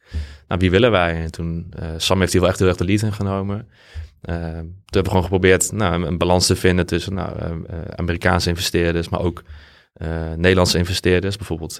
Nou, 0.47 0.59
wie 0.59 0.71
willen 0.71 0.91
wij? 0.91 1.21
En 1.21 1.31
toen, 1.31 1.73
uh, 1.79 1.85
Sam 1.97 2.19
heeft 2.19 2.31
hier 2.31 2.41
wel 2.41 2.49
echt 2.49 2.59
heel 2.59 2.67
erg 2.67 2.77
de 2.77 2.85
lead 2.85 3.01
in 3.01 3.13
genomen. 3.13 3.57
Uh, 3.57 4.35
toen 4.35 4.43
hebben 4.85 5.03
we 5.03 5.07
gewoon 5.07 5.23
geprobeerd 5.23 5.71
nou, 5.71 6.05
een 6.05 6.17
balans 6.17 6.47
te 6.47 6.55
vinden 6.55 6.85
tussen 6.85 7.13
nou, 7.13 7.37
uh, 7.39 7.79
Amerikaanse 7.95 8.49
investeerders, 8.49 9.09
maar 9.09 9.21
ook 9.21 9.43
Nederlandse 10.35 10.77
investeerders. 10.77 11.37
Bijvoorbeeld 11.37 11.79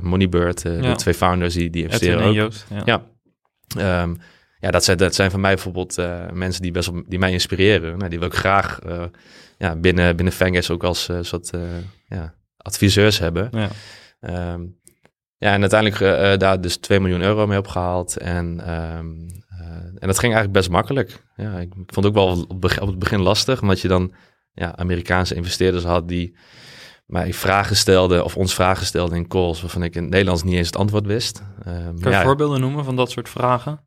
Moneybird, 0.00 0.62
ja. 0.62 0.80
de 0.80 0.94
twee 0.94 1.14
founders 1.14 1.54
die, 1.54 1.70
die 1.70 1.82
investeren 1.82 2.24
ook. 2.24 2.34
Joost, 2.34 2.66
ja. 2.70 2.82
ja. 2.84 3.06
Um, 3.76 4.16
ja, 4.60 4.70
dat 4.70 4.84
zijn, 4.84 4.96
dat 4.96 5.14
zijn 5.14 5.30
van 5.30 5.40
mij 5.40 5.54
bijvoorbeeld 5.54 5.96
mensen 6.32 6.62
die, 6.62 6.70
best 6.70 6.90
wel, 6.90 7.02
die 7.06 7.18
mij 7.18 7.32
inspireren. 7.32 7.98
Nou, 7.98 8.10
die 8.10 8.18
wil 8.18 8.28
ik 8.28 8.34
graag 8.34 8.78
ja, 9.58 9.76
binnen, 9.76 10.16
binnen 10.16 10.34
Fangers 10.34 10.70
ook 10.70 10.84
als 10.84 11.10
soort 11.20 11.50
ja, 12.08 12.34
adviseurs 12.56 13.18
hebben. 13.18 13.48
Ja. 13.50 13.70
Um, 14.52 14.76
ja, 15.36 15.52
en 15.52 15.60
uiteindelijk 15.60 16.40
daar 16.40 16.60
dus 16.60 16.76
2 16.76 17.00
miljoen 17.00 17.22
euro 17.22 17.46
mee 17.46 17.58
opgehaald. 17.58 18.16
En, 18.16 18.46
um, 18.74 19.26
uh, 19.60 19.66
en 19.98 20.06
dat 20.06 20.18
ging 20.18 20.32
eigenlijk 20.32 20.52
best 20.52 20.70
makkelijk. 20.70 21.22
Ja, 21.36 21.58
ik 21.58 21.72
vond 21.74 21.94
het 21.94 22.06
ook 22.06 22.14
wel 22.14 22.44
op, 22.48 22.64
op 22.64 22.86
het 22.86 22.98
begin 22.98 23.20
lastig, 23.20 23.60
omdat 23.62 23.80
je 23.80 23.88
dan 23.88 24.12
ja, 24.52 24.76
Amerikaanse 24.76 25.34
investeerders 25.34 25.84
had 25.84 26.08
die 26.08 26.36
mij 27.08 27.32
vragen 27.32 27.76
stelden 27.76 28.24
of 28.24 28.36
ons 28.36 28.54
vragen 28.54 28.86
stelden 28.86 29.16
in 29.16 29.28
calls 29.28 29.60
waarvan 29.60 29.82
ik 29.82 29.94
in 29.94 30.02
het 30.02 30.10
Nederlands 30.10 30.42
niet 30.42 30.54
eens 30.54 30.66
het 30.66 30.76
antwoord 30.76 31.06
wist. 31.06 31.42
Um, 31.66 32.00
kan 32.00 32.12
je 32.12 32.18
ja, 32.18 32.22
voorbeelden 32.22 32.60
noemen 32.60 32.84
van 32.84 32.96
dat 32.96 33.10
soort 33.10 33.28
vragen? 33.28 33.80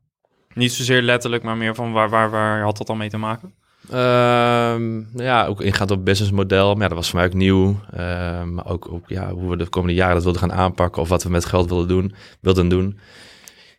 Niet 0.54 0.72
zozeer 0.72 1.02
letterlijk, 1.02 1.42
maar 1.42 1.56
meer 1.56 1.74
van 1.74 1.92
waar, 1.92 2.10
waar, 2.10 2.30
waar 2.30 2.62
had 2.62 2.76
dat 2.76 2.86
dan 2.86 2.96
mee 2.96 3.08
te 3.08 3.16
maken? 3.16 3.54
Um, 3.92 5.08
ja, 5.14 5.46
ook 5.46 5.60
ingaat 5.60 5.90
op 5.90 6.04
businessmodel. 6.04 6.72
Maar 6.72 6.82
ja, 6.82 6.88
dat 6.88 6.96
was 6.96 7.10
voor 7.10 7.18
mij 7.18 7.28
ook 7.28 7.34
nieuw. 7.34 7.80
Um, 7.98 8.54
maar 8.54 8.66
ook, 8.66 8.92
ook 8.92 9.08
ja, 9.08 9.32
hoe 9.32 9.50
we 9.50 9.56
de 9.56 9.68
komende 9.68 9.94
jaren 9.94 10.14
dat 10.14 10.22
wilden 10.22 10.40
gaan 10.40 10.52
aanpakken. 10.52 11.02
Of 11.02 11.08
wat 11.08 11.22
we 11.22 11.30
met 11.30 11.44
geld 11.44 11.68
wilden 11.68 11.88
doen. 11.88 12.14
Wilden 12.40 12.68
doen. 12.68 12.98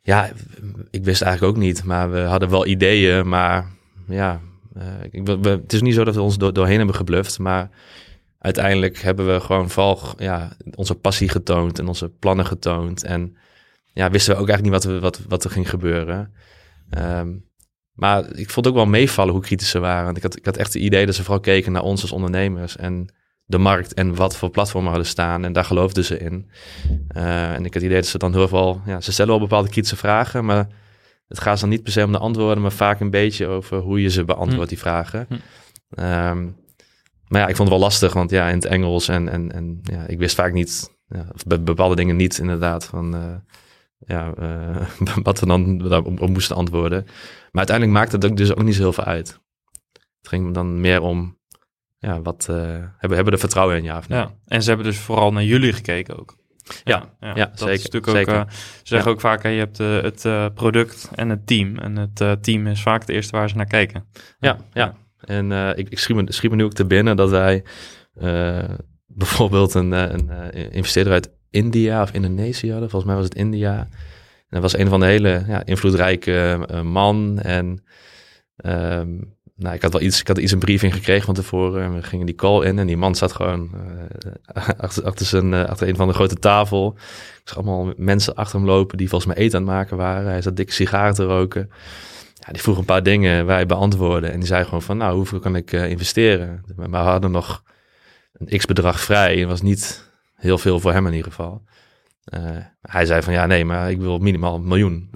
Ja, 0.02 0.32
ik 0.92 1.04
wist 1.04 1.22
eigenlijk 1.22 1.56
ook 1.56 1.64
niet. 1.64 1.84
Maar 1.84 2.12
we 2.12 2.20
hadden 2.20 2.50
wel 2.50 2.66
ideeën. 2.66 3.30
Maar 3.30 3.72
ja, 4.08 4.40
uh, 4.78 4.84
ik, 5.12 5.26
we, 5.26 5.50
het 5.50 5.74
is 5.74 5.82
niet 5.82 5.94
zo 5.94 6.04
dat 6.04 6.16
we 6.16 6.22
ons 6.22 6.38
door, 6.38 6.54
doorheen 6.54 6.78
hebben 6.78 6.96
gebluft. 6.96 7.40
Maar 7.40 7.70
uiteindelijk 8.44 8.98
hebben 8.98 9.34
we 9.34 9.40
gewoon 9.40 9.70
vooral 9.70 10.00
ja, 10.18 10.58
onze 10.76 10.96
passie 10.96 11.30
getoond. 11.30 11.80
En 11.80 11.88
onze 11.88 12.10
plannen 12.10 12.46
getoond. 12.46 13.04
En 13.04 13.38
ja, 13.94 14.10
wisten 14.10 14.36
we 14.36 14.42
ook 14.42 14.48
eigenlijk 14.48 14.76
niet 14.76 14.84
wat, 14.84 14.94
we, 14.94 15.00
wat, 15.00 15.22
wat 15.28 15.44
er 15.44 15.50
ging 15.50 15.70
gebeuren. 15.70 16.34
Um, 16.98 17.46
maar 17.94 18.36
ik 18.36 18.50
vond 18.50 18.68
ook 18.68 18.74
wel 18.74 18.86
meevallen 18.86 19.34
hoe 19.34 19.42
kritisch 19.42 19.70
ze 19.70 19.80
waren. 19.80 20.06
Want 20.06 20.18
ik 20.18 20.24
had, 20.24 20.38
ik 20.38 20.46
had 20.46 20.58
echt 20.58 20.74
het 20.74 20.84
idee 20.84 21.06
dat 21.06 21.16
ze 21.16 21.24
vooral 21.24 21.42
keken 21.42 21.72
naar 21.72 21.82
ons 21.82 22.02
als 22.02 22.12
ondernemers 22.12 22.76
en 22.78 23.14
de 23.46 23.58
markt 23.58 23.94
en 23.94 24.16
wat 24.16 24.38
voor 24.38 24.50
platformen 24.50 24.90
hadden 24.90 25.08
staan. 25.08 25.46
En 25.46 25.54
daar 25.54 25.66
geloofden 25.66 26.06
ze 26.06 26.18
in. 26.18 26.50
Uh, 27.18 27.54
en 27.54 27.66
ik 27.66 27.74
had 27.74 27.74
het 27.74 27.84
idee 27.84 28.00
dat 28.00 28.06
ze 28.06 28.18
dan 28.18 28.34
heel 28.34 28.48
veel, 28.48 28.82
ja, 28.86 29.02
ze 29.02 29.12
stellen 29.12 29.32
wel 29.32 29.40
bepaalde 29.40 29.70
kritische 29.70 29.98
vragen, 29.98 30.46
maar 30.46 30.68
het 31.28 31.40
gaat 31.40 31.60
dan 31.60 31.70
niet 31.70 31.84
per 31.84 31.92
se 31.92 32.04
om 32.04 32.12
de 32.12 32.18
antwoorden, 32.18 32.62
maar 32.62 32.72
vaak 32.72 33.00
een 33.00 33.10
beetje 33.10 33.48
over 33.48 33.78
hoe 33.78 34.02
je 34.02 34.10
ze 34.10 34.24
beantwoordt, 34.24 34.70
hm. 34.70 34.76
die 34.76 34.80
vragen. 34.80 35.28
Um, 36.00 36.62
maar 37.34 37.42
ja, 37.42 37.48
ik 37.48 37.56
vond 37.56 37.70
het 37.70 37.78
wel 37.78 37.88
lastig, 37.88 38.14
want 38.14 38.30
ja, 38.30 38.48
in 38.48 38.56
het 38.56 38.66
Engels 38.66 39.08
en, 39.08 39.30
en, 39.30 39.52
en 39.52 39.80
ja, 39.84 40.06
ik 40.08 40.18
wist 40.18 40.36
vaak 40.36 40.54
niet, 40.54 40.98
ja, 41.08 41.26
bepaalde 41.64 41.96
dingen 41.96 42.16
niet 42.16 42.38
inderdaad, 42.38 42.86
van 42.86 43.16
uh, 43.16 43.36
ja, 43.98 44.34
uh, 44.40 45.16
wat 45.24 45.40
we 45.40 45.46
dan 45.46 46.20
op 46.20 46.30
moesten 46.30 46.56
antwoorden. 46.56 47.04
Maar 47.52 47.68
uiteindelijk 47.68 47.98
maakt 47.98 48.12
het 48.12 48.38
dus 48.38 48.56
ook 48.56 48.64
niet 48.64 48.76
zo 48.76 48.82
heel 48.82 48.94
veel 48.94 49.04
uit. 49.04 49.40
Het 49.92 50.28
ging 50.28 50.54
dan 50.54 50.82
meer 50.82 51.02
om, 51.02 51.38
ja, 51.98 52.22
wat 52.22 52.48
uh, 52.50 52.58
hebben, 52.98 53.16
hebben 53.16 53.34
er 53.34 53.40
vertrouwen 53.40 53.78
in, 53.78 53.84
ja 53.84 53.98
of 53.98 54.08
nee? 54.08 54.20
Ja, 54.20 54.32
en 54.48 54.62
ze 54.62 54.68
hebben 54.68 54.86
dus 54.86 54.98
vooral 54.98 55.32
naar 55.32 55.44
jullie 55.44 55.74
gekeken 55.74 56.20
ook. 56.20 56.36
Ja, 56.84 57.10
ja, 57.20 57.36
ja, 57.36 57.46
dat 57.46 57.60
zeker. 57.60 57.74
Is 57.74 57.84
natuurlijk 57.90 58.18
zeker. 58.18 58.40
ook, 58.40 58.48
uh, 58.48 58.52
ze 58.54 58.80
zeggen 58.84 59.12
ook 59.12 59.20
vaak, 59.20 59.44
hè, 59.44 59.50
je 59.50 59.60
hebt 59.60 59.80
uh, 59.80 60.02
het 60.02 60.26
uh, 60.26 60.46
product 60.54 61.10
en 61.16 61.30
het 61.30 61.48
team. 61.48 61.78
En 61.78 61.96
het 61.96 62.44
team 62.44 62.68
is 62.68 62.82
vaak 62.82 63.02
het 63.02 63.10
eerste 63.10 63.36
waar 63.36 63.50
ze 63.50 63.56
naar 63.56 63.66
kijken. 63.66 64.06
Ja, 64.40 64.58
ja. 64.74 64.96
En 65.26 65.52
ik, 65.78 65.90
ik 65.90 66.00
schiet, 66.00 66.50
me, 66.50 66.56
nu 66.56 66.64
ook 66.64 66.74
te 66.74 66.86
binnen 66.86 67.16
dat 67.16 67.30
wij 67.30 67.64
bijvoorbeeld 69.08 69.74
een, 69.74 69.92
een 69.92 70.30
investeerder 70.72 71.14
uit 71.14 71.32
India 71.50 72.02
of 72.02 72.12
Indonesië 72.12 72.72
hadden. 72.72 72.90
Volgens 72.90 73.12
mij 73.12 73.22
was 73.22 73.30
het 73.30 73.36
India 73.36 73.88
dat 74.54 74.62
was 74.62 74.78
een 74.78 74.88
van 74.88 75.00
de 75.00 75.06
hele 75.06 75.44
ja, 75.48 75.66
invloedrijke 75.66 76.68
man. 76.84 77.40
En 77.40 77.84
um, 78.66 79.36
nou, 79.56 79.76
ik 79.76 79.82
had 79.82 79.94
wel 79.94 80.02
iets, 80.02 80.20
ik 80.20 80.28
had 80.28 80.38
iets 80.38 80.52
een 80.52 80.60
briefing 80.60 80.94
gekregen 80.94 81.26
van 81.26 81.34
tevoren. 81.34 81.84
En 81.84 81.96
we 81.96 82.04
gingen 82.04 82.26
die 82.26 82.36
call 82.36 82.66
in 82.66 82.80
en 82.80 82.88
die 82.88 82.98
man 82.98 83.16
zat 83.16 83.34
gewoon 83.34 83.72
achter, 84.78 85.04
achter, 85.04 85.68
achter 85.68 85.88
een 85.88 85.96
van 85.96 86.08
de 86.08 86.14
grote 86.14 86.36
tafel. 86.36 86.94
Ik 87.42 87.50
zag 87.50 87.58
allemaal 87.58 87.94
mensen 87.98 88.36
achter 88.36 88.60
hem 88.60 88.68
lopen 88.68 88.98
die 88.98 89.10
volgens 89.10 89.34
mij 89.34 89.44
eten 89.44 89.60
aan 89.60 89.66
het 89.66 89.76
maken 89.76 89.98
waren. 89.98 90.32
Hij 90.32 90.42
zat 90.42 90.56
dikke 90.56 90.74
sigaren 90.74 91.14
te 91.14 91.24
roken. 91.24 91.70
Ja, 92.46 92.52
die 92.52 92.62
vroeg 92.62 92.78
een 92.78 92.86
paar 92.86 93.04
dingen 93.04 93.46
waar 93.46 93.56
hij 93.56 93.66
beantwoordde. 93.66 94.28
En 94.28 94.40
die 94.40 94.48
zei 94.48 94.64
gewoon 94.64 94.82
van, 94.82 94.98
nou, 94.98 95.16
hoeveel 95.16 95.40
kan 95.40 95.56
ik 95.56 95.72
investeren? 95.72 96.64
Maar 96.76 96.90
we 96.90 96.98
hadden 96.98 97.32
nog 97.32 97.64
een 98.34 98.58
x-bedrag 98.58 99.00
vrij. 99.00 99.38
Het 99.38 99.48
was 99.48 99.62
niet 99.62 100.12
heel 100.36 100.58
veel 100.58 100.80
voor 100.80 100.92
hem 100.92 101.08
in 101.08 101.14
ieder 101.14 101.32
geval. 101.32 101.64
Uh, 102.34 102.58
hij 102.82 103.06
zei 103.06 103.22
van 103.22 103.34
ja, 103.34 103.46
nee, 103.46 103.66
maar 103.66 103.92
ik 103.92 104.00
wil 104.00 104.18
minimaal 104.18 104.56
een 104.56 104.68
miljoen. 104.68 105.10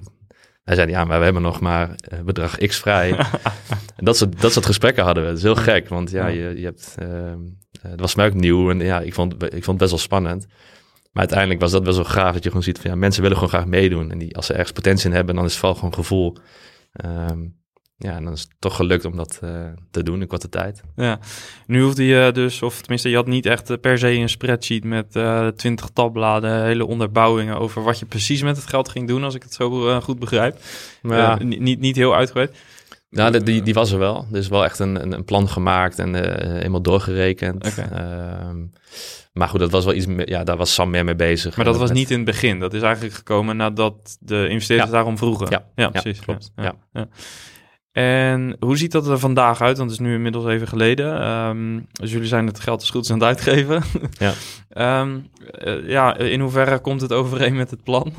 Hij 0.64 0.74
zei, 0.74 0.90
ja, 0.90 1.04
maar 1.04 1.18
we 1.18 1.24
hebben 1.24 1.42
nog 1.42 1.60
maar 1.60 1.88
uh, 2.12 2.20
bedrag 2.20 2.56
X 2.56 2.78
vrij. 2.78 3.16
en 3.96 4.04
dat 4.04 4.16
soort, 4.16 4.40
dat 4.40 4.52
soort 4.52 4.66
gesprekken 4.66 5.04
hadden 5.04 5.22
we. 5.22 5.28
Dat 5.28 5.38
is 5.38 5.44
heel 5.44 5.56
gek, 5.56 5.88
want 5.88 6.10
ja, 6.10 6.26
je, 6.26 6.52
je 6.56 6.64
hebt... 6.64 6.94
Uh, 7.02 7.32
het 7.80 8.00
was 8.00 8.14
mij 8.14 8.26
ook 8.26 8.34
nieuw 8.34 8.70
en 8.70 8.80
ja, 8.80 9.00
ik 9.00 9.14
vond, 9.14 9.32
ik 9.42 9.50
vond 9.50 9.66
het 9.66 9.76
best 9.76 9.90
wel 9.90 9.98
spannend. 9.98 10.46
Maar 11.12 11.22
uiteindelijk 11.22 11.60
was 11.60 11.70
dat 11.70 11.84
wel 11.84 11.92
zo 11.92 12.04
gaaf 12.04 12.32
dat 12.32 12.42
je 12.42 12.48
gewoon 12.48 12.64
ziet 12.64 12.78
van 12.78 12.90
ja, 12.90 12.96
mensen 12.96 13.22
willen 13.22 13.36
gewoon 13.36 13.52
graag 13.52 13.66
meedoen. 13.66 14.10
En 14.10 14.18
die, 14.18 14.36
als 14.36 14.46
ze 14.46 14.52
ergens 14.52 14.72
potentie 14.72 15.08
in 15.08 15.14
hebben, 15.14 15.34
dan 15.34 15.44
is 15.44 15.50
het 15.50 15.60
vooral 15.60 15.78
gewoon 15.78 15.94
gevoel. 15.94 16.36
Um, 16.92 17.56
ja, 17.96 18.12
en 18.12 18.24
dan 18.24 18.32
is 18.32 18.40
het 18.40 18.54
toch 18.58 18.76
gelukt 18.76 19.04
om 19.04 19.16
dat 19.16 19.40
uh, 19.44 19.66
te 19.90 20.02
doen 20.02 20.20
in 20.20 20.26
korte 20.26 20.48
tijd. 20.48 20.82
Ja, 20.96 21.18
nu 21.66 21.82
hoefde 21.82 22.04
je 22.04 22.30
dus, 22.32 22.62
of 22.62 22.80
tenminste, 22.80 23.08
je 23.08 23.16
had 23.16 23.26
niet 23.26 23.46
echt 23.46 23.80
per 23.80 23.98
se 23.98 24.10
een 24.10 24.28
spreadsheet 24.28 24.84
met 24.84 25.10
twintig 25.56 25.86
uh, 25.86 25.92
tabbladen, 25.92 26.64
hele 26.64 26.86
onderbouwingen 26.86 27.58
over 27.58 27.82
wat 27.82 27.98
je 27.98 28.06
precies 28.06 28.42
met 28.42 28.56
het 28.56 28.66
geld 28.66 28.88
ging 28.88 29.08
doen, 29.08 29.24
als 29.24 29.34
ik 29.34 29.42
het 29.42 29.54
zo 29.54 29.88
uh, 29.88 30.02
goed 30.02 30.18
begrijp. 30.18 30.58
Ja. 31.02 31.38
niet, 31.42 31.80
niet 31.80 31.96
heel 31.96 32.14
uitgebreid. 32.14 32.56
Nou, 33.10 33.42
die, 33.42 33.62
die 33.62 33.74
was 33.74 33.92
er 33.92 33.98
wel. 33.98 34.26
Er 34.32 34.38
is 34.38 34.48
wel 34.48 34.64
echt 34.64 34.78
een, 34.78 35.12
een 35.12 35.24
plan 35.24 35.48
gemaakt 35.48 35.98
en 35.98 36.14
eenmaal 36.62 36.82
doorgerekend. 36.82 37.66
Okay. 37.66 37.88
Maar 39.32 39.48
goed, 39.48 39.60
dat 39.60 39.70
was 39.70 39.84
wel 39.84 39.94
iets 39.94 40.06
ja, 40.24 40.44
daar 40.44 40.56
was 40.56 40.74
Sam 40.74 40.90
meer 40.90 41.04
mee 41.04 41.16
bezig. 41.16 41.56
Maar 41.56 41.64
dat 41.64 41.76
was 41.76 41.90
niet 41.90 42.10
in 42.10 42.16
het 42.16 42.26
begin. 42.26 42.58
Dat 42.58 42.74
is 42.74 42.82
eigenlijk 42.82 43.14
gekomen 43.14 43.56
nadat 43.56 44.16
de 44.20 44.48
investeerders 44.48 44.90
daarom 44.90 45.18
vroegen. 45.18 45.46
Ja, 45.50 45.64
ja 45.74 45.88
precies. 45.88 46.20
klopt. 46.20 46.52
Ja, 46.56 46.74
ja. 46.92 47.08
En 47.92 48.56
hoe 48.60 48.76
ziet 48.76 48.92
dat 48.92 49.06
er 49.06 49.18
vandaag 49.18 49.60
uit? 49.60 49.78
Want 49.78 49.90
het 49.90 50.00
is 50.00 50.06
nu 50.06 50.14
inmiddels 50.14 50.46
even 50.46 50.68
geleden. 50.68 51.28
Um, 51.28 51.86
dus 51.92 52.12
jullie 52.12 52.26
zijn 52.26 52.46
het 52.46 52.60
geld 52.60 52.80
dus 52.80 52.90
goed 52.90 53.10
aan 53.10 53.18
het 53.18 53.26
uitgeven. 53.26 53.82
Ja. 54.18 55.00
um, 55.00 55.26
uh, 55.66 55.88
ja, 55.88 56.16
in 56.16 56.40
hoeverre 56.40 56.78
komt 56.78 57.00
het 57.00 57.12
overeen 57.12 57.56
met 57.56 57.70
het 57.70 57.82
plan? 57.82 58.12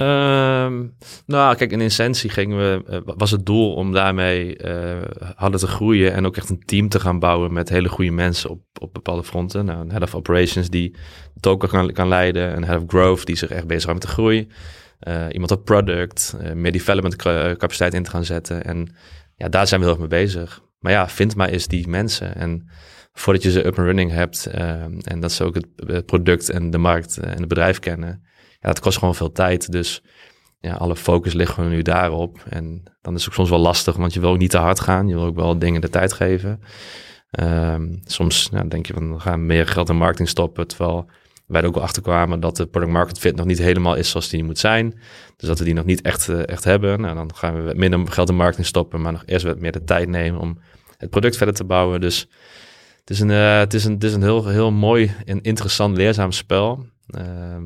Um, 0.00 0.96
nou, 1.26 1.56
kijk, 1.56 1.72
in 1.72 1.80
essentie 1.80 2.30
gingen 2.30 2.58
we, 2.58 2.82
uh, 2.90 3.14
was 3.16 3.30
het 3.30 3.46
doel 3.46 3.74
om 3.74 3.92
daarmee 3.92 4.64
uh, 4.64 4.98
hadden 5.34 5.60
te 5.60 5.66
groeien 5.66 6.12
en 6.12 6.26
ook 6.26 6.36
echt 6.36 6.50
een 6.50 6.62
team 6.64 6.88
te 6.88 7.00
gaan 7.00 7.18
bouwen 7.18 7.52
met 7.52 7.68
hele 7.68 7.88
goede 7.88 8.10
mensen 8.10 8.50
op, 8.50 8.60
op 8.80 8.94
bepaalde 8.94 9.24
fronten. 9.24 9.64
Nou, 9.64 9.80
een 9.80 9.90
head 9.90 10.02
of 10.02 10.14
operations 10.14 10.70
die 10.70 10.96
het 11.34 11.46
ook 11.46 11.68
kan, 11.68 11.92
kan 11.92 12.08
leiden, 12.08 12.56
een 12.56 12.64
head 12.64 12.82
of 12.82 12.88
growth 12.88 13.26
die 13.26 13.36
zich 13.36 13.50
echt 13.50 13.66
bezighoudt 13.66 14.00
met 14.00 14.08
de 14.08 14.14
groei, 14.14 14.48
uh, 15.08 15.26
iemand 15.30 15.50
op 15.50 15.64
product, 15.64 16.36
meer 16.54 16.72
development 16.72 17.16
capaciteit 17.16 17.94
in 17.94 18.02
te 18.02 18.10
gaan 18.10 18.24
zetten. 18.24 18.64
En 18.64 18.94
ja, 19.36 19.48
daar 19.48 19.66
zijn 19.66 19.80
we 19.80 19.86
heel 19.86 19.96
erg 19.96 20.08
mee 20.08 20.20
bezig. 20.24 20.62
Maar 20.78 20.92
ja, 20.92 21.08
vind 21.08 21.36
maar 21.36 21.48
eens 21.48 21.66
die 21.66 21.88
mensen. 21.88 22.34
En 22.34 22.68
voordat 23.12 23.42
je 23.42 23.50
ze 23.50 23.66
up 23.66 23.78
and 23.78 23.86
running 23.86 24.10
hebt 24.10 24.46
en 25.04 25.20
dat 25.20 25.32
ze 25.32 25.44
ook 25.44 25.54
het, 25.54 25.66
het 25.76 26.06
product 26.06 26.50
en 26.50 26.70
de 26.70 26.78
markt 26.78 27.18
en 27.18 27.38
het 27.38 27.48
bedrijf 27.48 27.78
kennen 27.78 28.28
het 28.68 28.80
kost 28.80 28.98
gewoon 28.98 29.14
veel 29.14 29.32
tijd. 29.32 29.72
Dus 29.72 30.02
ja, 30.60 30.74
alle 30.74 30.96
focus 30.96 31.32
ligt 31.32 31.52
gewoon 31.52 31.70
nu 31.70 31.82
daarop. 31.82 32.38
En 32.48 32.82
dan 33.02 33.14
is 33.14 33.20
het 33.20 33.28
ook 33.28 33.34
soms 33.34 33.50
wel 33.50 33.58
lastig, 33.58 33.96
want 33.96 34.12
je 34.12 34.20
wil 34.20 34.30
ook 34.30 34.38
niet 34.38 34.50
te 34.50 34.58
hard 34.58 34.80
gaan. 34.80 35.08
Je 35.08 35.14
wil 35.14 35.24
ook 35.24 35.36
wel 35.36 35.58
dingen 35.58 35.80
de 35.80 35.90
tijd 35.90 36.12
geven. 36.12 36.60
Um, 37.40 38.00
soms 38.04 38.48
ja, 38.52 38.64
denk 38.64 38.86
je 38.86 38.92
van, 38.92 39.14
we 39.14 39.20
gaan 39.20 39.46
meer 39.46 39.66
geld 39.66 39.88
in 39.88 39.96
marketing 39.96 40.28
stoppen. 40.28 40.66
Terwijl 40.66 41.10
wij 41.46 41.60
er 41.60 41.66
ook 41.66 41.74
wel 41.74 41.82
achter 41.82 42.02
kwamen 42.02 42.40
dat 42.40 42.56
de 42.56 42.66
product 42.66 42.92
market 42.92 43.18
fit 43.18 43.36
nog 43.36 43.46
niet 43.46 43.58
helemaal 43.58 43.94
is 43.94 44.10
zoals 44.10 44.28
die 44.28 44.44
moet 44.44 44.58
zijn. 44.58 45.00
Dus 45.36 45.48
dat 45.48 45.58
we 45.58 45.64
die 45.64 45.74
nog 45.74 45.84
niet 45.84 46.02
echt, 46.02 46.28
uh, 46.28 46.48
echt 46.48 46.64
hebben. 46.64 47.00
Nou, 47.00 47.14
dan 47.14 47.34
gaan 47.34 47.64
we 47.64 47.74
minder 47.74 48.12
geld 48.12 48.28
in 48.28 48.36
marketing 48.36 48.66
stoppen, 48.66 49.00
maar 49.00 49.12
nog 49.12 49.22
eerst 49.26 49.44
wat 49.44 49.58
meer 49.58 49.72
de 49.72 49.84
tijd 49.84 50.08
nemen 50.08 50.40
om 50.40 50.60
het 50.96 51.10
product 51.10 51.36
verder 51.36 51.54
te 51.54 51.64
bouwen. 51.64 52.00
Dus 52.00 52.28
het 53.00 53.10
is 53.10 53.20
een, 53.20 53.30
uh, 53.30 53.58
het 53.58 53.74
is 53.74 53.84
een, 53.84 53.92
het 53.92 54.04
is 54.04 54.14
een 54.14 54.22
heel, 54.22 54.46
heel 54.46 54.72
mooi 54.72 55.14
en 55.24 55.40
interessant 55.40 55.96
leerzaam 55.96 56.32
spel. 56.32 56.86
Uh, 57.18 57.56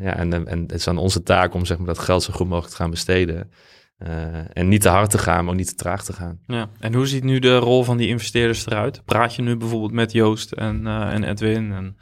ja, 0.00 0.16
en, 0.16 0.46
en 0.46 0.60
het 0.60 0.72
is 0.72 0.88
aan 0.88 0.98
onze 0.98 1.22
taak 1.22 1.54
om 1.54 1.64
zeg 1.64 1.76
maar, 1.76 1.86
dat 1.86 1.98
geld 1.98 2.22
zo 2.22 2.32
goed 2.32 2.48
mogelijk 2.48 2.70
te 2.70 2.76
gaan 2.76 2.90
besteden. 2.90 3.50
Uh, 4.06 4.08
en 4.52 4.68
niet 4.68 4.80
te 4.80 4.88
hard 4.88 5.10
te 5.10 5.18
gaan, 5.18 5.44
maar 5.44 5.52
ook 5.52 5.58
niet 5.58 5.68
te 5.68 5.74
traag 5.74 6.04
te 6.04 6.12
gaan. 6.12 6.38
Ja. 6.46 6.68
En 6.80 6.94
hoe 6.94 7.06
ziet 7.06 7.24
nu 7.24 7.38
de 7.38 7.56
rol 7.56 7.84
van 7.84 7.96
die 7.96 8.08
investeerders 8.08 8.66
eruit? 8.66 9.02
Praat 9.04 9.34
je 9.34 9.42
nu 9.42 9.56
bijvoorbeeld 9.56 9.92
met 9.92 10.12
Joost 10.12 10.52
en, 10.52 10.80
uh, 10.86 11.12
en 11.12 11.24
Edwin? 11.24 11.72
En, 11.72 11.96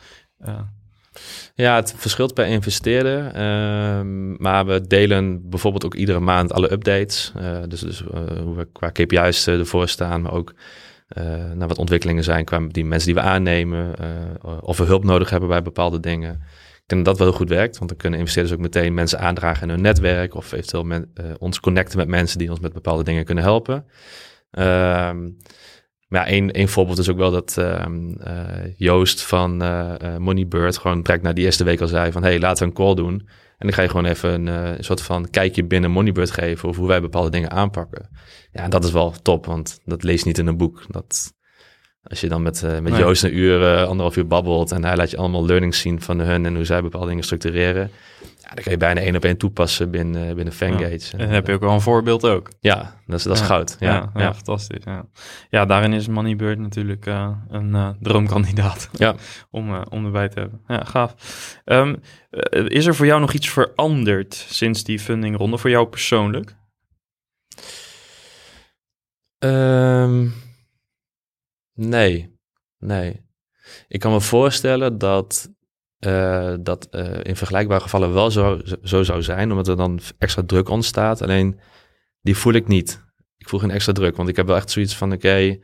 ja, 1.54 1.74
het 1.74 1.94
verschilt 1.96 2.34
per 2.34 2.46
investeerder. 2.46 3.26
Ehm, 3.26 4.42
maar 4.42 4.66
we 4.66 4.86
delen 4.86 5.48
bijvoorbeeld 5.48 5.84
ook 5.84 5.94
iedere 5.94 6.20
maand 6.20 6.52
alle 6.52 6.72
updates. 6.72 7.32
dus 7.68 7.80
dus 7.80 8.00
hoe 8.42 8.56
we 8.56 8.68
qua 8.72 8.90
KPI's 8.90 9.46
ervoor 9.46 9.88
staan, 9.88 10.22
maar 10.22 10.32
ook 10.32 10.54
naar 11.54 11.68
wat 11.68 11.78
ontwikkelingen 11.78 12.24
zijn 12.24 12.44
qua 12.44 12.66
die 12.68 12.84
mensen 12.84 13.12
die 13.12 13.22
we 13.22 13.28
aannemen. 13.28 13.94
of 14.60 14.76
we 14.76 14.84
hulp 14.84 15.04
nodig 15.04 15.30
hebben 15.30 15.48
bij 15.48 15.62
bepaalde 15.62 16.00
dingen. 16.00 16.42
Ik 16.86 16.92
denk 16.92 17.04
dat 17.04 17.16
dat 17.16 17.24
wel 17.24 17.32
heel 17.32 17.46
goed 17.46 17.56
werkt, 17.56 17.78
want 17.78 17.90
dan 17.90 17.98
kunnen 17.98 18.18
investeerders 18.18 18.56
ook 18.56 18.62
meteen 18.62 18.94
mensen 18.94 19.18
aandragen 19.18 19.62
in 19.62 19.68
hun 19.68 19.80
netwerk 19.80 20.34
of 20.34 20.52
eventueel 20.52 20.86
uh, 20.90 21.04
ons 21.38 21.60
connecten 21.60 21.98
met 21.98 22.08
mensen 22.08 22.38
die 22.38 22.50
ons 22.50 22.60
met 22.60 22.72
bepaalde 22.72 23.02
dingen 23.02 23.24
kunnen 23.24 23.44
helpen. 23.44 23.74
Um, 23.74 25.36
maar 26.08 26.30
ja, 26.30 26.50
één, 26.52 26.68
voorbeeld 26.68 26.98
is 26.98 27.10
ook 27.10 27.16
wel 27.16 27.30
dat 27.30 27.56
um, 27.58 28.16
uh, 28.26 28.76
Joost 28.76 29.22
van 29.22 29.62
uh, 29.62 30.16
Moneybird 30.16 30.78
gewoon 30.78 31.02
direct 31.02 31.22
na 31.22 31.32
die 31.32 31.44
eerste 31.44 31.64
week 31.64 31.80
al 31.80 31.86
zei 31.86 32.12
van 32.12 32.22
hey, 32.22 32.38
laten 32.38 32.62
we 32.62 32.68
een 32.68 32.76
call 32.76 32.94
doen. 32.94 33.28
En 33.58 33.66
dan 33.66 33.72
ga 33.72 33.82
je 33.82 33.88
gewoon 33.88 34.06
even 34.06 34.32
een, 34.32 34.46
een 34.46 34.84
soort 34.84 35.02
van 35.02 35.30
kijkje 35.30 35.64
binnen 35.64 35.90
Moneybird 35.90 36.30
geven 36.30 36.68
over 36.68 36.80
hoe 36.80 36.88
wij 36.88 37.00
bepaalde 37.00 37.30
dingen 37.30 37.50
aanpakken. 37.50 38.08
Ja, 38.52 38.68
dat 38.68 38.84
is 38.84 38.92
wel 38.92 39.14
top, 39.22 39.46
want 39.46 39.80
dat 39.84 40.02
lees 40.02 40.20
je 40.20 40.26
niet 40.26 40.38
in 40.38 40.46
een 40.46 40.56
boek. 40.56 40.84
Dat, 40.88 41.34
als 42.08 42.20
je 42.20 42.28
dan 42.28 42.42
met, 42.42 42.62
uh, 42.64 42.70
met 42.70 42.92
nee. 42.92 43.00
Joost 43.00 43.24
een 43.24 43.36
uur, 43.36 43.60
uh, 43.60 43.82
anderhalf 43.82 44.16
uur 44.16 44.26
babbelt 44.26 44.72
en 44.72 44.84
hij 44.84 44.96
laat 44.96 45.10
je 45.10 45.16
allemaal 45.16 45.46
learnings 45.46 45.78
zien 45.78 46.00
van 46.00 46.18
hun 46.18 46.46
en 46.46 46.54
hoe 46.54 46.64
zij 46.64 46.82
bepaalde 46.82 47.08
dingen 47.08 47.24
structureren. 47.24 47.90
Ja, 48.20 48.54
dan 48.54 48.62
kan 48.62 48.72
je 48.72 48.78
bijna 48.78 49.00
één 49.00 49.16
op 49.16 49.24
één 49.24 49.36
toepassen 49.36 49.90
binnen, 49.90 50.34
binnen 50.34 50.54
Fangate. 50.54 50.84
Ja. 50.84 51.12
En 51.12 51.18
dan 51.18 51.28
heb 51.28 51.46
je 51.46 51.52
ook 51.52 51.60
wel 51.60 51.72
een 51.72 51.80
voorbeeld 51.80 52.26
ook. 52.26 52.50
Ja, 52.60 52.94
dat 53.06 53.18
is, 53.18 53.24
dat 53.24 53.34
is 53.34 53.40
ja. 53.40 53.46
goud. 53.46 53.76
Ja, 53.80 54.10
ja, 54.14 54.34
fantastisch. 54.34 54.84
Ja. 54.84 55.04
ja, 55.50 55.64
daarin 55.64 55.92
is 55.92 56.08
Moneybird 56.08 56.58
natuurlijk 56.58 57.06
uh, 57.06 57.30
een 57.48 57.96
droomkandidaat 58.00 58.88
ja. 58.98 59.14
om, 59.50 59.82
om 59.90 60.04
erbij 60.04 60.28
te 60.28 60.40
hebben. 60.40 60.60
Ja, 60.66 60.84
gaaf. 60.84 61.14
Um, 61.64 61.96
is 62.66 62.86
er 62.86 62.94
voor 62.94 63.06
jou 63.06 63.20
nog 63.20 63.32
iets 63.32 63.48
veranderd 63.50 64.34
sinds 64.34 64.84
die 64.84 64.98
fundingronde, 64.98 65.58
voor 65.58 65.70
jou 65.70 65.86
persoonlijk? 65.86 66.56
Um, 69.38 70.32
Nee, 71.76 72.38
nee. 72.78 73.24
Ik 73.88 74.00
kan 74.00 74.12
me 74.12 74.20
voorstellen 74.20 74.98
dat 74.98 75.54
uh, 76.00 76.54
dat 76.60 76.88
uh, 76.90 77.18
in 77.22 77.36
vergelijkbare 77.36 77.80
gevallen 77.80 78.12
wel 78.12 78.30
zo, 78.30 78.60
zo 78.82 79.02
zou 79.02 79.22
zijn, 79.22 79.50
omdat 79.50 79.68
er 79.68 79.76
dan 79.76 80.00
extra 80.18 80.42
druk 80.46 80.68
ontstaat. 80.68 81.22
Alleen 81.22 81.60
die 82.20 82.36
voel 82.36 82.52
ik 82.52 82.68
niet. 82.68 83.04
Ik 83.36 83.48
voel 83.48 83.60
geen 83.60 83.70
extra 83.70 83.92
druk, 83.92 84.16
want 84.16 84.28
ik 84.28 84.36
heb 84.36 84.46
wel 84.46 84.56
echt 84.56 84.70
zoiets 84.70 84.96
van: 84.96 85.12
oké, 85.12 85.58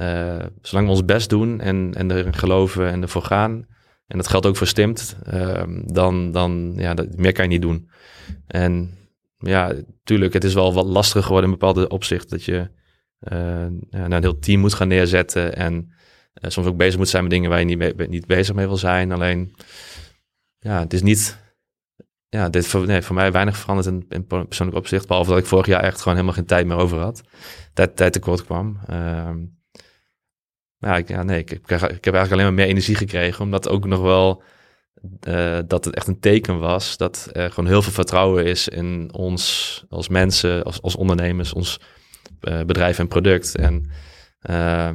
uh, 0.00 0.44
zolang 0.62 0.86
we 0.86 0.92
ons 0.92 1.04
best 1.04 1.30
doen 1.30 1.60
en, 1.60 1.94
en 1.94 2.10
erin 2.10 2.34
geloven 2.34 2.88
en 2.88 3.02
ervoor 3.02 3.22
gaan, 3.22 3.66
en 4.06 4.16
dat 4.16 4.28
geldt 4.28 4.46
ook 4.46 4.56
voor 4.56 4.66
Stimt, 4.66 5.16
dan, 5.84 6.32
dan 6.32 6.74
ja, 6.76 6.94
dat, 6.94 7.16
meer 7.16 7.32
kan 7.32 7.44
je 7.44 7.50
niet 7.50 7.62
doen. 7.62 7.90
En 8.46 8.98
ja, 9.38 9.72
tuurlijk, 10.04 10.32
het 10.32 10.44
is 10.44 10.54
wel 10.54 10.74
wat 10.74 10.86
lastiger 10.86 11.22
geworden 11.22 11.50
in 11.50 11.58
bepaalde 11.58 11.88
opzichten 11.88 12.30
dat 12.30 12.44
je 12.44 12.70
een 13.90 14.22
heel 14.22 14.38
team 14.38 14.60
moet 14.60 14.74
gaan 14.74 14.88
neerzetten. 14.88 15.56
En 15.56 15.92
uh, 16.42 16.50
soms 16.50 16.66
ook 16.66 16.76
bezig 16.76 16.98
moet 16.98 17.08
zijn 17.08 17.22
met 17.22 17.32
dingen 17.32 17.50
waar 17.50 17.58
je 17.58 17.64
niet, 17.64 18.08
niet 18.08 18.26
bezig 18.26 18.54
mee 18.54 18.66
wil 18.66 18.76
zijn. 18.76 19.12
Alleen, 19.12 19.54
ja, 20.58 20.80
het 20.80 20.92
is 20.92 21.02
niet. 21.02 21.44
Ja, 22.28 22.48
dit 22.48 22.66
voor, 22.66 22.86
nee, 22.86 23.02
voor 23.02 23.14
mij 23.14 23.32
weinig 23.32 23.56
veranderd 23.56 23.88
in, 23.88 24.06
in 24.08 24.26
persoonlijk 24.26 24.78
opzicht. 24.78 25.06
Behalve 25.06 25.30
dat 25.30 25.38
ik 25.38 25.46
vorig 25.46 25.66
jaar 25.66 25.82
echt 25.82 25.98
gewoon 25.98 26.14
helemaal 26.14 26.36
geen 26.36 26.46
tijd 26.46 26.66
meer 26.66 26.76
over 26.76 26.98
had. 26.98 27.22
Tijd, 27.72 28.12
tekort 28.12 28.44
kwam. 28.44 28.78
Uh, 28.90 29.30
ja, 30.78 30.96
ik, 30.96 31.08
ja, 31.08 31.22
nee, 31.22 31.38
ik, 31.38 31.50
ik, 31.50 31.68
heb 31.68 31.80
eigenlijk 31.80 32.32
alleen 32.32 32.44
maar 32.44 32.52
meer 32.52 32.66
energie 32.66 32.94
gekregen. 32.94 33.44
Omdat 33.44 33.68
ook 33.68 33.86
nog 33.86 34.00
wel 34.00 34.42
uh, 35.28 35.58
dat 35.66 35.84
het 35.84 35.94
echt 35.94 36.06
een 36.06 36.20
teken 36.20 36.58
was 36.58 36.96
dat 36.96 37.28
er 37.32 37.50
gewoon 37.50 37.70
heel 37.70 37.82
veel 37.82 37.92
vertrouwen 37.92 38.44
is 38.44 38.68
in 38.68 39.08
ons 39.12 39.84
als 39.88 40.08
mensen, 40.08 40.64
als, 40.64 40.82
als 40.82 40.96
ondernemers, 40.96 41.52
ons 41.52 41.80
bedrijf 42.40 42.98
en 42.98 43.08
product. 43.08 43.56
En 43.56 43.90
uh, 44.50 44.90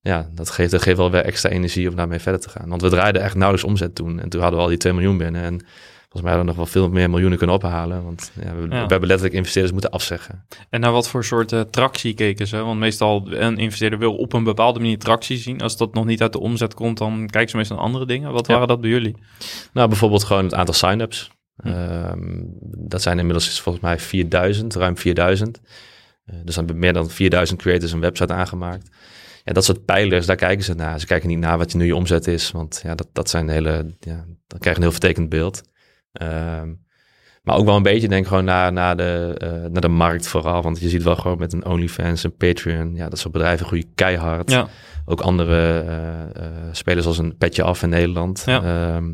ja, 0.00 0.28
dat 0.34 0.50
geeft, 0.50 0.70
dat 0.70 0.82
geeft 0.82 0.96
wel 0.96 1.10
weer 1.10 1.24
extra 1.24 1.50
energie 1.50 1.88
om 1.88 1.96
daarmee 1.96 2.18
verder 2.18 2.40
te 2.40 2.48
gaan. 2.48 2.68
Want 2.68 2.82
we 2.82 2.88
draaiden 2.88 3.22
echt 3.22 3.34
nauwelijks 3.34 3.68
omzet 3.68 3.94
toen. 3.94 4.20
En 4.20 4.28
toen 4.28 4.40
hadden 4.40 4.58
we 4.58 4.64
al 4.64 4.70
die 4.70 4.78
2 4.78 4.92
miljoen 4.92 5.16
binnen. 5.16 5.42
En 5.42 5.58
volgens 6.00 6.22
mij 6.22 6.32
hadden 6.32 6.40
we 6.40 6.46
nog 6.46 6.56
wel 6.56 6.66
veel 6.66 6.88
meer 6.88 7.10
miljoenen 7.10 7.38
kunnen 7.38 7.56
ophalen. 7.56 8.04
Want 8.04 8.32
ja, 8.34 8.54
we, 8.54 8.60
ja. 8.62 8.68
we, 8.68 8.76
hebben 8.76 9.06
letterlijk 9.06 9.34
investeerders 9.34 9.72
moeten 9.72 9.90
afzeggen. 9.90 10.46
En 10.70 10.80
naar 10.80 10.92
wat 10.92 11.08
voor 11.08 11.24
soort 11.24 11.52
uh, 11.52 11.60
tractie 11.60 12.14
keken 12.14 12.46
ze? 12.46 12.56
Want 12.56 12.78
meestal 12.78 13.32
een 13.32 13.58
investeerder 13.58 13.98
wil 13.98 14.16
op 14.16 14.32
een 14.32 14.44
bepaalde 14.44 14.80
manier 14.80 14.98
tractie 14.98 15.36
zien. 15.36 15.60
Als 15.60 15.76
dat 15.76 15.94
nog 15.94 16.04
niet 16.04 16.22
uit 16.22 16.32
de 16.32 16.40
omzet 16.40 16.74
komt, 16.74 16.98
dan 16.98 17.26
kijken 17.26 17.50
ze 17.50 17.56
meestal 17.56 17.76
naar 17.76 17.86
andere 17.86 18.06
dingen. 18.06 18.32
Wat 18.32 18.46
ja. 18.46 18.52
waren 18.52 18.68
dat 18.68 18.80
bij 18.80 18.90
jullie? 18.90 19.16
Nou, 19.72 19.88
bijvoorbeeld 19.88 20.24
gewoon 20.24 20.44
het 20.44 20.54
aantal 20.54 20.74
sign-ups. 20.74 21.30
Hm. 21.56 21.68
Um, 21.68 22.56
dat 22.60 23.02
zijn 23.02 23.18
inmiddels 23.18 23.60
volgens 23.60 23.84
mij 23.84 23.98
4000, 23.98 24.74
ruim 24.74 24.96
4000. 24.96 25.60
Uh, 26.26 26.36
dus 26.44 26.54
dan 26.54 26.64
hebben 26.64 26.78
meer 26.78 26.92
dan 26.92 27.10
4000 27.10 27.60
creators 27.60 27.92
een 27.92 28.00
website 28.00 28.32
aangemaakt. 28.32 28.88
Ja, 29.44 29.52
dat 29.52 29.64
soort 29.64 29.84
pijlers, 29.84 30.26
daar 30.26 30.36
kijken 30.36 30.64
ze 30.64 30.74
naar. 30.74 31.00
Ze 31.00 31.06
kijken 31.06 31.28
niet 31.28 31.38
naar 31.38 31.58
wat 31.58 31.72
je 31.72 31.78
nu 31.78 31.86
je 31.86 31.96
omzet 31.96 32.26
is, 32.26 32.50
want 32.50 32.80
ja, 32.82 32.94
dat, 32.94 33.08
dat 33.12 33.30
zijn 33.30 33.48
hele, 33.48 33.94
ja, 34.00 34.24
dan 34.46 34.58
krijg 34.58 34.64
je 34.64 34.74
een 34.74 34.82
heel 34.82 34.90
vertekend 34.90 35.28
beeld. 35.28 35.62
Um, 36.22 36.84
maar 37.46 37.56
ook 37.56 37.64
wel 37.64 37.76
een 37.76 37.82
beetje 37.82 38.08
denk 38.08 38.26
gewoon 38.26 38.44
naar, 38.44 38.72
naar, 38.72 38.96
de, 38.96 39.34
eh, 39.38 39.50
naar 39.50 39.80
de 39.80 39.88
markt 39.88 40.26
vooral. 40.26 40.62
Want 40.62 40.80
je 40.80 40.88
ziet 40.88 41.02
wel 41.02 41.16
gewoon 41.16 41.38
met 41.38 41.52
een 41.52 41.66
OnlyFans 41.66 42.24
en 42.24 42.36
Patreon. 42.36 42.94
Ja, 42.94 43.08
dat 43.08 43.18
soort 43.18 43.32
bedrijven 43.32 43.66
groeien 43.66 43.94
keihard. 43.94 44.50
Ja. 44.50 44.68
Ook 45.04 45.20
andere 45.20 45.84
uh, 45.84 46.42
spelers 46.72 47.06
als 47.06 47.18
een 47.18 47.36
Petje 47.36 47.62
Af 47.62 47.82
in 47.82 47.88
Nederland. 47.88 48.42
Ja. 48.46 48.62
Ehm, 48.62 49.12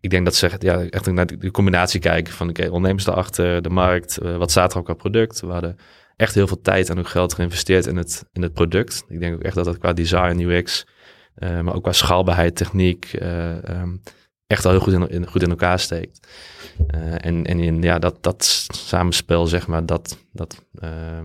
ik 0.00 0.10
denk 0.10 0.24
dat 0.24 0.34
ze 0.34 0.50
ja, 0.58 0.82
echt 0.88 1.10
naar 1.10 1.26
de 1.26 1.50
combinatie 1.50 2.00
kijken 2.00 2.32
van... 2.32 2.48
oké, 2.48 2.66
ondernemers 2.66 3.06
erachter, 3.06 3.62
de 3.62 3.70
markt, 3.70 4.18
wat 4.18 4.50
staat 4.50 4.72
er 4.72 4.78
ook 4.78 4.84
qua 4.84 4.94
product. 4.94 5.40
We 5.40 5.46
hadden 5.46 5.76
echt 6.16 6.34
heel 6.34 6.46
veel 6.46 6.60
tijd 6.60 6.88
en 6.88 6.98
ook 6.98 7.08
geld 7.08 7.34
geïnvesteerd 7.34 7.86
in 7.86 7.96
het, 7.96 8.24
in 8.32 8.42
het 8.42 8.52
product. 8.52 9.04
Ik 9.08 9.20
denk 9.20 9.34
ook 9.34 9.42
echt 9.42 9.54
dat 9.54 9.64
dat 9.64 9.78
qua 9.78 9.92
design, 9.92 10.40
UX... 10.40 10.86
maar 11.34 11.74
ook 11.74 11.82
qua 11.82 11.92
schaalbaarheid, 11.92 12.56
techniek... 12.56 13.12
Um, 13.22 14.02
echt 14.46 14.64
al 14.64 14.70
heel 14.70 14.80
goed 14.80 15.10
in, 15.10 15.26
goed 15.26 15.42
in 15.42 15.50
elkaar 15.50 15.78
steekt. 15.78 16.28
Uh, 16.94 17.12
en 17.14 17.44
en 17.46 17.58
in, 17.58 17.82
ja, 17.82 17.98
dat, 17.98 18.22
dat 18.22 18.44
samenspel, 18.74 19.46
zeg 19.46 19.66
maar, 19.66 19.86
dat, 19.86 20.18
dat, 20.32 20.64
uh, 20.82 21.24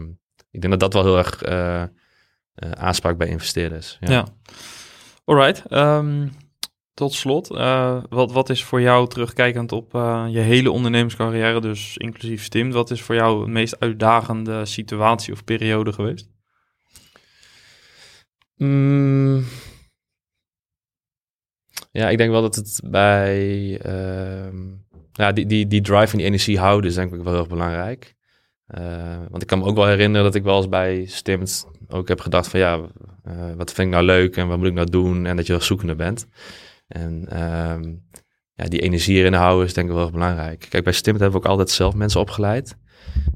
ik 0.52 0.62
denk 0.62 0.80
dat 0.80 0.80
dat 0.80 0.94
wel 0.94 1.04
heel 1.04 1.18
erg 1.18 1.48
uh, 1.48 1.84
aanspraak 2.72 3.18
bij 3.18 3.28
investeerders. 3.28 3.98
Ja, 4.00 4.12
ja. 4.12 4.28
alright. 5.26 5.72
Um, 5.72 6.32
tot 6.98 7.14
slot, 7.14 7.48
wat, 8.10 8.32
wat 8.32 8.50
is 8.50 8.64
voor 8.64 8.82
jou 8.82 9.08
terugkijkend 9.08 9.72
op 9.72 9.92
je 10.30 10.40
hele 10.40 10.72
ondernemerscarrière, 10.72 11.62
dus 11.62 11.98
inclusief 11.98 12.44
STIM, 12.44 12.72
wat 12.72 12.92
is 12.92 13.02
voor 13.02 13.16
jou 13.16 13.46
de 13.46 13.52
meest 13.52 13.80
uitdagende 13.80 14.66
situatie 14.66 15.34
of 15.34 15.44
periode 15.44 15.94
geweest? 15.94 16.30
Mm. 18.56 19.46
Ja, 21.92 22.10
ik 22.10 22.18
denk 22.18 22.32
wel 22.32 22.42
dat 22.42 22.56
het 22.56 22.82
bij 22.84 23.46
uh, 23.86 24.54
ja, 25.12 25.32
die, 25.32 25.46
die, 25.46 25.68
die 25.68 25.82
drive 25.82 26.12
en 26.12 26.18
die 26.18 26.28
energie 26.28 26.60
houden 26.60 26.90
is 26.90 26.96
denk 26.96 27.14
ik 27.14 27.24
wel 27.24 27.32
heel 27.32 27.42
erg 27.42 27.50
belangrijk. 27.50 28.16
Uh, 28.78 29.18
want 29.30 29.42
ik 29.42 29.48
kan 29.48 29.60
me 29.60 29.66
ook 29.66 29.76
wel 29.76 29.88
herinneren 29.88 30.26
dat 30.26 30.36
ik 30.36 30.44
wel 30.44 30.58
eens 30.58 30.70
bij 30.70 31.06
Stimt 31.06 31.68
ook 31.88 32.08
heb 32.08 32.20
gedacht 32.20 32.48
van 32.48 32.60
ja, 32.60 32.80
wat 33.56 33.74
vind 33.74 33.88
ik 33.88 33.94
nou 33.94 34.04
leuk 34.04 34.38
en 34.38 34.48
wat 34.48 34.58
moet 34.58 34.68
ik 34.68 34.74
nou 34.74 34.90
doen 34.90 35.26
en 35.26 35.36
dat 35.36 35.46
je 35.46 35.54
wel 35.54 35.62
zoekende 35.62 35.96
bent. 35.96 36.28
En 36.88 37.28
uh, 37.34 37.76
ja, 38.54 38.66
die 38.66 38.80
energie 38.80 39.18
erin 39.18 39.34
houden 39.34 39.66
is 39.66 39.74
denk 39.74 39.88
ik 39.88 39.94
wel 39.94 40.04
erg 40.04 40.12
belangrijk. 40.12 40.66
Kijk, 40.70 40.84
bij 40.84 40.94
Stimt 40.94 41.20
hebben 41.20 41.40
we 41.40 41.46
ook 41.46 41.52
altijd 41.52 41.70
zelf 41.70 41.96
mensen 41.96 42.20
opgeleid. 42.20 42.78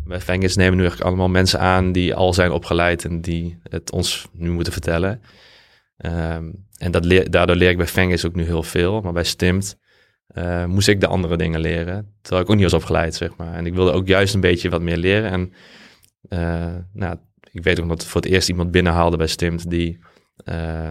Bij 0.04 0.22
Fengis 0.22 0.56
nemen 0.56 0.72
we 0.72 0.78
nu 0.78 0.82
eigenlijk 0.82 1.10
allemaal 1.10 1.30
mensen 1.30 1.60
aan 1.60 1.92
die 1.92 2.16
al 2.16 2.34
zijn 2.34 2.52
opgeleid 2.52 3.06
en 3.06 3.22
die 3.22 3.60
het 3.64 3.92
ons 3.92 4.28
nu 4.34 4.52
moeten 4.52 4.74
vertellen. 4.74 5.22
Um, 6.06 6.68
en 6.78 6.92
dat 6.92 7.06
leer, 7.06 7.32
daardoor 7.32 7.56
leer 7.56 7.70
ik 7.70 7.78
bij 7.78 7.88
Fengis 7.88 8.26
ook 8.26 8.36
nu 8.36 8.44
heel 8.44 8.64
veel. 8.64 9.02
Maar 9.02 9.14
bij 9.14 9.24
Stimt 9.24 9.78
uh, 10.38 10.66
moest 10.66 10.88
ik 10.88 11.00
de 11.00 11.08
andere 11.08 11.38
dingen 11.38 11.60
leren. 11.60 12.16
Terwijl 12.22 12.44
ik 12.44 12.50
ook 12.50 12.56
niet 12.56 12.72
was 12.72 12.82
opgeleid, 12.82 13.16
zeg 13.16 13.36
maar. 13.36 13.54
En 13.54 13.66
ik 13.66 13.74
wilde 13.74 13.92
ook 13.92 14.08
juist 14.08 14.34
een 14.34 14.42
beetje 14.42 14.70
wat 14.70 14.82
meer 14.82 14.98
leren. 14.98 15.32
En 15.32 15.54
uh, 16.30 16.76
nou, 16.94 17.18
ik 17.52 17.64
weet 17.64 17.80
ook 17.80 17.88
dat 17.88 18.06
voor 18.06 18.22
het 18.22 18.30
eerst 18.30 18.50
iemand 18.50 18.72
binnenhaalde 18.72 19.18
bij 19.18 19.28
Stimt 19.28 19.70
die 19.70 20.00
uh, 20.46 20.90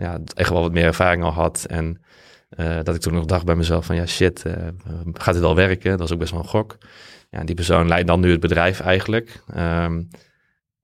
ja, 0.00 0.18
echt 0.34 0.50
wel 0.50 0.60
wat 0.60 0.72
meer 0.72 0.84
ervaring 0.84 1.22
al 1.22 1.32
had. 1.32 1.64
En 1.68 2.00
dat 2.82 2.94
ik 2.94 3.00
toen 3.00 3.14
nog 3.14 3.24
dacht 3.24 3.44
bij 3.44 3.54
mezelf 3.54 3.86
van 3.86 3.96
ja 3.96 4.06
shit, 4.06 4.42
gaat 5.12 5.34
dit 5.34 5.42
al 5.42 5.54
werken? 5.54 5.90
Dat 5.98 6.06
is 6.06 6.12
ook 6.12 6.18
best 6.18 6.30
wel 6.30 6.40
een 6.40 6.48
gok. 6.48 6.78
Ja, 7.30 7.44
die 7.44 7.54
persoon 7.54 7.88
leidt 7.88 8.06
dan 8.06 8.20
nu 8.20 8.30
het 8.30 8.40
bedrijf 8.40 8.80
eigenlijk. 8.80 9.42
Um, 9.56 10.08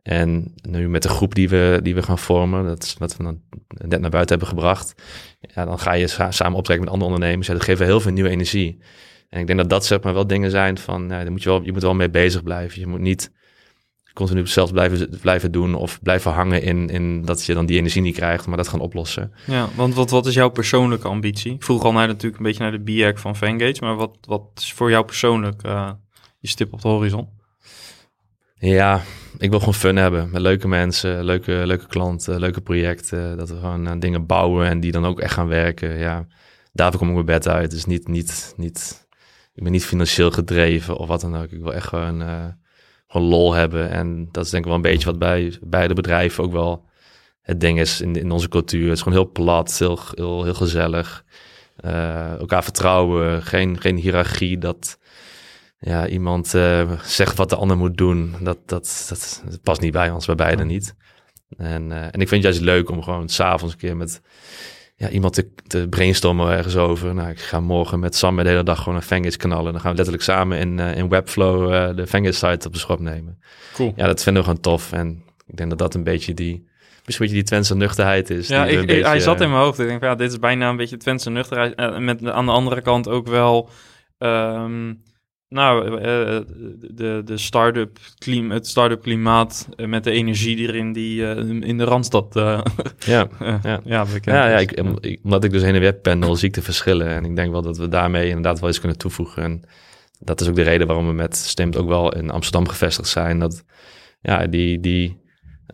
en 0.02 0.54
nu 0.68 0.88
met 0.88 1.02
de 1.02 1.08
groep 1.08 1.34
die 1.34 1.48
we, 1.48 1.80
die 1.82 1.94
we 1.94 2.02
gaan 2.02 2.18
vormen, 2.18 2.64
dat 2.64 2.82
is 2.82 2.94
wat 2.98 3.16
we 3.16 3.22
dan 3.22 3.40
net 3.68 4.00
naar 4.00 4.10
buiten 4.10 4.38
hebben 4.38 4.56
gebracht, 4.56 4.94
ja, 5.40 5.64
dan 5.64 5.78
ga 5.78 5.92
je 5.92 6.06
samen 6.28 6.58
optrekken 6.58 6.84
met 6.84 6.94
andere 6.94 7.12
ondernemers. 7.12 7.46
Ja, 7.46 7.52
dat 7.52 7.62
geeft 7.62 7.80
heel 7.80 8.00
veel 8.00 8.12
nieuwe 8.12 8.30
energie. 8.30 8.78
En 9.28 9.40
ik 9.40 9.46
denk 9.46 9.58
dat 9.58 9.70
dat 9.70 9.86
zeg 9.86 10.02
maar 10.02 10.14
wel 10.14 10.26
dingen 10.26 10.50
zijn 10.50 10.78
van, 10.78 11.08
daar 11.08 11.30
moet 11.30 11.42
je, 11.42 11.48
wel, 11.48 11.62
je 11.62 11.72
moet 11.72 11.82
wel 11.82 11.94
mee 11.94 12.10
bezig 12.10 12.42
blijven. 12.42 12.80
Je 12.80 12.86
moet 12.86 13.00
niet 13.00 13.30
continu 14.16 14.46
zelf 14.46 14.72
blijven, 14.72 15.18
blijven 15.20 15.52
doen 15.52 15.74
of 15.74 16.02
blijven 16.02 16.32
hangen 16.32 16.62
in, 16.62 16.88
in 16.88 17.22
dat 17.22 17.44
je 17.44 17.54
dan 17.54 17.66
die 17.66 17.78
energie 17.78 18.02
niet 18.02 18.16
krijgt, 18.16 18.46
maar 18.46 18.56
dat 18.56 18.68
gaan 18.68 18.80
oplossen. 18.80 19.32
Ja, 19.46 19.68
want 19.74 19.94
wat, 19.94 20.10
wat 20.10 20.26
is 20.26 20.34
jouw 20.34 20.48
persoonlijke 20.48 21.08
ambitie? 21.08 21.52
Ik 21.52 21.62
vroeg 21.62 21.84
al 21.84 21.92
naar, 21.92 22.06
natuurlijk 22.06 22.36
een 22.36 22.46
beetje 22.46 22.62
naar 22.62 22.72
de 22.72 22.80
BIAC 22.80 23.18
van 23.18 23.36
Vengage, 23.36 23.84
maar 23.84 23.96
wat, 23.96 24.16
wat 24.20 24.42
is 24.54 24.72
voor 24.72 24.90
jou 24.90 25.04
persoonlijk 25.04 25.62
uh, 25.66 25.90
je 26.38 26.48
stip 26.48 26.72
op 26.72 26.82
de 26.82 26.88
horizon? 26.88 27.28
Ja, 28.58 29.02
ik 29.38 29.50
wil 29.50 29.58
gewoon 29.58 29.74
fun 29.74 29.96
hebben 29.96 30.30
met 30.30 30.40
leuke 30.40 30.68
mensen, 30.68 31.24
leuke, 31.24 31.62
leuke 31.64 31.86
klanten, 31.86 32.40
leuke 32.40 32.60
projecten. 32.60 33.36
Dat 33.36 33.48
we 33.48 33.54
gewoon 33.56 33.86
uh, 33.86 33.92
dingen 33.98 34.26
bouwen 34.26 34.66
en 34.66 34.80
die 34.80 34.92
dan 34.92 35.06
ook 35.06 35.20
echt 35.20 35.34
gaan 35.34 35.48
werken. 35.48 35.98
Ja, 35.98 36.26
daarvoor 36.72 36.98
kom 36.98 37.08
ik 37.08 37.14
mijn 37.14 37.26
bed 37.26 37.48
uit. 37.48 37.70
Dus 37.70 37.84
niet, 37.84 38.08
niet, 38.08 38.54
niet, 38.56 39.06
ik 39.54 39.62
ben 39.62 39.72
niet 39.72 39.84
financieel 39.84 40.30
gedreven 40.30 40.96
of 40.96 41.08
wat 41.08 41.20
dan 41.20 41.36
ook. 41.36 41.50
Ik 41.50 41.62
wil 41.62 41.74
echt 41.74 41.86
gewoon, 41.86 42.22
uh, 42.22 42.44
gewoon 43.06 43.26
lol 43.26 43.52
hebben. 43.52 43.90
En 43.90 44.28
dat 44.32 44.44
is 44.44 44.50
denk 44.50 44.62
ik 44.62 44.68
wel 44.68 44.78
een 44.78 44.90
beetje 44.90 45.06
wat 45.06 45.18
bij 45.18 45.58
beide 45.60 45.94
bedrijven 45.94 46.44
ook 46.44 46.52
wel 46.52 46.84
het 47.42 47.60
ding 47.60 47.80
is 47.80 48.00
in, 48.00 48.16
in 48.16 48.30
onze 48.30 48.48
cultuur. 48.48 48.84
Het 48.84 48.96
is 48.96 49.02
gewoon 49.02 49.18
heel 49.18 49.30
plat, 49.30 49.78
heel, 49.78 49.98
heel, 50.14 50.44
heel 50.44 50.54
gezellig. 50.54 51.24
Uh, 51.84 52.32
elkaar 52.32 52.62
vertrouwen, 52.62 53.42
geen, 53.42 53.80
geen 53.80 53.96
hiërarchie. 53.96 54.58
Dat 54.58 54.98
ja, 55.78 56.08
iemand 56.08 56.54
uh, 56.54 57.00
zegt 57.02 57.36
wat 57.36 57.50
de 57.50 57.56
ander 57.56 57.76
moet 57.76 57.96
doen, 57.96 58.34
dat, 58.40 58.58
dat, 58.66 59.06
dat, 59.08 59.42
dat 59.48 59.62
past 59.62 59.80
niet 59.80 59.92
bij 59.92 60.10
ons, 60.10 60.26
bij 60.26 60.34
beiden 60.34 60.66
niet. 60.66 60.94
En, 61.56 61.90
uh, 61.90 62.02
en 62.02 62.20
ik 62.20 62.28
vind 62.28 62.30
het 62.30 62.42
juist 62.42 62.60
leuk 62.60 62.90
om 62.90 63.02
gewoon 63.02 63.28
s'avonds 63.28 63.74
een 63.74 63.80
keer 63.80 63.96
met 63.96 64.20
ja, 64.98 65.08
iemand 65.08 65.34
te, 65.34 65.48
te 65.66 65.86
brainstormen 65.90 66.50
ergens 66.50 66.76
over. 66.76 67.14
Nou, 67.14 67.30
ik 67.30 67.40
ga 67.40 67.60
morgen 67.60 67.98
met 67.98 68.16
Sam 68.16 68.36
de 68.36 68.48
hele 68.48 68.62
dag 68.62 68.78
gewoon 68.78 68.94
een 68.94 69.02
Fengis 69.02 69.36
knallen. 69.36 69.72
Dan 69.72 69.80
gaan 69.80 69.90
we 69.90 69.96
letterlijk 69.96 70.24
samen 70.24 70.58
in, 70.58 70.78
uh, 70.78 70.96
in 70.96 71.08
Webflow 71.08 71.96
de 71.96 72.06
Fengis 72.06 72.38
site 72.38 72.66
op 72.66 72.72
de 72.72 72.78
schop 72.78 73.00
nemen. 73.00 73.38
Cool. 73.72 73.92
Ja, 73.96 74.06
dat 74.06 74.22
vinden 74.22 74.42
we 74.42 74.48
gewoon 74.48 74.64
tof. 74.64 74.92
En 74.92 75.22
ik 75.46 75.56
denk 75.56 75.68
dat 75.68 75.78
dat 75.78 75.94
een 75.94 76.04
beetje 76.04 76.34
die, 76.34 76.68
misschien 77.04 77.06
een 77.06 77.18
beetje 77.18 77.34
die 77.34 77.42
Twentse 77.42 77.76
nuchterheid 77.76 78.30
is. 78.30 78.48
Ja, 78.48 78.66
ik, 78.66 78.86
beetje, 78.86 79.06
hij 79.06 79.20
zat 79.20 79.40
in 79.40 79.50
mijn 79.50 79.62
hoofd. 79.62 79.78
Ik 79.78 79.86
denk, 79.86 80.02
ja, 80.02 80.14
dit 80.14 80.30
is 80.30 80.38
bijna 80.38 80.68
een 80.68 80.76
beetje 80.76 80.96
Twentse 80.96 81.30
nuchterheid. 81.30 81.74
En 81.74 82.04
met 82.04 82.30
aan 82.30 82.46
de 82.46 82.52
andere 82.52 82.80
kant 82.80 83.08
ook 83.08 83.26
wel... 83.26 83.68
Um, 84.18 85.02
nou, 85.48 85.90
uh, 85.90 86.00
de, 86.94 87.22
de 87.24 87.36
start-up 87.36 87.98
klima, 88.18 88.54
het 88.54 88.66
start-up 88.66 89.02
klimaat 89.02 89.68
uh, 89.76 89.86
met 89.86 90.04
de 90.04 90.10
energie 90.10 90.56
die 90.56 90.68
erin 90.68 90.92
die 90.92 91.20
uh, 91.20 91.36
in 91.68 91.78
de 91.78 91.84
Randstad 91.84 92.34
ja, 92.34 92.62
ja. 93.04 93.28
ja, 93.62 93.80
ja, 93.84 94.06
ja, 94.22 94.48
ja 94.48 94.58
ik, 94.58 94.82
omdat 95.22 95.44
ik 95.44 95.50
dus 95.50 95.62
heen 95.62 95.74
en 95.74 95.80
weer 95.80 95.94
pendel, 95.94 96.36
zie 96.36 96.48
ik 96.48 96.54
de 96.54 96.62
verschillen. 96.62 97.08
En 97.08 97.24
ik 97.24 97.36
denk 97.36 97.50
wel 97.50 97.62
dat 97.62 97.76
we 97.76 97.88
daarmee 97.88 98.28
inderdaad 98.28 98.60
wel 98.60 98.68
iets 98.68 98.80
kunnen 98.80 98.98
toevoegen. 98.98 99.42
En 99.42 99.62
dat 100.18 100.40
is 100.40 100.48
ook 100.48 100.54
de 100.54 100.62
reden 100.62 100.86
waarom 100.86 101.06
we 101.06 101.12
met 101.12 101.36
Stemt 101.36 101.76
ook 101.76 101.88
wel 101.88 102.12
in 102.12 102.30
Amsterdam 102.30 102.68
gevestigd 102.68 103.08
zijn. 103.08 103.38
Dat 103.38 103.64
ja, 104.20 104.46
die, 104.46 104.80
die, 104.80 105.20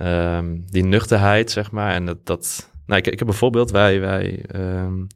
um, 0.00 0.64
die 0.66 0.84
nuchterheid, 0.84 1.50
zeg 1.50 1.70
maar. 1.70 1.94
En 1.94 2.06
dat, 2.06 2.26
dat 2.26 2.70
nou, 2.86 3.00
ik, 3.00 3.06
ik 3.06 3.18
heb 3.18 3.28
bijvoorbeeld, 3.28 3.70
wij, 3.70 4.00
wij 4.00 4.44
um, 4.54 5.06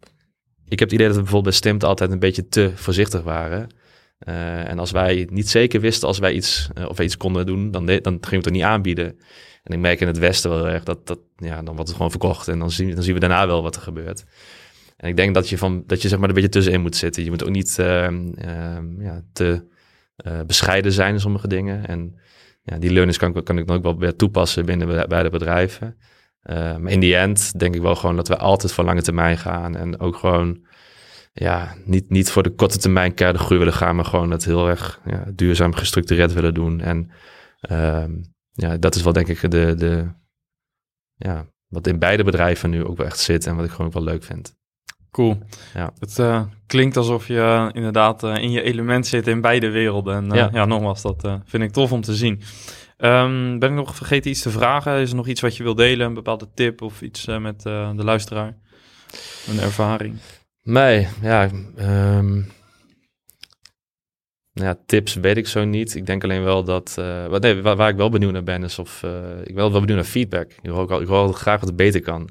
ik 0.69 0.79
heb 0.79 0.89
het 0.89 0.93
idee 0.93 1.07
dat 1.07 1.17
we 1.17 1.23
bijvoorbeeld 1.23 1.43
bij 1.43 1.53
Stemt 1.53 1.85
altijd 1.85 2.11
een 2.11 2.19
beetje 2.19 2.49
te 2.49 2.71
voorzichtig 2.75 3.23
waren. 3.23 3.69
Uh, 4.29 4.71
en 4.71 4.79
als 4.79 4.91
wij 4.91 5.29
niet 5.31 5.49
zeker 5.49 5.81
wisten 5.81 6.09
als 6.09 6.19
wij 6.19 6.33
iets, 6.33 6.69
uh, 6.79 6.89
of 6.89 7.01
iets 7.01 7.17
konden 7.17 7.47
doen, 7.47 7.71
dan, 7.71 7.87
dan 7.87 8.03
gingen 8.03 8.29
we 8.31 8.37
het 8.37 8.47
er 8.47 8.53
niet 8.53 8.63
aanbieden. 8.63 9.19
En 9.63 9.75
ik 9.75 9.79
merk 9.79 10.01
in 10.01 10.07
het 10.07 10.19
Westen 10.19 10.51
wel 10.51 10.69
erg 10.69 10.83
dat, 10.83 11.07
dat 11.07 11.19
ja, 11.37 11.57
dan 11.57 11.75
wordt 11.75 11.87
het 11.89 11.97
gewoon 11.97 12.11
verkocht 12.11 12.49
en 12.49 12.59
dan 12.59 12.71
zien, 12.71 12.95
dan 12.95 13.03
zien 13.03 13.15
we 13.15 13.21
daarna 13.21 13.47
wel 13.47 13.63
wat 13.63 13.77
er 13.77 13.83
gebeurt. 13.83 14.25
En 14.97 15.09
ik 15.09 15.17
denk 15.17 15.35
dat 15.35 15.49
je, 15.49 15.59
van, 15.59 15.83
dat 15.87 16.03
je 16.03 16.09
zeg 16.09 16.19
maar 16.19 16.29
een 16.29 16.35
beetje 16.35 16.51
tussenin 16.51 16.81
moet 16.81 16.97
zitten. 16.97 17.25
Je 17.25 17.31
moet 17.31 17.45
ook 17.45 17.51
niet 17.51 17.77
uh, 17.81 18.09
ja, 18.99 19.23
te 19.33 19.65
uh, 20.27 20.41
bescheiden 20.47 20.93
zijn 20.93 21.15
in 21.15 21.21
sommige 21.21 21.49
dingen. 21.49 21.87
En 21.87 22.19
ja, 22.63 22.79
die 22.79 22.91
learnings 22.91 23.19
kan, 23.19 23.43
kan 23.43 23.59
ik 23.59 23.67
dan 23.67 23.77
ook 23.77 23.83
wel 23.83 23.99
weer 23.99 24.17
toepassen 24.17 24.67
binnen 24.67 25.09
bij 25.09 25.23
de 25.23 25.31
bedrijven. 25.31 25.97
maar 26.45 26.91
in 26.91 27.01
die 27.01 27.17
end 27.17 27.59
denk 27.59 27.75
ik 27.75 27.83
wel 27.83 27.95
gewoon 27.95 28.17
dat 28.17 28.29
we 28.29 28.37
altijd 28.37 28.73
voor 28.73 28.85
lange 28.85 29.03
termijn 29.03 29.39
gaan. 29.39 29.77
En 29.77 30.01
ook 30.01 30.17
gewoon 30.17 30.67
ja, 31.39 31.75
niet, 31.85 32.11
niet 32.11 32.31
voor 32.31 32.43
de 32.43 32.55
korte 32.55 32.79
termijn 32.79 33.15
keihard 33.15 33.45
groei 33.45 33.59
willen 33.59 33.75
gaan, 33.75 33.97
maar 33.97 34.05
gewoon 34.05 34.31
het 34.31 34.45
heel 34.45 34.69
erg 34.69 35.01
ja, 35.05 35.25
duurzaam 35.35 35.75
gestructureerd 35.75 36.33
willen 36.33 36.55
doen. 36.55 36.81
En 36.81 37.11
um, 37.71 38.35
ja, 38.53 38.77
dat 38.77 38.95
is 38.95 39.03
wel 39.03 39.13
denk 39.13 39.29
ik 39.29 39.51
de, 39.51 39.75
de, 39.75 40.13
ja, 41.15 41.47
wat 41.67 41.87
in 41.87 41.99
beide 41.99 42.25
bedrijven 42.25 42.71
nu 42.71 42.85
ook 42.85 42.97
wel 42.97 43.07
echt 43.07 43.19
zit 43.19 43.47
en 43.47 43.57
wat 43.57 43.65
ik 43.65 43.71
gewoon 43.71 43.87
ook 43.87 43.93
wel 43.93 44.03
leuk 44.03 44.25
vind. 44.25 44.55
Cool. 45.11 45.39
Ja. 45.75 45.93
Het 45.99 46.19
uh, 46.19 46.43
klinkt 46.67 46.97
alsof 46.97 47.27
je 47.27 47.35
uh, 47.35 47.69
inderdaad 47.73 48.25
uh, 48.25 48.37
in 48.37 48.51
je 48.51 48.63
element 48.63 49.07
zit 49.07 49.27
in 49.27 49.41
beide 49.41 49.71
werelden. 49.71 50.15
En 50.15 50.37
ja. 50.37 50.49
ja, 50.53 50.65
nogmaals, 50.65 51.03
dat 51.03 51.41
vind 51.45 51.63
ik 51.63 51.73
tof 51.73 51.93
om 51.93 52.01
te 52.01 52.15
zien. 52.15 52.43
Um, 52.99 53.59
ben 53.59 53.71
ik 53.71 53.75
nog 53.75 53.97
vergeten 53.97 54.31
iets 54.31 54.43
te 54.43 54.51
vragen? 54.51 55.01
Is 55.01 55.11
er 55.11 55.17
nog 55.17 55.27
iets 55.27 55.41
wat 55.41 55.57
je 55.57 55.63
wil 55.63 55.75
delen? 55.75 56.07
Een 56.07 56.15
bepaalde 56.15 56.49
tip 56.55 56.83
of 56.83 57.03
iets 57.03 57.27
met 57.27 57.63
de 57.63 58.05
luisteraar? 58.05 58.57
Een 59.49 59.61
ervaring? 59.61 60.19
Nee, 60.67 61.09
ja. 61.23 61.51
Um, 61.79 62.47
ja, 64.53 64.79
tips 64.87 65.15
weet 65.15 65.37
ik 65.37 65.47
zo 65.47 65.65
niet. 65.65 65.95
Ik 65.95 66.07
denk 66.07 66.25
alleen 66.25 66.43
wel 66.43 66.65
dat. 66.65 66.97
Uh, 66.99 67.27
wat, 67.27 67.43
nee, 67.43 67.63
waar, 67.63 67.89
ik 67.89 67.97
wel 67.97 68.09
benieuwd 68.09 68.33
naar 68.33 68.43
ben, 68.43 68.63
is 68.65 68.79
of. 68.79 69.03
Uh, 69.03 69.39
ik 69.41 69.55
ben 69.55 69.71
wel 69.71 69.71
benieuwd 69.71 69.97
naar 69.97 70.05
feedback. 70.05 70.53
Ik 70.63 70.71
hoor, 70.71 70.91
ook, 70.91 71.01
ik 71.01 71.07
hoor 71.07 71.35
graag 71.35 71.61
wat 71.61 71.77
beter 71.77 72.01
kan. 72.01 72.29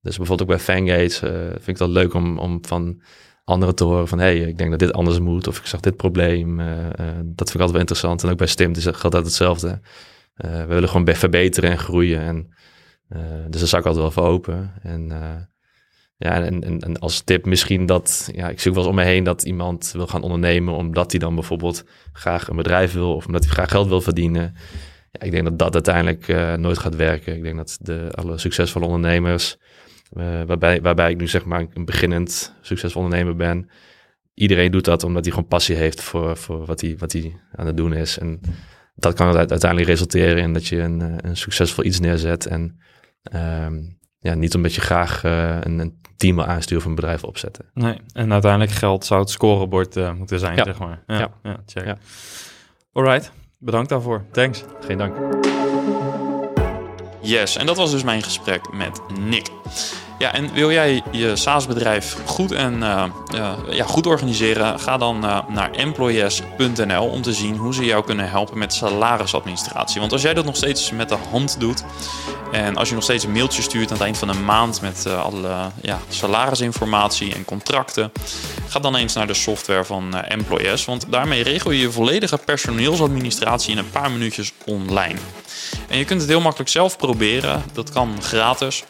Dus 0.00 0.16
bijvoorbeeld 0.16 0.40
ook 0.40 0.56
bij 0.56 0.58
Fangates 0.58 1.22
uh, 1.22 1.30
vind 1.50 1.68
ik 1.68 1.78
dat 1.78 1.88
leuk 1.88 2.14
om, 2.14 2.38
om 2.38 2.64
van 2.64 3.02
anderen 3.44 3.74
te 3.74 3.84
horen 3.84 4.08
van... 4.08 4.18
hey, 4.18 4.38
ik 4.38 4.58
denk 4.58 4.70
dat 4.70 4.78
dit 4.78 4.92
anders 4.92 5.18
moet 5.18 5.46
of 5.46 5.58
ik 5.58 5.66
zag 5.66 5.80
dit 5.80 5.96
probleem. 5.96 6.56
Dat 6.56 7.50
vind 7.50 7.54
ik 7.54 7.60
altijd 7.60 7.70
wel 7.70 7.80
interessant. 7.80 8.22
En 8.22 8.30
ook 8.30 8.36
bij 8.36 8.46
STIM 8.46 8.72
is, 8.72 8.84
geldt 8.84 9.10
dat 9.10 9.24
hetzelfde. 9.24 9.80
We 10.34 10.64
willen 10.66 10.88
gewoon 10.88 11.14
verbeteren 11.14 11.70
en 11.70 11.78
groeien. 11.78 12.20
En, 12.20 12.54
dus 13.50 13.58
daar 13.58 13.68
sta 13.68 13.78
ik 13.78 13.86
altijd 13.86 14.02
wel 14.02 14.10
voor 14.10 14.32
open. 14.32 14.72
En, 14.82 15.12
ja, 16.18 16.42
en, 16.42 16.80
en, 16.80 16.98
als 16.98 17.20
tip 17.20 17.44
misschien 17.44 17.86
dat... 17.86 18.30
Ja, 18.32 18.48
ik 18.48 18.60
zie 18.60 18.70
ook 18.70 18.76
wel 18.76 18.84
eens 18.86 18.92
om 18.96 18.98
me 19.00 19.10
heen 19.10 19.24
dat 19.24 19.42
iemand 19.42 19.90
wil 19.92 20.06
gaan 20.06 20.22
ondernemen... 20.22 20.74
omdat 20.74 21.10
hij 21.10 21.20
dan 21.20 21.34
bijvoorbeeld 21.34 21.84
graag 22.12 22.48
een 22.48 22.56
bedrijf 22.56 22.92
wil... 22.92 23.14
of 23.14 23.26
omdat 23.26 23.44
hij 23.44 23.52
graag 23.52 23.70
geld 23.70 23.88
wil 23.88 24.00
verdienen. 24.00 24.54
Ja, 25.10 25.20
ik 25.20 25.30
denk 25.30 25.44
dat 25.44 25.58
dat 25.58 25.74
uiteindelijk 25.74 26.56
nooit 26.58 26.78
gaat 26.78 26.96
werken. 26.96 27.36
Ik 27.36 27.42
denk 27.42 27.56
dat 27.56 27.78
de, 27.80 28.08
alle 28.14 28.38
succesvolle 28.38 28.86
ondernemers 28.86 29.58
uh, 30.12 30.42
waarbij, 30.46 30.82
waarbij 30.82 31.10
ik 31.10 31.16
nu 31.16 31.28
zeg 31.28 31.44
maar 31.44 31.66
een 31.72 31.84
beginnend 31.84 32.54
succesvol 32.60 33.02
ondernemer 33.02 33.36
ben. 33.36 33.70
Iedereen 34.34 34.70
doet 34.70 34.84
dat 34.84 35.04
omdat 35.04 35.24
hij 35.24 35.32
gewoon 35.32 35.48
passie 35.48 35.76
heeft 35.76 36.00
voor, 36.00 36.36
voor 36.36 36.64
wat, 36.64 36.80
hij, 36.80 36.96
wat 36.98 37.12
hij 37.12 37.40
aan 37.52 37.66
het 37.66 37.76
doen 37.76 37.92
is. 37.92 38.18
En 38.18 38.40
dat 38.94 39.14
kan 39.14 39.36
uiteindelijk 39.36 39.86
resulteren 39.86 40.42
in 40.42 40.52
dat 40.52 40.66
je 40.66 40.80
een, 40.80 41.00
eh, 41.00 41.14
een 41.16 41.36
succesvol 41.36 41.84
iets 41.84 42.00
neerzet. 42.00 42.46
En 42.46 42.80
um, 43.32 43.97
ja, 44.18 44.34
niet 44.34 44.54
omdat 44.54 44.74
je 44.74 44.80
graag 44.80 45.24
uh, 45.24 45.60
een, 45.60 45.78
een, 45.78 46.06
team 46.16 46.36
wil 46.36 46.44
aansturen 46.44 46.82
of 46.82 46.88
een 46.88 46.94
bedrijf 46.94 47.24
opzetten. 47.24 47.64
Nee, 47.74 48.00
en 48.12 48.32
uiteindelijk 48.32 48.72
geld 48.72 49.04
zou 49.04 49.20
het 49.20 49.30
scorebord 49.30 49.96
uh, 49.96 50.12
moeten 50.12 50.38
zijn, 50.38 50.56
ja. 50.56 50.64
zeg 50.64 50.78
maar. 50.78 51.02
Ja, 51.06 51.18
ja. 51.18 51.30
ja 51.42 51.56
check. 51.66 51.84
Ja. 51.84 51.98
Alright, 52.92 53.32
bedankt 53.58 53.88
daarvoor. 53.88 54.24
Thanks. 54.32 54.64
Geen 54.80 54.98
dank. 54.98 55.16
Yes, 57.20 57.56
en 57.56 57.66
dat 57.66 57.76
was 57.76 57.90
dus 57.90 58.02
mijn 58.02 58.22
gesprek 58.22 58.72
met 58.72 59.00
Nick. 59.20 59.48
Ja, 60.18 60.32
en 60.32 60.52
wil 60.52 60.72
jij 60.72 61.02
je 61.10 61.36
SaaS-bedrijf 61.36 62.16
goed, 62.24 62.52
en, 62.52 62.74
uh, 62.74 63.04
uh, 63.34 63.52
ja, 63.70 63.84
goed 63.84 64.06
organiseren? 64.06 64.80
Ga 64.80 64.96
dan 64.96 65.24
uh, 65.24 65.38
naar 65.48 65.70
employees.nl 65.70 67.06
om 67.06 67.22
te 67.22 67.32
zien 67.32 67.56
hoe 67.56 67.74
ze 67.74 67.84
jou 67.84 68.04
kunnen 68.04 68.30
helpen 68.30 68.58
met 68.58 68.72
salarisadministratie. 68.74 70.00
Want 70.00 70.12
als 70.12 70.22
jij 70.22 70.34
dat 70.34 70.44
nog 70.44 70.56
steeds 70.56 70.90
met 70.90 71.08
de 71.08 71.16
hand 71.30 71.60
doet 71.60 71.84
en 72.52 72.76
als 72.76 72.88
je 72.88 72.94
nog 72.94 73.04
steeds 73.04 73.24
een 73.24 73.32
mailtje 73.32 73.62
stuurt 73.62 73.86
aan 73.86 73.92
het 73.92 74.02
eind 74.02 74.18
van 74.18 74.28
een 74.28 74.44
maand 74.44 74.80
met 74.80 75.06
alle 75.06 75.70
ja, 75.82 75.98
salarisinformatie 76.08 77.34
en 77.34 77.44
contracten, 77.44 78.12
ga 78.68 78.78
dan 78.78 78.96
eens 78.96 79.14
naar 79.14 79.26
de 79.26 79.34
software 79.34 79.84
van 79.84 80.14
Employees. 80.14 80.84
Want 80.84 81.06
daarmee 81.10 81.42
regel 81.42 81.70
je 81.70 81.80
je 81.80 81.90
volledige 81.90 82.38
personeelsadministratie 82.38 83.72
in 83.72 83.78
een 83.78 83.90
paar 83.90 84.10
minuutjes 84.10 84.52
online. 84.64 85.18
En 85.88 85.98
je 85.98 86.04
kunt 86.04 86.20
het 86.20 86.30
heel 86.30 86.40
makkelijk 86.40 86.70
zelf 86.70 86.96
proberen. 86.96 87.62
Dat 87.72 87.90
kan 87.90 88.22
gratis. 88.22 88.84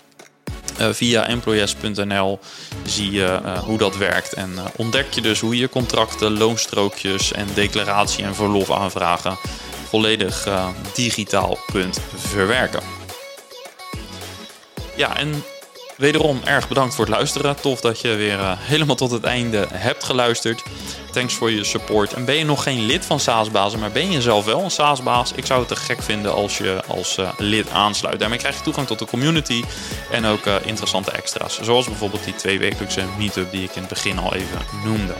Uh, 0.80 0.88
via 0.92 1.26
employees.nl 1.26 2.38
zie 2.84 3.10
je 3.10 3.40
uh, 3.44 3.58
hoe 3.58 3.78
dat 3.78 3.96
werkt 3.96 4.32
en 4.32 4.52
uh, 4.56 4.64
ontdek 4.76 5.12
je 5.12 5.20
dus 5.20 5.40
hoe 5.40 5.56
je 5.56 5.68
contracten, 5.68 6.38
loonstrookjes 6.38 7.32
en 7.32 7.46
declaratie 7.54 8.24
en 8.24 8.34
verlofaanvragen 8.34 9.38
volledig 9.88 10.48
digitaal 10.94 11.58
kunt 11.72 12.00
verwerken. 12.16 12.82
Ja, 14.96 15.16
en 15.16 15.44
wederom 15.98 16.40
erg 16.44 16.68
bedankt 16.68 16.94
voor 16.94 17.04
het 17.04 17.14
luisteren. 17.14 17.60
Tof 17.60 17.80
dat 17.80 18.00
je 18.00 18.14
weer 18.14 18.38
helemaal 18.58 18.96
tot 18.96 19.10
het 19.10 19.24
einde 19.24 19.66
hebt 19.72 20.04
geluisterd. 20.04 20.62
Thanks 21.12 21.34
voor 21.34 21.50
je 21.50 21.64
support. 21.64 22.12
En 22.12 22.24
ben 22.24 22.34
je 22.34 22.44
nog 22.44 22.62
geen 22.62 22.86
lid 22.86 23.04
van 23.04 23.20
SaaSbazen, 23.20 23.78
maar 23.78 23.90
ben 23.90 24.10
je 24.10 24.20
zelf 24.20 24.44
wel 24.44 24.62
een 24.62 24.70
SaaSbaas? 24.70 25.32
Ik 25.32 25.46
zou 25.46 25.58
het 25.58 25.68
te 25.68 25.76
gek 25.76 26.02
vinden 26.02 26.34
als 26.34 26.58
je 26.58 26.80
als 26.86 27.18
uh, 27.18 27.28
lid 27.36 27.70
aansluit. 27.70 28.18
Daarmee 28.18 28.38
krijg 28.38 28.56
je 28.56 28.62
toegang 28.62 28.86
tot 28.86 28.98
de 28.98 29.06
community 29.06 29.64
en 30.10 30.24
ook 30.24 30.46
uh, 30.46 30.54
interessante 30.64 31.10
extra's. 31.10 31.60
Zoals 31.62 31.86
bijvoorbeeld 31.86 32.24
die 32.24 32.34
twee 32.34 32.58
wekelijkse 32.58 33.04
meetup 33.18 33.50
die 33.50 33.62
ik 33.62 33.74
in 33.74 33.80
het 33.80 33.90
begin 33.90 34.18
al 34.18 34.34
even 34.34 34.58
noemde. 34.84 35.14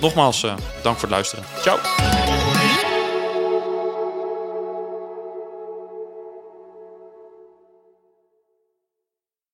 Nogmaals, 0.00 0.40
dank 0.82 0.98
voor 0.98 1.08
het 1.08 1.10
luisteren. 1.10 1.44
Ciao! 1.62 2.55